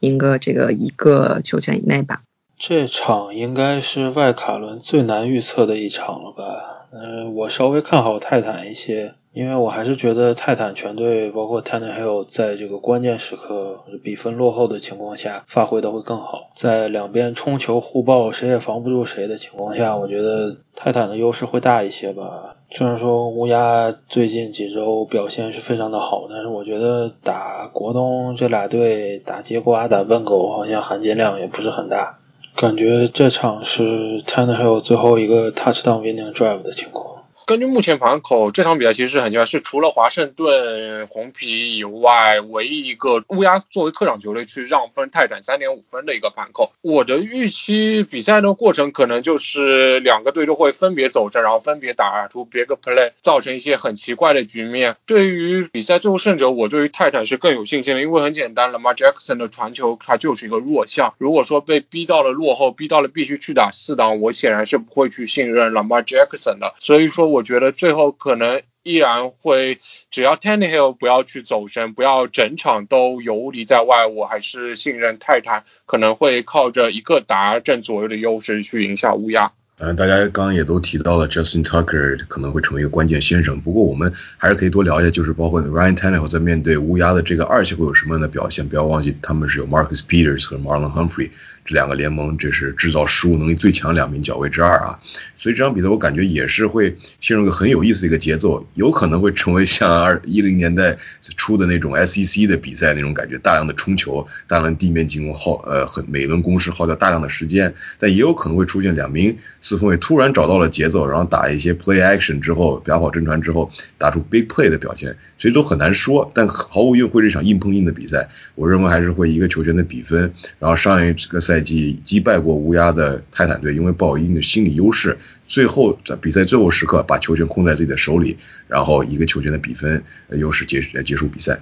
[0.00, 2.22] 赢个这个一个球权以内吧。
[2.56, 6.86] 这场应该是外卡轮最难预测的一场了吧？
[6.92, 22.54] 嗯，我稍微看好泰坦一些，因为我还是觉得泰坦全队包括 Tannehill 在这个关键时刻比分落后的情况下发挥的会更好，在两边冲球互爆，谁也防不住谁的情况下，我觉得泰坦的优势会大一些吧。
[22.70, 32.20] 虽然说乌鸦最近几周表现是非常的好，但是我觉得打国东这俩队打结瓜打笨狗好像含金量也不是很大。
[32.54, 37.13] 感觉这场是 Tannehill 最后一个 touchdown winning drive 的情况。
[37.46, 46.72] 根据目前盘口，这场比赛其实是很奇怪，是除了华盛顿红皮以外，唯一一个乌鸦作为客场球队去让分泰坦三点五分的一个盘口。
[46.80, 54.96] 我的预期比赛的过程可能就是两个队都会分别走阵，然后分别打出 big play，造成一些很奇怪的局面。
[55.04, 61.12] 对于比赛最后胜者，我对于泰坦是更有信心的，因为很简单，Lamar Jackson 的传球它就是一个弱项。
[61.18, 66.72] 如果说被逼到了落后，逼到了必须去打四档，我显然是不会去信任 Lamar Jackson 的。
[66.80, 67.33] 所以说。
[67.34, 69.78] 我觉得最后可能依然会，
[70.10, 79.50] 只要 Tannehill 不要去走神，不要整场都游离在外，我还是信任泰坦可能会靠着一个达阵左右的优势去赢下乌鸦。
[79.76, 83.60] 当然，大家刚刚也都提到了 Justin Tucker 可能会成为一个关键先生。
[83.60, 88.68] 不过我们还是可以多聊一下，就是包括 Ryan Tannehill 在面对乌鸦的这个二期会有什么样的表现。
[88.68, 91.30] 不要忘记他们是有 Marcus Peters 和 Marlon Humphrey
[91.64, 95.00] 这两个联盟，这是制造失误能力最强两名角位之二啊。
[95.36, 100.96] 所以这场比赛我感觉也是会陷入一个很有意思的一个节奏，有可能会成为像二一零年代
[101.36, 109.36] 出的那种 SEC 的比赛那种感觉，大量的冲球，大量地面进攻耗呃很每轮攻势耗掉大量的时间，但也有可能会出现两名。
[109.60, 116.30] 四分卫突然找到了节奏，然后打一些 play action 之后，表跑真传之后，打出 big play 的表现，所以都很难说。
[116.34, 120.34] 但毫无疑问会是一场硬碰硬的比赛，我认为还是会一个球权的比分。
[120.58, 131.60] 然后上一个赛季击败过乌鸦的泰坦队，因为抱有一定的心理优势，最后在比赛最后时刻把球权控在自己的手里，然后一个球权的比分优势结结束比赛。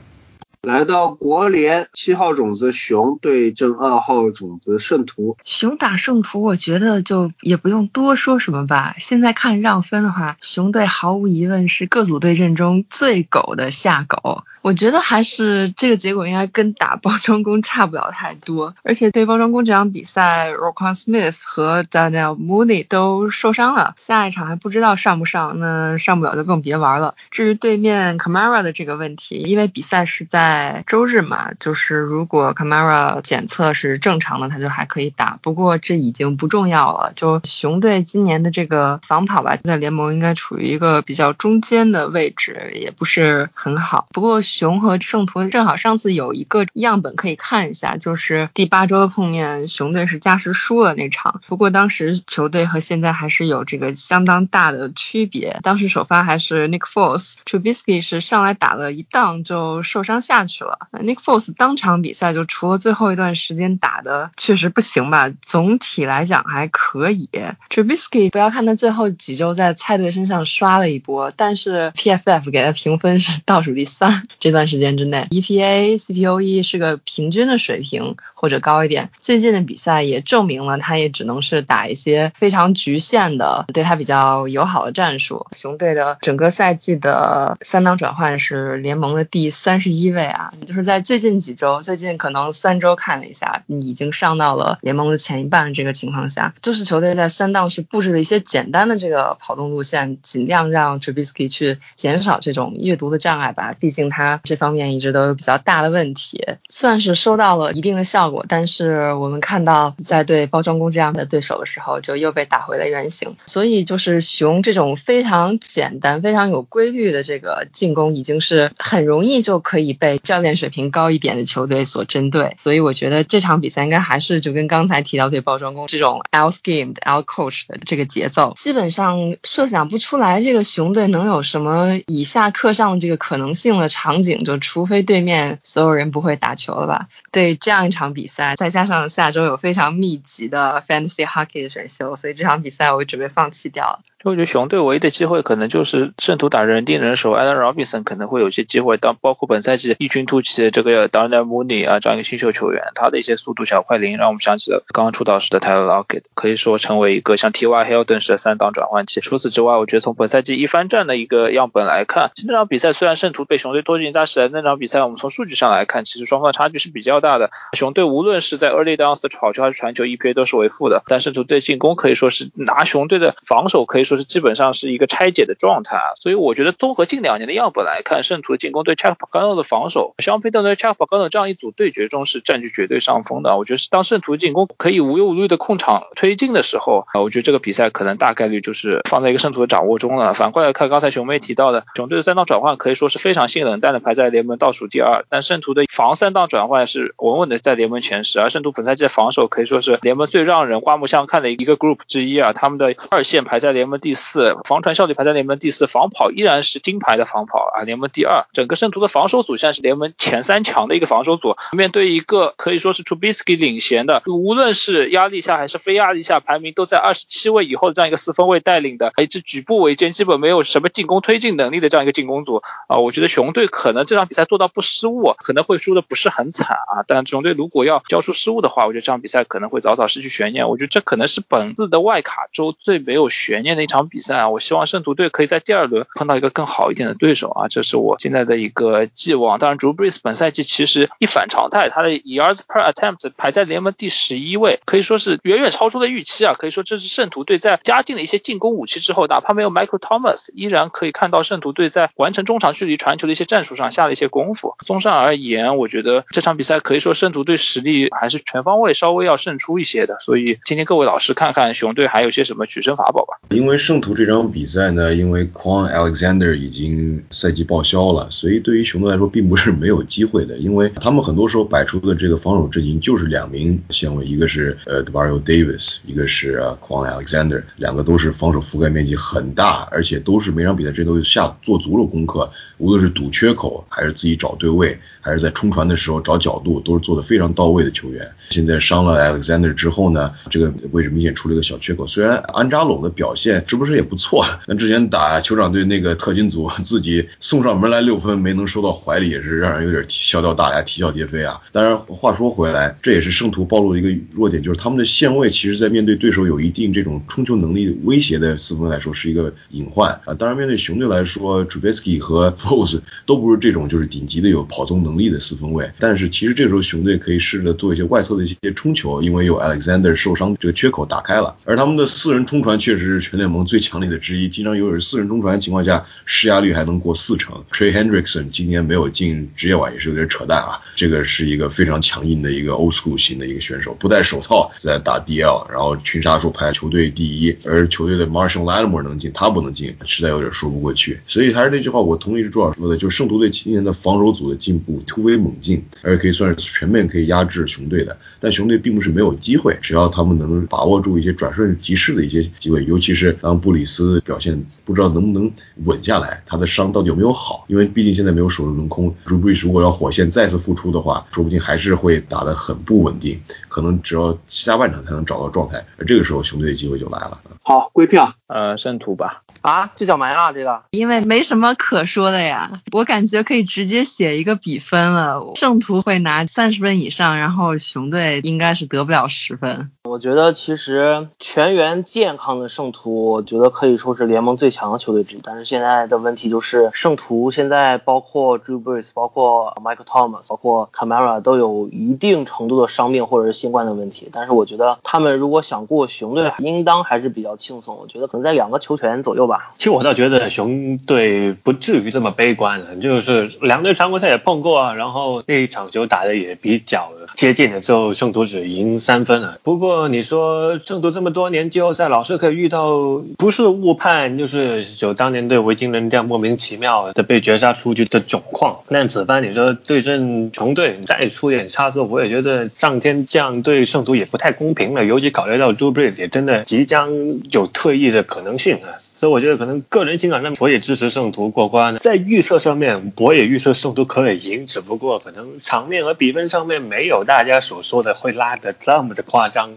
[0.63, 8.95] 来到国联七号种子熊对阵二号种子圣徒，熊打圣徒，我觉得就也不用多说什么吧。
[9.01, 14.45] 现在看让分的话，熊队毫无疑问是各组对阵中最狗的下狗。
[14.63, 27.17] 我觉得还是这个结果应该跟打包装工差不了太多，而且对包装工这场比赛 r o c k o n Smith 和 Daniel Mooney 都受伤了，下一场还不知道上不上，那上不了就更别玩了。
[27.33, 35.41] 至于对面 Camara 的这个问题，因为比赛是在周日嘛，就是如果 Camara 检测是正常的，他就还可以打。
[35.43, 44.07] 不过这已经不重要了，就熊队今年的这个防跑吧，在联盟应该处于一个比较中间的位置，也不是很好。
[44.13, 44.41] 不过。
[44.53, 51.41] 熊和圣徒正好上次有一个样本可以看一下，就是第八周的碰面，熊队是加时输了那场。
[51.49, 55.59] 不过当时球队和现在还是有这个相当大的区别。
[55.63, 60.79] 当时首发还是 Nick Foles，Trubisky 是上来打了一档就受伤下去了。
[60.93, 67.31] Nick Foles 当场比赛就除了最后一段时间打的确实不行吧，总体来讲还可以。
[67.71, 74.29] Trubisky 不要看他最后几周在菜队身上刷了一波，但是 PFF 给他评分是倒数第三。
[74.43, 79.11] 这段时间之内，EPA、CPOE 是个平均的水平，或者高一点。
[79.21, 85.47] 最近的比赛也证明了，他也只能是打一些非常局限的、对他比较友好的战术。
[85.53, 95.73] 熊队的整个赛季的三档转换是联盟的第三十一位啊，就是在最近几周，最近可能三周看了一下，已经上到了联盟的前一半。
[95.73, 103.73] 这个情况下，就是球队在三档是布置了一些简单的这个跑动路线，尽量让 Trubisky 去减少这种阅读的障碍吧。
[103.79, 108.45] 毕竟他这方面一直都有比较大的问题，算是收到了一定的效果。
[108.49, 113.37] 但是我们看到在对包装工这样的对手的时候，就又被打回了原形。
[113.47, 122.57] 所以就是熊这种非常简单、非常有规律的这个进攻，已经是很容易就可以被教练水平高一点的球队所针对。
[122.63, 137.09] 所以我觉得这场比赛应该还是就跟刚才提到对包装工这种 L scheme、L coach 的这个节奏，基本上设想不出来这个熊队能有什么以下课上这个可能性的场景，就除非对面所有人不会打球了吧？
[137.31, 144.01] 对这样一场比赛，再加上下周有非常密集的 fantasy hockey 的选秀，所以这场比赛我准备放弃掉了。
[144.25, 148.97] 我觉得熊队唯一的机会可能就是圣徒打人盯人手，Allen Robinson 可能会有些机会。
[148.97, 157.85] 当包括本赛季异军突起的这个 Darnell Mooney 啊这样一个新秀球员，他的一些速度小快灵，让我们想起了刚刚出道时的 Tyler Lockett，可以说成为一个像 T.Y.
[157.91, 159.21] Hilton 式的三档转换器。
[159.21, 167.51] 除此之外，我觉得从本赛季一番战的一个样本来看，这场比赛虽然圣徒被熊队拖进加时赛，那场比赛我们从数据上来看，其实双方的差距是比较大的。
[167.73, 174.93] 熊队无论是在 early downs 的跑球还是传球，EPA 都是为负的，但圣徒队进攻可以说是拿熊队的防守可以说是基本上是。
[174.93, 183.57] 一个拆解的状态啊，所以我觉得综合近两年的样本来看，圣徒的进攻对 Chuck Pagano 的防守，肖佩顿对 Chuck Pagano 这样一组对决中是占据绝对上风的。
[183.57, 190.35] 我觉得是当圣徒进攻可以无忧无虑的控场推进的时候啊，我觉得这个比赛可能大概率就是放在一个圣徒的掌握中了。
[190.35, 205.53] 反过来看，刚才熊妹提到的熊队的三档转换可以说是非常性冷淡的，排在联盟倒数第二，但圣徒的防三档转换是稳稳的在联盟前十，而圣徒本赛季的防守可以说是联盟最让人刮目相看的一个 group 之一啊，他们的二线排在联盟第四，防传效率排在联盟。
[205.63, 208.47] 第四防跑依然是金牌的防跑啊，联盟第二。
[208.53, 211.55] 整个圣徒的防守组现在是联盟前三强的一个防守组。
[211.73, 227.05] 面对一个可以说是 Tubisky 领衔的，无论是压力下还是非压力下，排名都在二十七位以后的这样一个四分卫带领的，一支举步维艰、基本没有什么进攻推进能力的这样一个进攻组啊，我觉得熊队可可能这场比赛做到不失误，可能会输的不是很惨啊。
[227.07, 230.71] 但熊队如果要交出失误的话，我觉得这场比赛可能会早早失去悬念。
[230.71, 234.49] 我觉得这可能是本次的外卡周最没有悬念的一场比赛啊。
[234.49, 239.59] 我希望圣徒队可以在第二轮碰到一个更好一点的对手啊，这是我现在的一个寄望。
[239.59, 246.55] 当然，Drew Brees 本赛季其实一反常态，他的 yards per attempt 排在联盟第十一位，可以说是远远超出了预期啊。
[246.59, 254.75] 可以说这是圣徒队在加进了一些进攻武器之后，哪怕没有 Michael Thomas，依然可以看到圣徒队在完成中长距离传球的一些战术上下了一些功夫。
[254.85, 260.19] 综上而言，我觉得这场比赛可以说圣徒队实力还是全方位稍微要胜出一些的。
[260.21, 263.39] 所以，今天各位老师看看熊队还有些什么取胜法宝吧。
[263.51, 284.99] 因为圣徒这场比赛呢，因为 Quan Alexander 已经赛季报销了，所以对于熊队来说并不是没有机会的，因为他们很多时候摆出的这个防守阵型就是两名线位，一个是呃 Dario Davis，一个是 Quan Alexander，两个都是防守覆盖面积很大，而且都是每场比赛这都下做足了功课，无论是堵缺口口还是自己找对位。
[285.25, 288.29] 还是在冲传的时候找角度，都是做的非常到位的球员。
[288.51, 292.05] 现在伤了 Alexander 之后呢，这个位置明显出了一个小缺口。
[292.09, 294.45] 虽然安扎隆的表现是不是也不错？
[294.67, 301.61] 那之前打酋长队那个特勤组，自己送上门来六分没能收到怀里，也是让人有点笑掉大牙、啼笑皆非啊。
[301.71, 310.35] 当然，话说回来，这也是圣徒暴露的一个弱点，就是他们的线位其实，在面对对手有一定这种冲球能力威胁的四分来说，是一个隐患啊。
[310.35, 315.13] 当然，面对熊队来说，Trubisky 和 Pose 都不这种就是顶级的有跑动能。
[315.13, 321.55] 力的四分卫，但是其实这时候熊队可以试着做一些外侧的一些冲球，因为有 Alexander 受伤，这个缺口打开了。
[321.67, 327.63] 而他们的四人冲传确实是全联盟最强力的之一，经常有人四人冲传情况下，施压率还能过四成。
[327.71, 341.21] Trey Hendrickson 今天没有进职业碗也是有点扯淡啊，这个是一个非常强硬的一个 old school 型的一个选手，不戴手套在打 DL，然后群杀数排球队第一，而球队的 Marshall Lattimore 能进，他不能进，实在有点说不过去。
[341.27, 345.03] 所以还是那句话，我同意朱老师说的，就是圣徒队今年的防守组的进步。
[345.05, 348.17] 突飞猛进，而且可以算是全面可以压制熊队的。
[348.39, 355.51] 但熊队并不是没有机会，只要他们能把握住一些转瞬即逝的一些机会，尤其是当布里斯表现不知道能不能
[355.85, 357.65] 稳下来，他的伤到底有没有好？
[357.67, 365.85] 因为毕竟现在没有首轮轮空，如布里斯如果要火线再次复出的话，说不定还是会打得很不稳定，可能只要下半场才能找到状态。
[365.99, 367.41] 而这个时候熊队的机会就来了。
[367.63, 369.43] 好，归票，呃，圣徒吧。
[369.61, 379.91] 啊，这叫埋啊，这个，因为没什么可说的呀，我感觉就可以直接写一个比分了，圣徒会拿三十分以上，然后熊队应该是得不了十分。
[380.09, 385.41] 我觉得其实全员健康的圣徒，我觉得可以说是联盟最强的球队之一。
[385.45, 394.29] 但是现在的问题就是，圣徒现在包括 Drew Brees、包括 Michael Thomas、包括 Camara 都有一定程度的伤病或者是新冠的问题。
[394.33, 397.97] 但是我觉得他们如果想过熊队，应当还是比较轻松。
[397.97, 399.73] 我觉得可能在两个球权左右吧。
[399.79, 409.61] 其实我倒觉得熊队不至于这么悲观了，就是两队常规赛也碰过啊，然后那一场球打的也比较接近的之后，圣徒只赢三分了。
[409.63, 418.81] 不过你说圣徒这么多年季后赛老是可以遇到不是误判，就是有当年对维京人这样莫名其妙的被绝杀出局的窘况。
[418.89, 425.05] 那此番你说对阵球队再出点差错，我也觉得上天这样对圣徒也不太公平了。
[425.05, 427.11] 尤其考虑到 Drew Brees 也真的即将
[427.51, 431.97] 有退役的可能性啊，所以我觉得可能个人情感上我也支持圣徒过关。
[431.99, 439.75] 在预测上面，我也预测圣徒可以赢，只不过可能场面和比分上面没有大家所说的会拉得这么的夸张。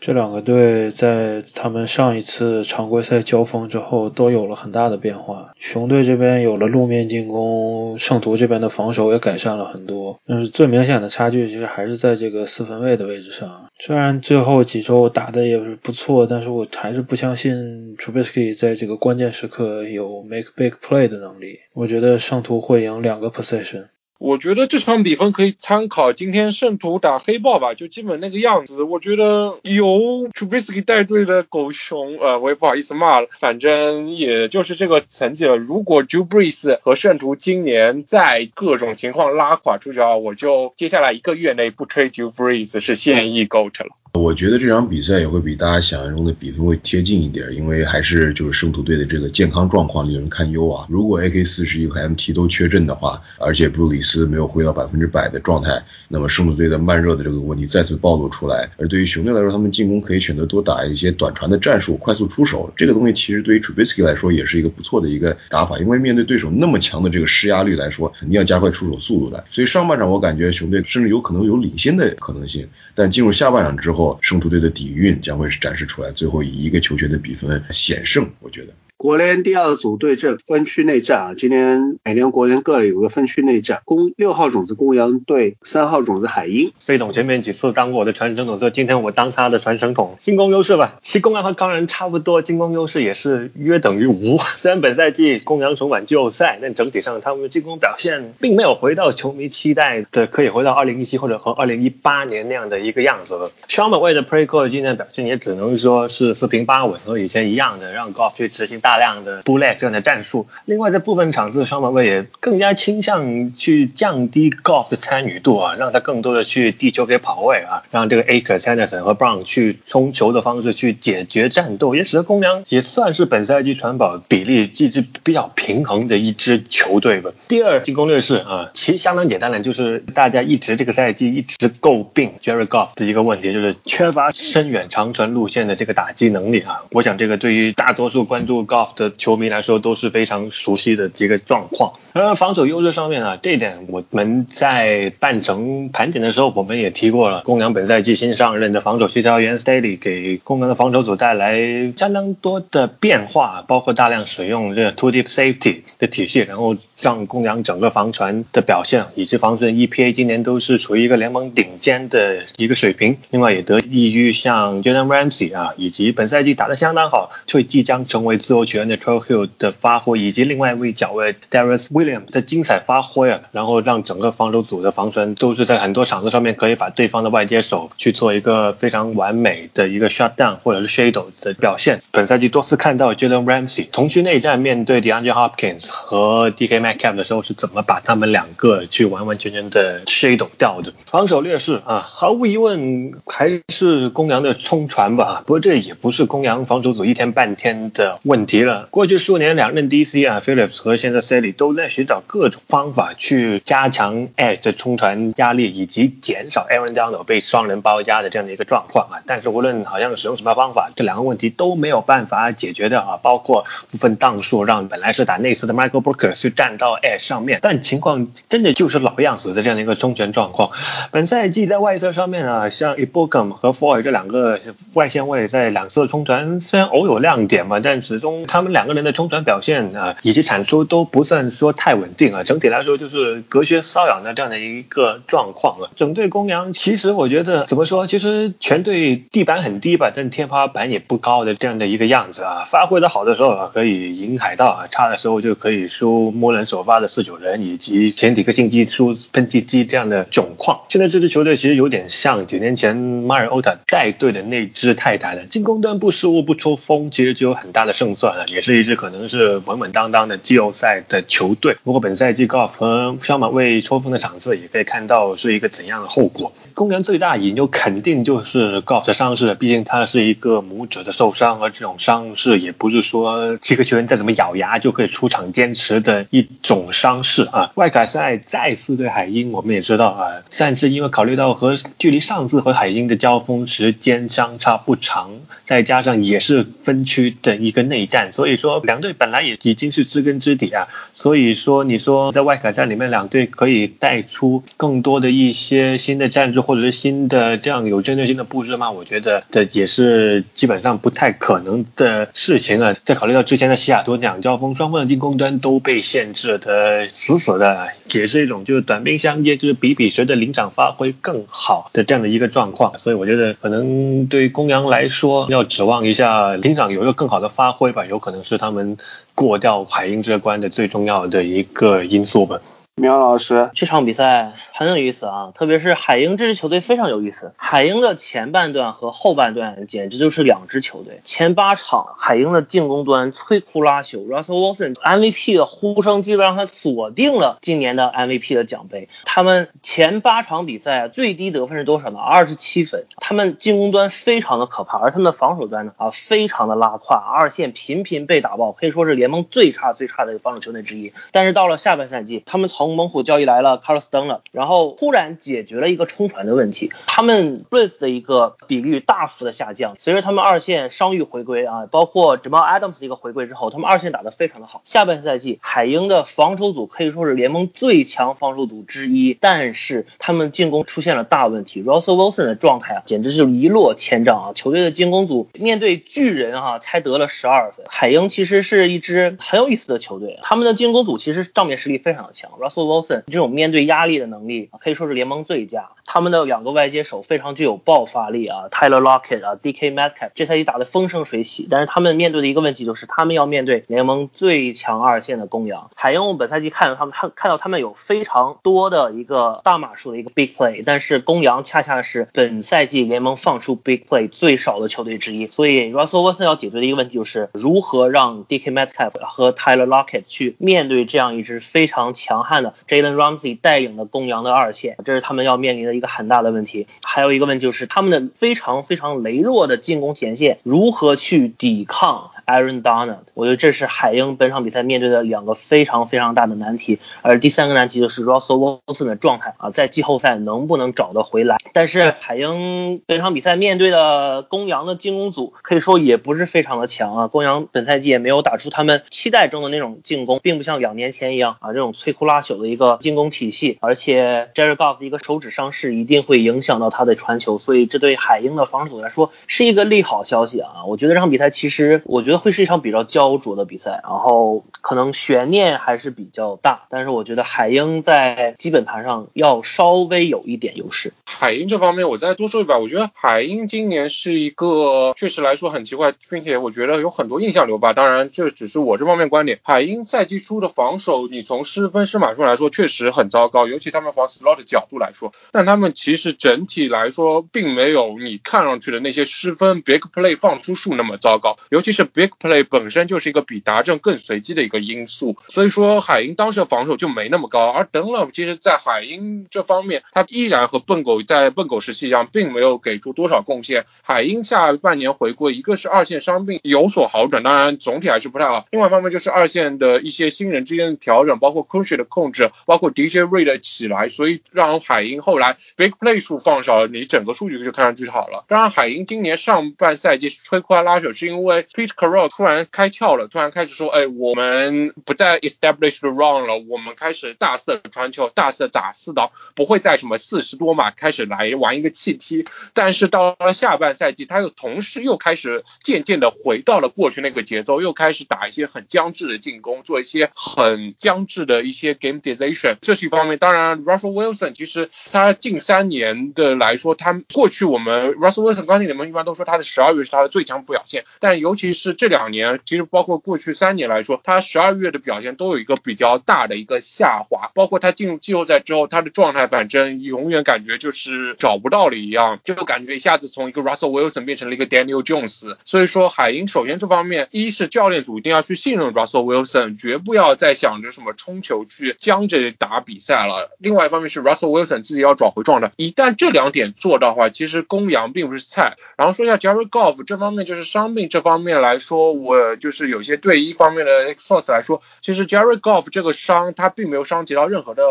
[0.00, 5.52] 这两个队在他们上一次常规赛交锋之后都有了很大的变化。
[5.58, 10.20] 熊队这边有了路面进攻，圣徒这边的防守也改善了很多。
[10.24, 13.66] 但是最明显的差距其实还是在这个四分卫的位置上。
[13.80, 21.58] 虽然最后几周打的也是不错，但是我还是不相信 Trubisky 在这个关键时刻有 make big play 的能力。
[21.74, 23.86] 我觉得圣徒会赢两个 possession。
[24.18, 28.82] 我觉得这场比分可以参考今天圣徒打黑豹吧，就基本那个样子。
[28.82, 35.56] 我觉得由 Trubisky 带队的狗熊，呃，我也不好意思骂了，反正也就是这个成绩了。
[35.56, 43.94] 如果 Drew Brees 和圣徒今年在各种情况拉垮出去啊，我就接下来一个月内不吹 Drew Brees 是现役 GOAT 了。
[44.18, 50.86] 我觉得这场比赛也会比大家想象中的比分会贴近一点，因为还是就是圣徒队的这个健康状况令人堪忧啊。
[50.90, 58.68] 如果 AK 四十一和 MT 都缺阵的话，而且布鲁里斯没有回到百分之百的状态，那么圣徒队的慢热的这个问题再次暴露出来。
[58.78, 62.72] 而对于雄队来说，他们进攻可以选择多打一些短传的战术，快速出手。
[62.76, 69.44] 这个东西其实对于 Trubisky 来说也是一个不错的一个打法，因为面对对手那么强的这个施压率来说，肯定要加快出手速度的。
[69.50, 78.72] 所以上半场我感觉雄队甚至有可能有领先的可能性，但进入下半场之后，圣徒队的底蕴将会是展示出来，最后以一个球权的比分险胜，我觉得。
[78.98, 86.72] 国联第二组对阵分区内战啊，今年每年国联各有个分区内战，公六号种子公羊对三号种子海鹰。
[86.80, 90.18] 费董前面几次当过我的传声筒，所以今天我当他的传声筒。
[90.20, 94.36] 进攻优势吧，其公羊和钢人差不多，进攻优势也是约等于无。
[94.58, 103.52] 虽然本赛季公羊重返季后赛，但整体上他们的进攻表现并没有回到球迷期待的可以回到2017或者和2018年那样的一个样子了。
[103.68, 108.87] 双本位的 Preco 今天表现也只能说是四平八稳，和以前一样的让 Golf 去执行大。
[108.88, 127.30] 大量的 bullet 这样的战术，另外在部分场次，双马位也更加倾向去降低 golf 的参与度啊，让他更多的去地球给跑位啊，让这个 Akers、Anderson 和 Brown 去冲球的方式去解决战斗，也使得公羊也算是本赛季传保比例一直比较平衡的一支球队吧。
[127.46, 136.84] 第二进攻劣势啊，其实相当简单的，就是大家一直这个赛季一直诟病 Jerry Golf 的一个问题，就是缺乏深远长传路线的这个打击能力啊。
[136.92, 141.92] 我想这个对于大多数关注高 of 的球迷来说都是非常熟悉的这个状况。
[142.12, 147.42] 而防守优势上面啊，这一点我们在半程盘点的时候，我们也提过了。
[147.42, 163.16] 公羊本赛季新上任的防守协调员 Staley 给公羊的防守组带来相当多的变化，包括大量使用这个 Two Deep Safety 的体系，然后让公羊整个防传的表现以及防守 EPA 今年都是处于一个联盟顶尖的一个水平。
[163.30, 168.68] 另外也得益于像 Jalen Ramsey 啊，以及本赛季打得相当好，却即将成为自由。
[168.68, 182.02] 球员的 t r o Hill 的发挥，以及另外一位角位 Darius Williams 的精彩发挥啊，然后让整个防守组的防传都是在很多场子上面可以把对方的外接手去做一个非常完美的一个 shutdown 或者是 shadow 的表现。
[182.10, 190.92] 本赛季多次看到 Jalen Ramsey 从区内战面对 DeAndre Hopkins 和 DK Icap 的时候是怎么把他们两个去完完全全的 shadow 掉的。
[191.06, 195.42] 防守劣势啊，毫无疑问还是公羊的冲传吧。
[195.46, 198.62] 不过这也不是公羊防守组一天半天的问题。
[198.62, 209.22] 了，过去数年两任 DC 啊，Phillips 和现在 Sally 都在寻找各种方法去加强 Edge 的冲传压力，以及减少 Aaron Donald 被双人包夹的这样的一个状况啊。
[209.26, 213.18] 但是无论好像使用什么方法，这两个问题都没有办法解决的啊。
[213.22, 220.70] 包括部分档数让本来是打内斯的 Michael Booker 去站到 Edge 上面，但情况真的就是老样子的这样的一个冲拳状况。
[221.10, 224.58] 本赛季在外侧上面啊，像 e b o k a m 和 Foy 这两个
[224.94, 228.38] 外线位在两侧冲传虽然偶有亮点嘛，但始终。
[228.46, 232.44] 他们两个人的冲传表现啊，以及产出都不算说太稳定啊。
[232.44, 235.90] 整体来说就是隔靴搔痒的这样的一个状况啊。
[235.96, 242.64] 整队公羊其实我觉得怎么说，其实全队地板很低吧，但天花板也不高的这样的一个样子啊。
[242.66, 250.82] 发挥的好的时候啊，可以赢海盗啊；差的时候就可以输摸人首发的四九人，以及前几个星期出喷气机这样的窘况。
[250.88, 261.76] 现在这支球队其实有点像几年前马尔欧塔带队的那支泰坦的，进攻端不失误不抽风，其实就有很大的胜算了，也是一支可能是稳稳当当的季后赛的球队。
[261.82, 266.52] 不过本赛季高尔夫和小马未抽风的场次，也可以看到是一个怎样的后果。
[266.78, 277.72] 公羊最大隐忧肯定就是 Golf 的伤势，毕竟他是一个拇指的受伤，而这种伤势也不是说几个球员再怎么咬牙就可以出场坚持的一种伤势啊。
[277.74, 285.32] 外卡赛再次对海鹰，我们也知道啊，但是因为考虑到和距离上次和海鹰的交锋时间相差不长，
[285.64, 290.86] 再加上也是分区的一个内战，所以说两队本来也已经是知根知底啊。
[291.12, 296.67] 所以说你说在外卡赛里面，两队可以带出更多的一些新的战术。
[296.68, 298.90] 或者是新的这样有针对性的布置吗？
[298.90, 302.94] 我觉得这也是基本上不太可能的事情啊。
[303.06, 312.98] 再考虑到之前的西雅图两交锋，双方的进攻端都被限制的死死的，也是一种就是短兵相接，就是比比谁的临场发挥更好的这样的一个状况。
[312.98, 318.98] 所以我觉得可能对公羊来说，要指望一下临场有一个更好的发挥吧，有可能是他们
[319.34, 322.60] 过掉海鹰这关的最重要的一个因素吧。
[322.98, 327.52] 苗老师，这场比赛很有意思啊，特别是海鹰这支球队非常有意思。
[327.56, 331.20] 海鹰的前半段和后半段简直就是两支球队。
[331.22, 339.08] 前八场，海鹰的进攻端摧枯拉朽，Russell Wilson MVP 的呼声基本上他锁定了今年的 MVP 的奖杯。
[339.24, 342.18] 他们前八场比赛最低得分是多少呢？
[342.18, 343.06] 二十七分。
[343.18, 351.12] 他们进攻端非常的可怕，而他们的防守端呢啊非常的拉胯，二线频频被打爆，可以说是联盟最差最差的一个防守球队之一。
[351.30, 359.96] 但是到了下半赛季，他们从猛虎交易来了 Carlos d u n 了然后突然解决了一个冲传的问题，他们 b r i s 的一个比率大幅的下降。
[359.98, 364.80] 随着他们二线伤愈回归啊，包括 Jamal Adams 一个回归之后，他们二线打得非常的好。
[364.84, 374.52] 下半赛季海鹰的防守组可以说是联盟最强防守组之一，但是他们进攻出现了大问题，Russell Wilson 的状态啊简直是一落千丈啊！
[374.54, 377.86] 球队的进攻组面对巨人哈才得了十二分。
[377.88, 383.22] 海鹰其实是一支很有意思的球队，他们的进攻组其实账面实力非常的强，Russell Wilson。
[383.26, 385.90] 这种面对压力的能力可以说是联盟最佳。
[386.10, 391.68] 他们的两个外接手非常具有爆发力啊，Tyler Lockett 啊，DK Metcalf 这赛季打得风生水起。
[391.70, 396.22] 但是他们面对的一个问题就是，他们要面对联盟最强二线的公羊海鹰。
[396.22, 405.46] 我们本赛季看到他们看看到他们有非常多的一个大码数的一个 big play，但是公羊恰恰是本赛季联盟放出 big play 最少的球队之一。
[405.48, 415.97] 所以 Russell Wilson 要解决的一个问题就是如何让 DK Metcalf 和 Tyler Lockett 去面对这样一支非常强悍的 Jalen Ramsey 带领的公羊的二线，这是他们要面临的。
[415.98, 423.18] 一个很大的问题，还有一个问题就是他们的非常非常羸弱的进攻前线如何去抵抗 Aaron Donald？
[423.34, 426.98] 我觉得这是海鹰本场比赛面对的两个非常非常大的难题。
[427.20, 431.58] 而第三个难题就是 Russell Wilson 的状态啊，在季后赛能不能找得回来？
[431.74, 437.26] 但是海鹰本场比赛面对的公羊的进攻组可以说也不是非常的强啊。
[437.26, 443.76] 公羊本赛季也没有打出他们期待中的那种进攻，并不像两年前一样啊这种摧枯拉朽的一个进攻体系。
[443.82, 445.98] 而且 Jared Goff 的一个手指伤势。
[445.98, 450.84] 一定会影响到他的传球，所以这对海鹰的防守组来说是一个利好消息啊！
[450.86, 461.12] 我觉得这场比赛其实我觉得会是一场比较焦灼的比赛，然后可能悬念还是比较大，但是我觉得海鹰在基本盘上要稍微有一点优势。
[461.24, 467.92] 海鹰这方面我再多说一把，我觉得海鹰今年是一个确实来说很奇怪，并且我觉得有很多印象流吧。
[467.92, 469.60] 当然这只是我这方面观点。
[469.62, 487.70] 海鹰赛季初的防守，你从失分失码数来说确实很糟糕，尤其他们防 slot 的角度来说，但他们其实整体来说并没有你看上去的那些失分 big play 放出数那么糟糕，尤其是 big play 本身就是一个比达阵更随机的一个因素，所以说海鹰当时的防守就没那么高。
[487.70, 491.18] 而 Dunlop 其实在海鹰这方面，他依然和笨狗。
[491.28, 493.84] 在笨狗时期一样，并没有给出多少贡献。
[494.02, 498.66] 海鹰下半年回归，一个是二线伤病有所好转，当然总体还是不太好。
[498.70, 508.44] 另外一方面就是二线的一些新人之间的调整，包括 c u s h 的控制，包括 DJ Ray 的起来，所以让海鹰后来 Big Play 数放少了，你整个数据就看上去好了。
[508.48, 521.28] 当然，海鹰今年上半赛季摧枯拉朽，是因为 Pete Carroll 突然开窍了，突然开始说，哎，我们不再 Established Run 了，我们开始大肆传球，大肆打四刀，不会再什么四十多码开始。
[521.28, 533.36] 来玩一个气踢，但是到了下半赛季，他又同时又开始渐渐的回到了过去那个节奏，又开始打一些很僵滞的进攻，做一些很僵滞的一些 game decision，这是一方面。
[533.36, 555.56] 当然，Russell Wilson 其实他近三年的来说，他过去我们 Russell Wilson 刚才你们一般都说他的十二月是他的最强表现，但尤其是这两年，其实包括过去三年来说，他十二月的表现都有一个比较大的一个下滑，包括他进入季后赛之后，他的状态反正永远感觉就是找不到了一样，就感觉一下子从一个 Russell Wilson 变成了一个 Daniel Jones。
[555.64, 563.56] 所以说，海鹰首先这方面，一是教练组一定要去信任 Russell Wilson，绝不要再想着什么冲球去僵着打比赛了。
[563.58, 568.76] 另外一方面是 Russell Wilson 自己要找回状态，一旦这两点做到的话，其实公羊并不是菜。
[568.96, 577.82] 然后说一下 Jerry Golf 这方面，就是伤病这方面来说，说我就是有些对一方面的 source 来说，其实 Jerry Goff 这个伤他并没有伤及到任何的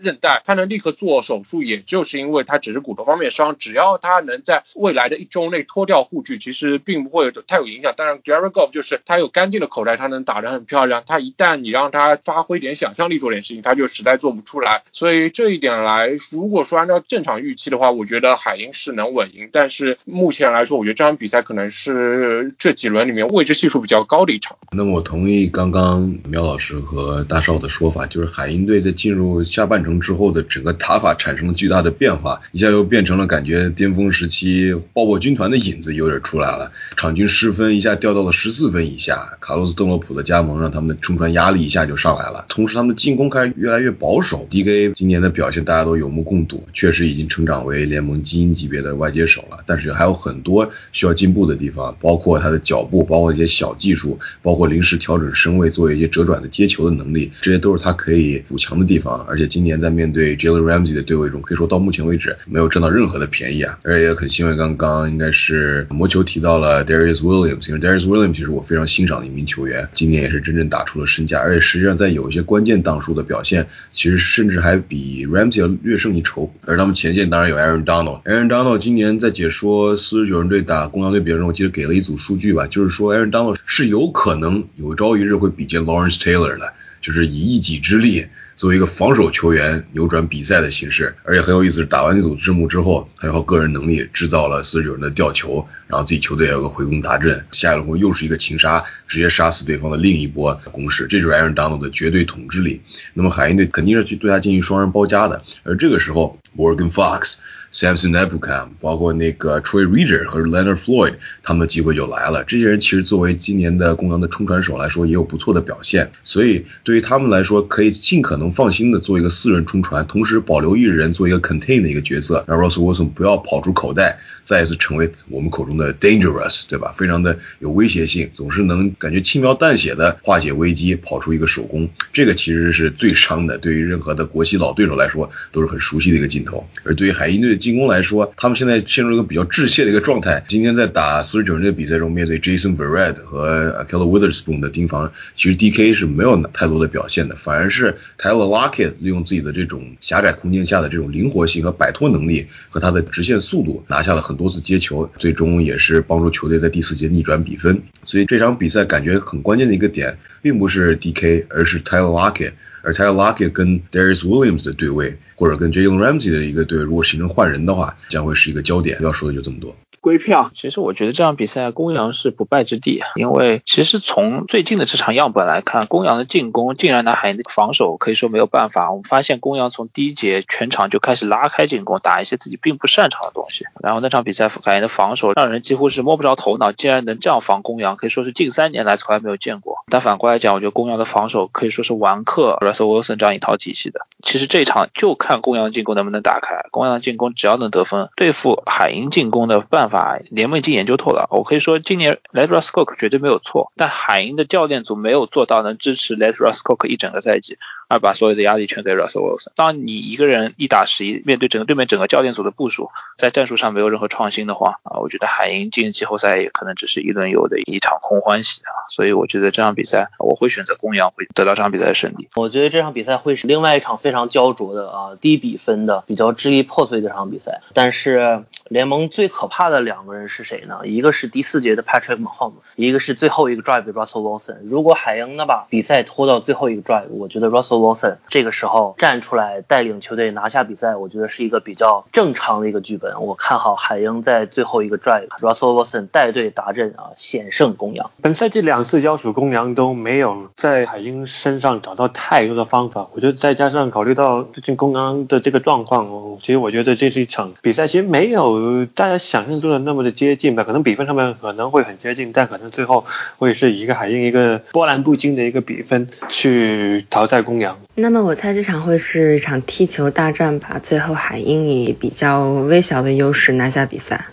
[0.00, 7.92] 韧带，他能立刻做手术，也就是因为他只是骨头方面伤，只要他能在未来的一周内脱掉护具，其实并不会太有影响。
[7.94, 11.04] 当然 Jerry Goff 就是他有干净的口袋，他能打得很漂亮。
[11.06, 14.82] 他一旦你让他发挥点想象力做点事情，他就实在做不出来。
[14.92, 19.50] 所以这一点来，如果说按照正常预期的话，我觉得海鹰是能稳赢。
[19.52, 24.56] 但是目前来说，我觉得这场比赛可能是这几轮里面未知系数比较高的一场。
[24.72, 39.36] 那么我同意刚刚苗老师和大少的说法，就是海鹰队在进入下半程之后的整个打法产生了巨大的变化，一下又变成了感觉巅峰时期爆破军团的影子有点出来了，场均失分一下掉到了十四分以下。
[39.40, 44.46] 卡洛斯邓洛普的加盟让他们的冲传压力一下就上来了，同时他们的进攻开始越来越保守。
[44.50, 44.92] D.K.
[44.94, 59.24] 今年的表现大家都有目共睹，确实已经成长为联盟精英级别的外接手了，但是还有很多需要进步的地方，包括他的脚步，包包括一些小技术，包括临时调整身位做一些折转的接球的能力，这些都是他可以补强的地方。
[59.26, 63.78] 而且今年在面对 Jalen Ramsey 的对位中，可以说到目前为止没有占到任何的便宜啊。
[63.84, 76.52] 而且也很欣慰，刚刚应该是魔球提到了 Darius Williams，因为 Darius Williams 其实我非常欣赏的一名球员，今年也是真正打出了身价，而且实际上在有一些关键档数的表现，其实甚至还比 Ramsey 要略胜一筹。
[76.66, 88.26] 而他们前线当然有 Aaron Donald，Aaron Donald 今年在解说四十九人队打公羊队比赛中，我记得给了一组数据吧，就是说 Aaron Donald 是有可能有朝一日会比肩 Lawrence Taylor 的，就是以一己之力。
[88.56, 91.84] 作为一个防守球员扭转比赛的形式，而且很有意思。
[91.84, 102.80] 打完那组字幕之后，他靠个人能力制造了四十九人的吊球，然后自己球队有个回攻达阵，下一轮又是一个擒杀，直接杀死对方的另一波攻势，这就是 Aaron Donald 的绝对统治力。
[103.12, 107.34] 那么海鹰队肯定是去对他进行双人包夹的，而这个时候 Morgan Fox。
[107.76, 112.42] Samson Ebukam，包括那个 Troy Reader 和 Leonard Floyd，他们的机会就来了。
[112.44, 116.10] 这些人其实作为今年的公羊的冲传手来说，也有不错的表现。
[116.24, 126.94] 所以对于他们来说，可以尽可能放心的做一个四人冲传，同时保留一人做一个 contain 的一个角色，让 Russell Wilson 不要跑出口袋，再一次成为我们口中的 dangerous，对吧？
[126.96, 131.88] 非常的有威胁性，总是能感觉轻描淡写的化解危机，跑出一个手工。
[132.12, 136.66] 这个其实是最伤的，对于任何的国际老对手来说都是很熟悉的一个镜头。
[136.84, 140.44] 而对于海鹰队的，进攻来说，他们现在陷入一个比较滞泄的一个状态。
[140.46, 157.82] 今天在打四十九人的比赛中，面对 Jason Verrett 和 Keller Witherspoon 的盯防，其实 DK 是没有太多的表现的，反而是 Tyler Lockett 利用自己的这种狭窄空间下的这种灵活性和摆脱能力和他的直线速度，拿下了很多次接球，最终也是帮助球队在第四节逆转比分。
[158.04, 162.52] 所以这场比赛感觉很关键的一个点，并不是 DK，而是 Tyler Lockett。
[162.82, 168.96] 而 Tyler Lockett 跟 Darius Williams 的对位，或者跟 Jalen Ramsey 的一个对位，如果形成换人的话，将会是一个焦点。
[169.02, 169.76] 要说的就这么多。
[170.06, 178.92] 归票，其实我觉得这场比赛公羊是不败之地，因为其实从最近的这场样本来看，公羊的进攻竟然拿海鹰的防守可以说没有办法。
[178.92, 183.64] 我们发现公羊从第一节全场就开始拉开进攻，打一些自己并不擅长的东西。
[183.82, 189.78] 然后那场比赛海鹰的防守让人几乎是摸不着头脑，竟然能这样防公羊，可以说是近三年来从来没有见过。
[189.90, 194.06] 但反过来讲，我觉得公羊的防守可以说是完克 Russell Wilson 这样一套体系的。
[194.22, 199.95] 其实这场就看公羊进攻能不能打开，公羊进攻只要能得分，对付海鹰进攻的办法。
[200.30, 207.58] 联盟已经研究透了，我可以说今年 Let Russ Cook 绝对没有错，但海鹰的教练组没有做到能支持 Let Russ Cook 一整个赛季。
[207.88, 209.52] 而把所有的压力全给 Russell Wilson。
[209.54, 218.88] 当你一个人一打十一，面对整个对面整个教练组的部署，在战术上没有任何创新的话，啊，我觉得海鹰进季后赛也可能只是一轮游的一场空欢喜啊。
[218.88, 222.28] 所以我觉得这场比赛我会选择公羊会得到这场比赛的胜利。
[222.36, 227.60] 我觉得这场比赛会是另外一场非常焦灼的啊低比分的比较支离破碎的这场比赛。
[227.72, 230.80] 但是联盟最可怕的两个人是谁呢？
[230.84, 234.58] 一个是第四节的 Patrick Mahomes，一个是最后一个 drive 的 Russell Wilson。
[234.64, 243.22] 如果海鹰能把比赛拖到最后一个 drive，我觉得 Russell 沃森这个时候站出来带领球队拿下比赛，我觉得是一个比较正常的一个剧本。
[243.22, 248.10] 我看好海鹰在最后一个 drive，Russell Wilson 带队打阵啊，险胜公羊。
[248.22, 253.08] 本赛季两次交手，公羊都没有在海鹰身上找到太多的方法。
[253.14, 256.06] 我觉得再加上考虑到最近公羊的这个状况，
[256.40, 260.64] 其实我觉得这是一场比赛，其实没有大家想象中的那么的接近吧。
[260.64, 263.04] 可能比分上面可能会很接近，但可能最后
[263.38, 267.65] 会是一个海鹰一个波澜不惊的一个比分去淘汰公羊。
[267.94, 274.26] 那么我猜这场会是一场踢球大战吧，最后海鹰以比较微小的优势拿下比赛。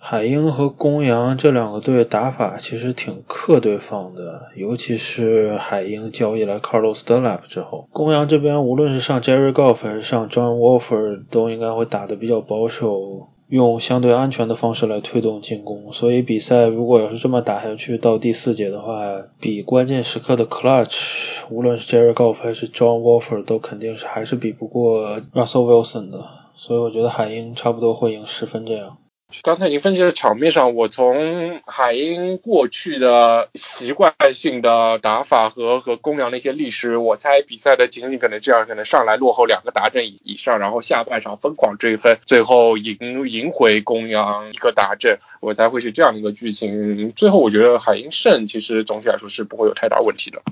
[0.00, 15.92] 海鹰和公羊这两个队打法其实挺克对方的，尤其是海鹰交易来 Carlos Dunlap 之后，公羊这边无论是上 Jerry Golf 还是上 John Wolford，都应该会打得比较保守，用相对安全的方式来推动进攻。
[15.92, 26.24] 所以比赛如果要是这么打下去，到第四节的话，比关键时刻的 Clutch，无论是 Jerry Goff 还是 John Wolford，都肯定是还是比不过 Russell Wilson 的。
[26.54, 28.98] 所以我觉得海鹰差不多会赢十分这样。
[29.42, 42.96] 刚才您分析的场面上，我从海鹰过去的习惯性的打法和和公羊的一些历史，我猜比赛的情景可能这样：可能上来落后两个达阵以以上，然后下半场疯狂追分，最后赢
[43.28, 47.12] 赢回公羊一个达阵，我才会是这样一个剧情。
[47.12, 50.42] 最后我觉得海鹰胜，其实总体来说是不会有太大问题的。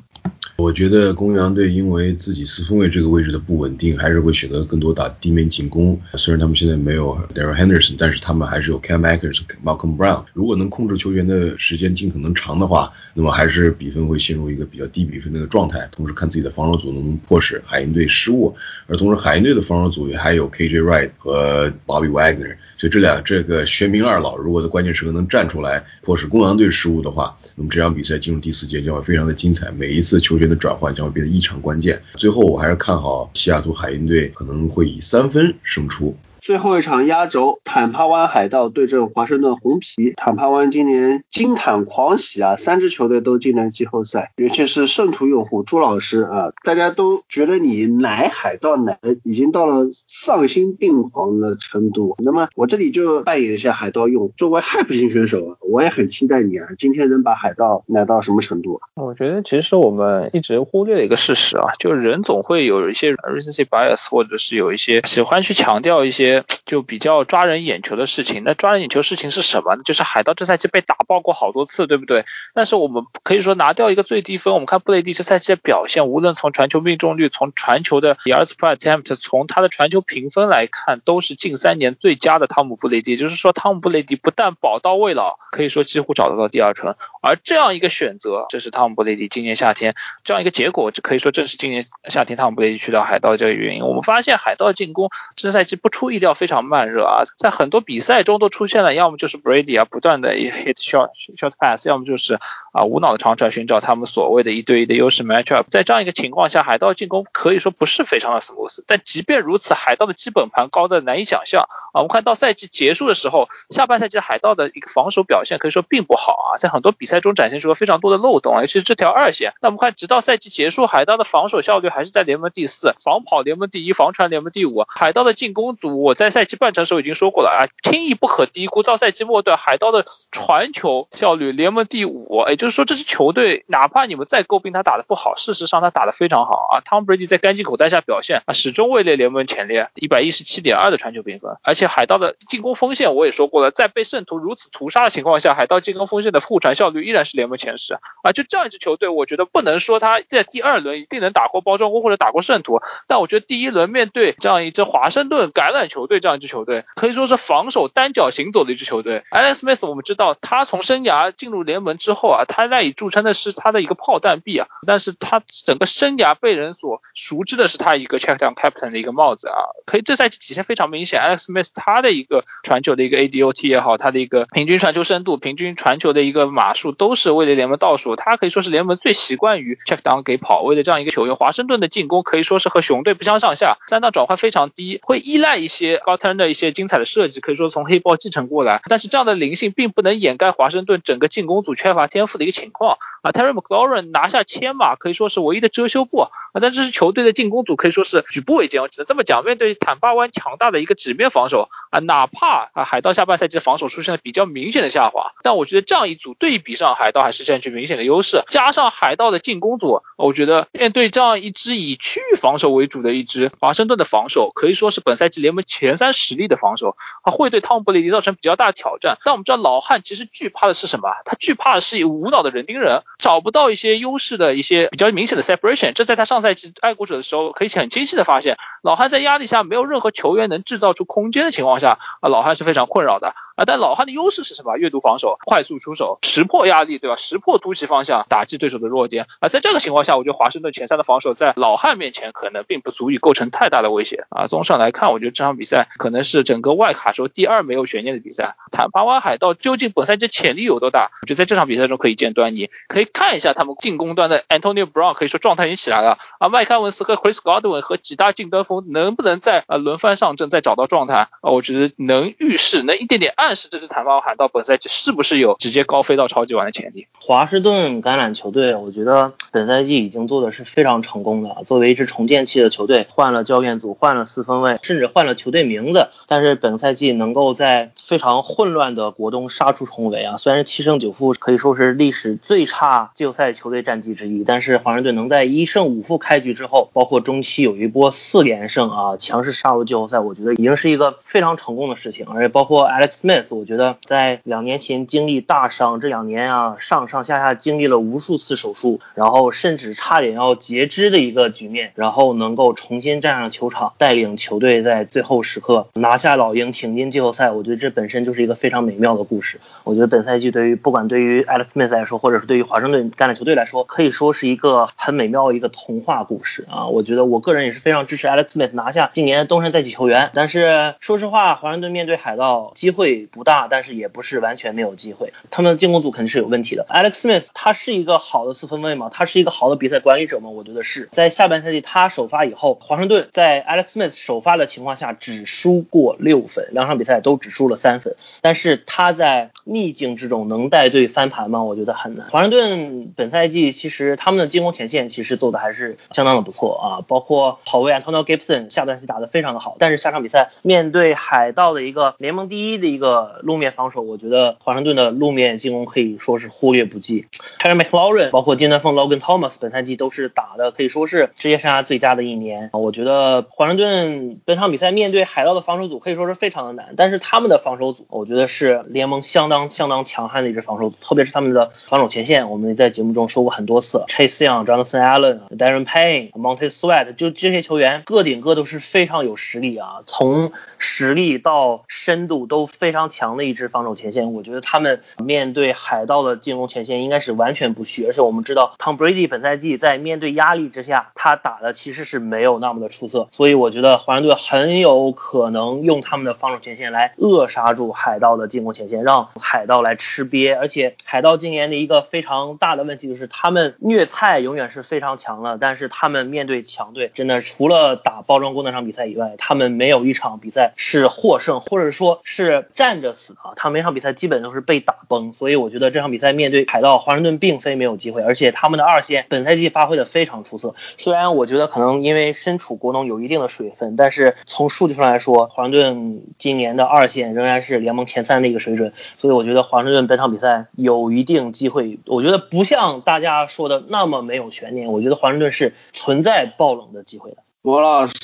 [0.59, 6.01] 我觉得公羊队因为自己四分卫这个位置的不稳定，还是会选择更多打地面进攻。
[6.15, 10.25] 虽然他们现在没有 Daryl Henderson，但是他们还是有 Cam Akers、Malcolm Brown。
[10.33, 15.87] 如果能控制球员的时间尽可能长的话，那么还是比分会陷入一个比较低比分的一个状态。
[15.93, 18.57] 同时看自己的防守组能不能迫使海鹰队失误。
[18.87, 29.71] 而同时海鹰队的防守组也还有 KJ Wright 和 Bobby Wagner，所以这俩这个玄冥二老如果在关键时刻能站出来迫使公羊队失误的话，那么这场比赛进入第四节将会非常的精彩。
[29.73, 32.03] 每一次球权的转换将会变得异常关键。
[32.17, 36.15] 最后，我还是看好西雅图海鹰队可能会以三分胜出。
[36.47, 40.13] 最后一场压轴，坦帕湾海盗对阵华盛顿红皮。
[40.17, 52.15] 坦帕湾今年金坦狂喜啊，三支球队都进了季后赛，尤其是圣徒用户朱老师啊，大家都觉得你奶海盗奶的已经到了丧心病狂的程度。
[52.23, 58.81] 那么我这里就扮演一下海盗用，作为 hype 型选手，我也很期待你啊，今天能把海盗奶到什么程度？
[58.95, 66.36] 我觉得其实我们一直忽略了一个事实啊，就是人总会有一些 recency bias，或者是有一些喜欢去强调一些。
[66.65, 69.77] 就比较抓人眼球的事情，那抓人眼球事情是什么？
[69.85, 72.25] 就是海盗这赛季被打爆过好多次，对不对？
[72.55, 83.17] 但是我们可以说拿掉一个最低分，我们看布雷迪这赛季的表现，无论从传球命中率、从传球的 yards per attempt、从他的传球评分来看，都是近三年最佳的汤姆布雷迪。
[83.17, 86.97] 就是说，汤姆布雷迪不但宝刀未老，可以说几乎找得到第二春。
[87.23, 93.85] 而这样一个选择，这是汤姆布雷迪今年夏天这样一个结果，这可以说正是今年夏天汤姆布雷迪去到海盗这个原因。
[93.85, 96.67] 我们发现海盗进攻这赛季不出意料要非常。
[96.67, 102.41] 慢热啊，在很多比赛中都出现了，要么就是 Brady 啊不断的 hit short short pass，要么就是
[102.73, 105.67] 啊无脑的长传寻找他们所谓的一对一的优势 matchup。
[105.71, 108.83] 在这样一个情况下，海盗进攻可以说不是非常的 smooth。
[108.89, 111.95] 但即便如此，海盗的基本盘高的难以想象啊。
[111.95, 119.53] 我们看到赛季结束的时候，下半赛季海盗的一个防守表现可以说并不好啊，在很多比赛中展现出了非常多的漏洞，尤其是这条二线。
[119.61, 124.85] 那我们看，直到赛季结束，海盗的防守效率还是在联盟第四，防跑联盟第一，防传联盟第五。
[124.89, 126.57] 海盗的进攻组，我在赛季。
[126.57, 128.83] 半程时候已经说过了啊，轻易不可低估。
[128.83, 136.81] 到赛季末段，海盗的传球效率联盟第五，也就是说这支球队哪怕你们再诟病他打的不好，事实上他打的非常好啊。
[136.81, 141.59] 汤姆布雷迪在干净口袋下表现啊，始终位列联盟前列，一百一十七点二的传球评分。
[141.63, 148.33] 而且海盗的进攻锋线我也说过了，在被圣徒如此屠杀的情况下，海盗进攻锋线的互传效率依然是联盟前十啊。
[148.33, 156.47] 就这样一支球队，我觉得不能说他在第二轮一定能打过包装工或者打过圣徒，但我觉得第一轮面对这样一支华盛顿橄榄球队这样一支。
[156.47, 159.25] 球队可以说是防守单脚行走的一支球队。
[159.33, 169.59] Alex Smith，我们知道他从生涯进入联盟之后啊，他赖以著称的是他的一个炮弹臂啊，但是他整个生涯被人所熟知的是他一个 check down captain 的一个帽子啊。
[169.87, 178.15] 可以这赛季体现非常明显，Alex Smith 他的一个传球的一个 ADOT 也好，他的一个平均传球深度、平均传球的一个码数都是位列联盟倒数。
[178.15, 181.35] 他可以说是联盟最习惯于 check down 给跑位的这样一个球员。
[181.35, 185.96] 华盛顿的进攻可以说是和熊队不相上下，三档转换非常低，会依赖一些。
[185.99, 188.81] 高登的一些精彩的设计，可以说从黑豹继承过来。
[188.89, 193.33] 但是这样的灵性并不能掩盖华盛顿整个进攻组缺乏天赋的一个情况啊。
[193.33, 199.45] Terry McLaurin 拿下千码可以说是唯一的遮羞布啊，但这支球队的进攻组可以说是举步维艰，我只能这么讲。
[199.45, 208.43] 面对坦巴湾强大的一个纸面防守啊，哪怕啊海盗下半赛季的防守出现了比较明显的下滑，但我觉得这样一组对比上海盗还是占据明显的优势。
[208.49, 219.19] 加上海盗的进攻组，我觉得面对这样一支以区域防守为主的一支华盛顿的防守，可以说是本赛季联盟前三实力的防守啊，会对汤姆布雷迪造成比较大的挑战。
[219.25, 221.11] 但我们知道老汉其实惧怕的是什么？
[221.27, 225.93] 他惧怕的是以无脑的人盯人，找不到一些优势的一些比较明显的 separation。
[225.93, 233.65] 这在他上赛季爱国者的时候可以很清晰的发现，老汉在压力下没有任何球员能制造出空间的情况下啊，老汉是非常困扰的啊。
[233.67, 234.77] 但老汉的优势是什么？
[234.79, 237.17] 阅读防守，快速出手，识破压力，对吧？
[237.17, 239.49] 识破突袭方向，打击对手的弱点啊。
[239.49, 244.47] 在这个情况下，我觉得华盛顿前三的防守在老汉面前可能并不足以构成太大的威胁啊。
[244.47, 248.57] 综上来看，我觉得这场比赛可能是整个外卡中第二没有悬念的比赛。
[248.73, 251.11] 坦帕湾海盗究竟本赛季潜力有多大？
[251.21, 252.71] 我觉得在这场比赛中可以见端倪。
[252.89, 256.49] 可以看一下他们进攻端的 Antonio Brown，可以说状态已经起来了啊。
[256.49, 261.51] 麦卡文斯和 Chris Godwin 和几大进端锋能不能在呃轮番上阵，再找到状态啊？
[261.51, 267.09] 我觉得能预示，能一点点暗示这支坦帕湾海盗本赛季是不是有直接高飞到超级碗的潜力。
[267.21, 271.57] 华盛顿橄榄球队，我觉得本赛季已经做的是非常成功的。
[271.67, 280.37] 作为一支重建期的球队，换了教练组，换了四分卫，甚至换了球队名字，但是本赛季能够在非常混乱的国东杀出重围啊！
[280.39, 292.27] 虽然七胜九负可以说是历史最差季后赛球队战绩之一，但是华盛顿能在一胜五负开局之后，包括中期有一波四连胜啊，强势杀入季后赛，我觉得已经是一个非常成功的事情。
[292.27, 307.51] 而且包括 Alex Smith，我觉得在两年前经历大伤，这两年啊上上下下经历了无数次手术，然后甚至差点要截肢的一个局面，然后能够重新站上球场，带领球队在最后时刻拿下老鹰，挺进季后赛。
[307.51, 309.59] 我觉得这本身就是一个非常美妙的故事。
[309.85, 316.87] 我觉得本赛季对于不管对于 Alex Smith 来说，或者是对于华盛顿橄榄球队来说，可以说是一个很美妙的一个童话故事啊！
[316.89, 320.31] 我觉得我个人也是非常支持 Alex Smith 拿下今年东山再起球员。
[320.35, 325.33] 但是说实话，华盛顿面对海盗机会不大，但是也不是完全没有机会。
[325.51, 326.85] 他们进攻组肯定是有问题的。
[326.91, 329.09] Alex Smith 他是一个好的四分卫吗？
[329.13, 330.51] 他是一个好的比赛管理者吗？
[330.51, 338.17] 我觉得是在下半赛季他首发以后，华盛顿在 Alex Smith 首发的情况下只只输过六分，两场比赛都只输了三分。
[338.41, 341.63] 但是他在逆境之中能带队翻盘吗？
[341.63, 342.29] 我觉得很难。
[342.31, 349.77] 华盛顿本赛季其实他们的进攻前线其实做的还是相当的不错啊，包括跑卫 Antonio Gibson 下半赛打得非常的好。
[349.79, 357.27] 但是下场比赛面对海盗的一个联盟第一的一个路面防守，我觉得华盛顿的路面进攻可以说是忽略不计。
[357.61, 362.71] Terry McLaurin 包括金端锋 Logan Thomas 本赛季都是打的可以说是职业生涯最佳的一年。
[362.73, 384.33] 我觉得华盛顿本场比赛面对海盗的防守组可以说是非常的难，但是他们的防守组我觉得是联盟相当相当强悍的一支防守组，特别是他们的防守前线，我们在节目中说过很多次，Chase Young、Jonathan Allen、Darren Payne、Monte Sweat，就这些球员个顶个都是非常有实力啊，从实力到深度都非常强的一支防守前线。
[384.33, 400.57] 我觉得他们面对海盗的进攻前线应该是完全不虚，而且我们知道 Tom Brady 本赛季在面对压力之下，他打的其实是没有那么的出色，所以我觉得华盛顿很有可能用他们的防守前线来扼杀住海盗的进攻前线，让海盗来吃瘪。
[400.57, 413.55] 而且海盗今年的一个非常大的问题就是他们虐菜永远是非常强的，但是他们面对强队，真的除了打包装工那场比赛以外，他们没有一场比赛是获胜，或者说是站着死啊。
[413.57, 420.75] 他每场比赛基本都是被打崩，所以我觉得这场比赛面对海盗，华盛顿并非没有机会，而且他们的二线本赛季发挥的非常出色。
[420.99, 431.99] 虽然我觉得可能因为身处国农有一定的水分，但是从数据上来说，华盛顿今年的二线仍然是联盟前三的一个水准，所以我觉得华盛顿本场比赛有一定机会。
[432.07, 437.39] 我觉得不像大家说的那么没有悬念，我觉得华盛顿是存在爆冷的机会的。
[437.63, 438.15] 罗老师，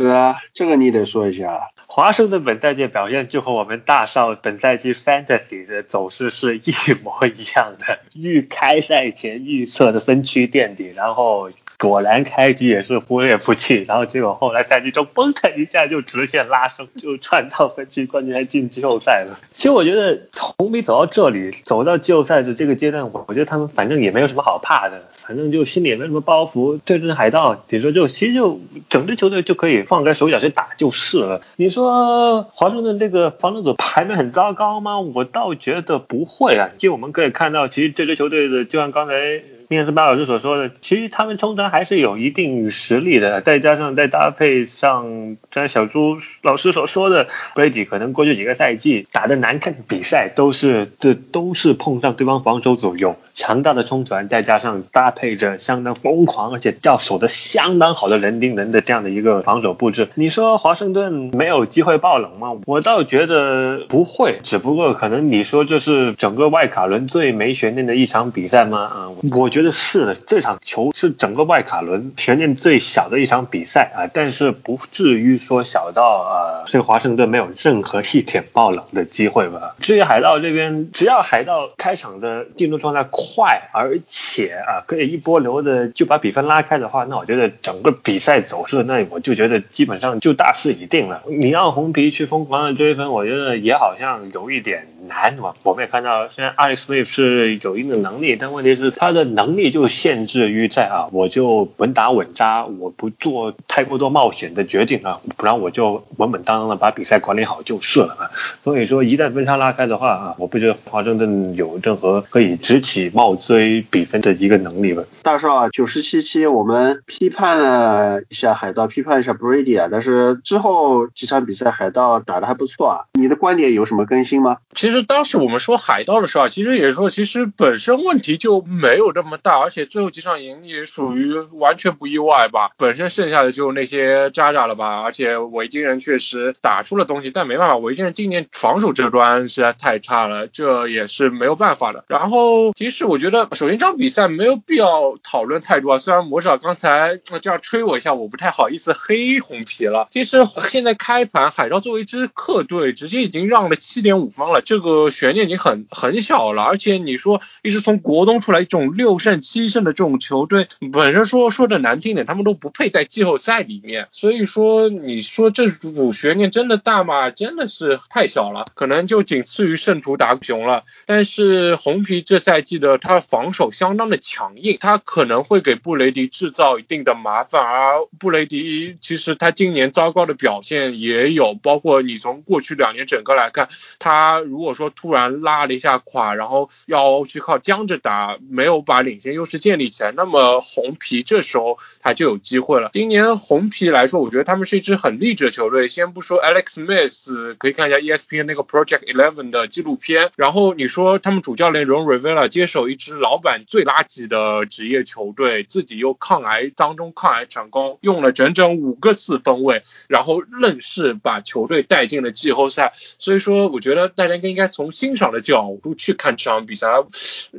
[0.54, 1.70] 这个你得说一下。
[1.94, 6.72] 华盛顿本赛季表现就和我们大少本赛季 fantasy 的走势是一
[7.04, 19.38] 模一样的，预开赛前预测的分区垫底，然后果然开局也是忽略不计，然后结果后来赛季中嘣腾一下就直线拉升，就窜到分区冠军，还进季后赛了。
[19.54, 31.42] 其实我觉得红米走到这里，走到季后赛的这个阶段，我我觉得他们反正也没有什么好怕的，反正就心里也没什么包袱，对阵海盗，顶多就其实就整支球队就可以放开手脚去打就是了。
[31.56, 31.81] 你说。
[31.82, 35.00] 说华盛顿这个防守组排名很糟糕吗？
[35.00, 60.08] 我倒觉得不会啊，因为我们可以看到，其实这支球队的，就像刚才面试巴老师所说的，其实他们冲传还是有一定实力的，再加上再搭配上刚才小朱老师所说的背景可能过去几个赛季打的难看的比赛都是这都是碰上对方防守组有强大的冲传，再加上搭配着相当疯狂而且吊守的相当好的人盯人的这样的一个防守布置。
[60.14, 62.52] 你说华盛顿没有机会爆冷吗？
[62.66, 68.78] 我倒觉得不会，只不过可能你说这是整个外卡轮最没悬念的一场比赛吗？
[68.82, 79.74] 啊、我觉得是的，这场球是整个外卡轮悬念最小的一场比赛啊，但是不至于说小到呃，对华盛顿没有任何一点爆冷的机会吧。
[79.80, 91.22] 至于海盗这边，只要海盗开场的进攻状态快，而且啊可以一波流的就把比分拉开的话，那我觉得整个比赛走势，那我就觉得基本上就大势已定了。
[91.28, 95.54] 你让红皮去疯狂的追分，我觉得也好像有一点难嘛。
[95.62, 108.30] 我们也看到，虽然 Alex Smith 是有一定的能力，但问题是他的能力就限制于在啊，我就稳打稳扎，我不做太过多冒险的决定啊，不然我就稳稳当当的把比赛管理好就是了啊。
[108.60, 115.04] 所以说，一旦分差拉开的话啊，我不觉得华盛顿有任何可以直起冒追比分的一个能力吧。
[115.22, 124.58] 大少啊，九十七期我们批判了一下海盗，批判一下 Brady 啊，但是之后几场比赛海盗打得还不错啊，你的观点有什么更新吗？
[124.74, 132.70] 其实当时我们说海盗的时候，其实也说其实本身问题就没有这么大，而且最后几场赢也属于完全不意外吧。
[132.78, 142.04] 本身剩下的就那些渣渣了吧，而且维京人确实打出了东西，但没办法，维京人今年防守这端实在太差了，这也是没有办法的。
[142.08, 145.98] 然后其实我觉得，首先这场比赛没有必要讨论太多啊。
[145.98, 150.08] 虽然魔少刚才这样吹我一下，我不太好意思黑红皮了。
[150.10, 156.62] 其实现在开盘海盗作为一支客队，直接已经让了七点五分了，这个悬念已经很很小了。
[156.62, 164.08] 而且你说一直从国东出来一种六胜七胜的这种球队，本身说说的难听点，他们都不配在季后赛里面。
[164.12, 167.30] 所以说你说这组悬念真的大吗？
[167.30, 170.84] 真的是太小了，可能就仅次于圣徒打熊了。
[171.06, 177.62] 但是红皮这赛季的他防守相当的强硬，他可能会给布雷迪制造一定的麻烦。
[177.62, 192.90] 而布雷迪其实他今年糟糕的表现也有，包括你从过去两年整个来看，他如果说突然拉了一下垮，然后要去靠僵着打，没有把领先优势建立起来，那么红皮这时候他就有机会了。
[192.92, 195.88] 今年红皮来说，我觉得他们是一支很励志的球队。
[195.88, 200.30] 先不说 Alex Smith，可以看一下 ESPN 那个 Project Eleven 的纪录片。
[200.36, 212.92] 然后你说他们主教练 Ron Rivera 接手有一支老板最垃圾的职业球队，自己又抗癌当中抗癌成功，用了整整五个四分位，然后愣是把球队带进了季后赛。
[213.18, 216.88] 所以说，我觉得大家应该从欣赏的角度去看这场比赛。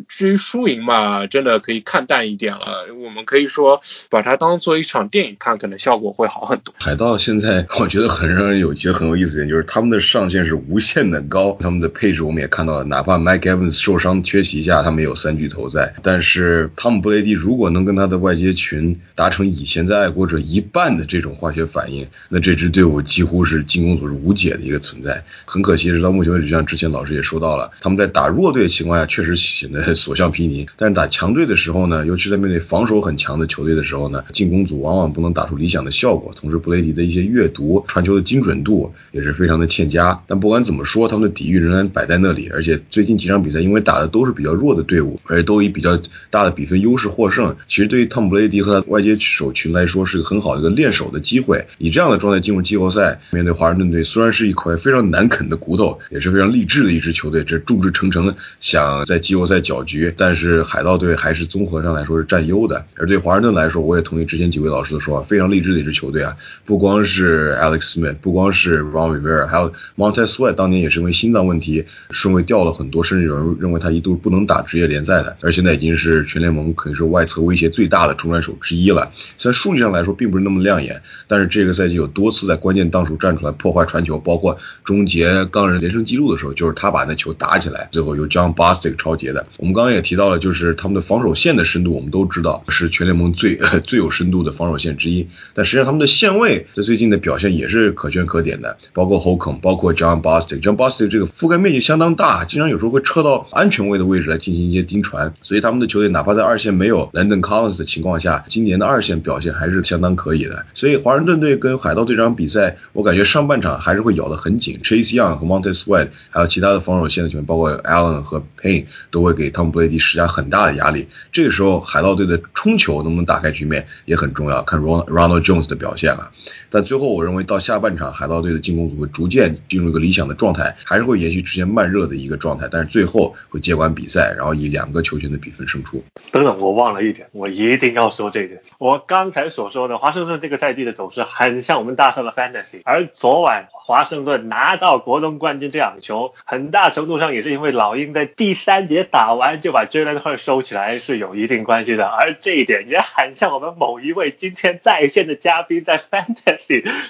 [0.09, 2.87] 至于输赢嘛，真的可以看淡一点了。
[3.01, 3.79] 我们可以说
[4.09, 6.75] 把它当做一场电影看，可能效果会好很多。
[6.79, 15.93] 海盗现在我觉得很让人有觉得很有意思点，就是他们的上限是无限的高，他们的配置我们也看到了，哪怕 Mike Evans 受伤缺席一下，他们有有三巨头在。
[16.01, 25.23] 但是汤姆布雷迪如果能跟他的外接群达成以前在爱国者一半的这种化学反应，那这支队伍几乎是进攻组是无解的一个存在。
[25.45, 36.33] 很可惜是到目前为止，像之前老师也说到了，他们在打弱队的情况下确实显得所向披靡，但是打强队的时候呢，尤其在面对防守很强的球队的时候呢，进攻组往往不能打出理想的效果。
[36.35, 40.19] 同时，布雷迪的一些阅读、传球的精准度也是非常的欠佳。
[40.27, 45.99] 但不管怎么说，他们的底蕴仍然摆在那里，而且最近几场比赛因为打的都是比较弱的队伍，而且都以比较
[46.29, 51.65] 大的比分优势获胜，其实对于汤姆布雷迪和他外接手群来说是个很好的一个练手的机会。
[51.77, 62.85] 以这样的状态进入季后赛，面对华盛顿队，虽然是一块非常难啃的骨头，也是非常励志的一支球队，这众志成城想在季后赛搅局，但是海盗队还是综合上来说是占优的。
[62.95, 79.11] 而对华盛顿来说，我也同意之前几位老师的说法，非常励志的一支球队啊，不光是 Alex Smith，不光是 Ron Rivera，还有 Montez Sweat，当年也是因为心脏问题顺位掉了很多，甚至有人认为他一度不能打职业联赛的，而现在已经是全联盟可以说外侧威胁最大的中转手之一了。
[79.37, 89.47] 虽然数据上来说并不是那么亮眼，但是这个赛季有多次在关键当数站出来破坏传球，包括终结钢人连胜纪录的时候，就是他把那球打起来，最后由 John Bostic 超截的。
[89.57, 95.27] 我们刚刚也提到了，就是他们的防守线的深度，我们都知道是全联盟最 最有深度的防守线之一。
[95.53, 100.61] 但实际上他们的线位在最近的表现也是可圈可点的，包括 Holcomb，包括 John Bostic。
[100.61, 110.65] John Bostic 这个覆盖面积相当大，经常有时候会撤到安全位的位置来进行一些盯传，所以他们的球队哪怕在二线没有 Landon Collins 的情况下，今年的二线表现还是相当可以的。
[110.73, 114.79] 所以华盛顿队跟海盗队这场比赛，我感觉上半场还是会咬得很紧。
[114.83, 121.07] Chase Young 和 Montez Sweat 还有其他的防守线的球员，包括 Allen 和 Payne 都会给汤姆布雷迪施加很大的压力。
[121.31, 126.31] 这个时候海盗队的冲球能不能打开局面也很重要，看 Ronald Jones 的表现啊。
[126.73, 136.03] 但最后我认为到下半场，海盗队的进攻组会逐渐进入一个理想的状态，还是会延续之前慢热的一个状态，但是最后会接管比赛，然后以两个球权的比分胜出。
[136.31, 138.59] 等等，我忘了一点，我一定要说这一点。
[138.79, 156.62] 我刚才所说的华盛顿这个赛季的走势很像我们大少的 Fantasy，而昨晚华盛顿拿到国东冠军这场球，很大程度上也是因为老鹰在第三节打完就把 Jalen h u r 收起来是有一定关系的，而这一点也很像我们某一位今天在线的嘉宾在 Fantasy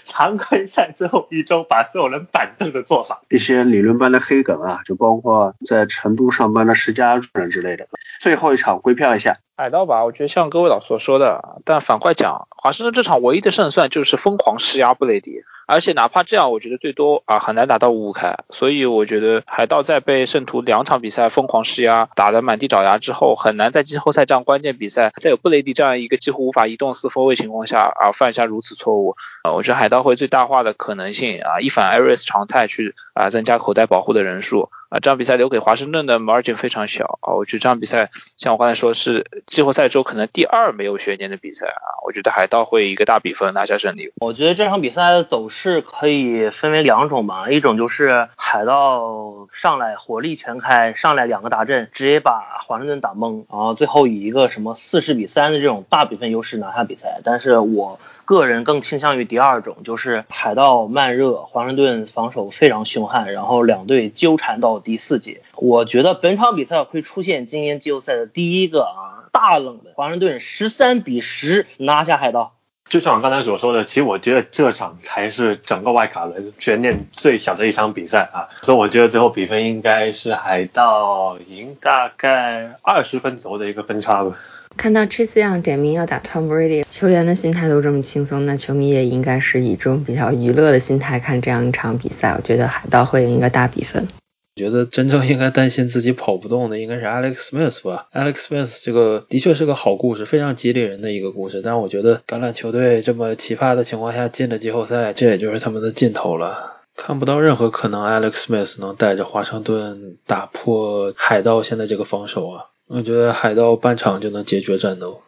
[0.05, 3.21] 常规赛最后一周把所有人板凳的做法。
[3.29, 7.87] 一些理论班的黑梗啊，就包括在成都上班的石家庄人之类的。
[8.19, 9.37] 最后一场归票一下。
[9.55, 18.35] 海盗吧，我觉得像各位老所说的，但反过来讲，华盛顿这场唯一的胜算就是疯狂施压布雷迪，而且哪怕这样，我觉得最多啊很难打到五五开。
[18.49, 29.15] 所以我觉得海盗在被圣徒两场比赛疯狂施压，打得满地找牙之后，很难在季后赛这样关键比赛，在有布雷迪这样一个几乎无法移动四分卫情况下啊犯下如此错误。
[29.43, 37.33] 啊，我觉得海盗会最大化的可能性啊一反艾瑞斯常态去啊增加口袋保护的人数啊，这场比赛留给华盛顿的 margin 非常小啊。
[37.33, 44.13] 我觉得这场比赛像我刚才说是季后赛周可能第二没有悬念的比赛啊，我觉得海盗会一个大比分拿下胜利。
[44.17, 57.19] 我觉得这场比赛的走势可以分为两种吧，一种就是海盗上来火力全开，上来两个大阵，直接把华盛顿打懵，然后最后以一个什么四十比三的这种大比分优势拿下比赛。
[57.23, 65.41] 但是我个人更倾向于第二种，就是海盗慢热，华盛顿防守非常凶悍，然后两队纠缠到第四节。
[65.55, 72.53] 我觉得本场比赛会出现今年季后赛的第一个啊大冷门，华盛顿十三比十拿下海盗。
[72.89, 84.35] 就像我刚才所说的，其实我觉得这场才是整个外卡轮悬念最小的一场比赛啊，所以我觉得最后比分应该是海盗赢大概二十分左右的一个分差吧。
[84.75, 92.33] 看到 Tracy Young 点名要打 Tom Brady，球员的心态都这么轻松，那球迷也应该是以这种比较娱乐的心态看这样一场比赛。
[92.35, 94.07] 我觉得海盗会赢一个大比分。
[94.55, 98.07] 我觉得真正应该担心自己跑不动的应该是 Alex Smith 吧。
[98.13, 101.61] Alex Smith 这个的确是个好故事，非常激励人的一个故事。
[101.63, 106.81] 但我觉得橄榄球队这么奇葩的情况下进了季后赛，这也就是他们的尽头了。
[106.95, 112.65] 看不到任何可能 Alex Smith 能带着华盛顿打破海盗现在这个防守啊。
[112.87, 115.21] 我觉得海盗半场就能解决战斗。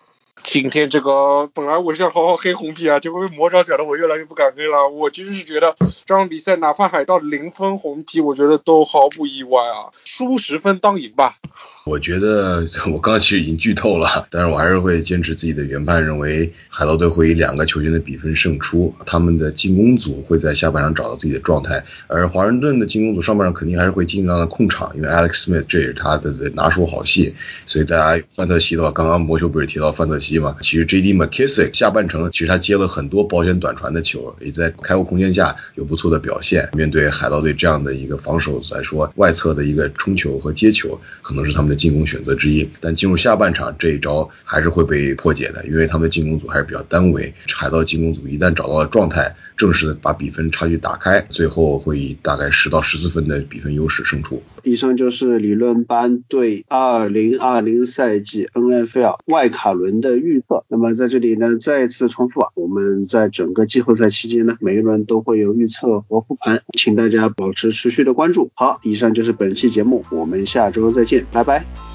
[0.43, 4.89] 今天这个本来我是想好好黑红皮啊，结果被魔爪搅得我越来越不敢黑了。
[4.89, 5.75] 我其实是觉得
[6.05, 11.37] 这场比赛哪怕海盗零分红皮，我觉得都毫不意外啊，输十分当赢吧。
[11.85, 18.91] 我觉得 我刚刚其实已经剧透了， 但是我还是会坚持自己的原判，认为海盗队会以两个球员的比分胜出。
[19.05, 27.35] 他们的进攻组会在下半场找到自己的状态，而华盛顿的进攻组上半场肯定还是会尽量的控场，因为 Alex Smith 这也是他的拿手好戏。
[27.67, 30.57] 所以大家范特西的话，刚刚魔球不是提到范特西嘛？
[30.61, 31.13] 其实 J.D.
[31.13, 36.67] McKissick 下半程其实他接了很多保险短传的球，也在开阔空间下有不错的表现。
[36.73, 47.33] 面对海盗队这样的一个防守来说，外侧的一个冲球和接球可能是他们进攻选择之一，但进入下半场这一招还是会被破解的，因为他们的进攻组还是比较单维。
[47.53, 54.41] 海盗进攻组一旦找到了状态，正式的把比分差距打开，最后会以大概十到十四分的比分优势胜出。
[54.63, 60.63] 以上就是理论班对二零二零赛季 NFL 外卡轮的预测。
[60.67, 68.51] 那么在这里呢，再一次重复啊，我们在整个季后赛期间呢，每一轮都会有预测和复盘，请大家保持持续的关注。
[68.53, 71.94] 好，以上就是本期节目，我们下周再见，拜拜。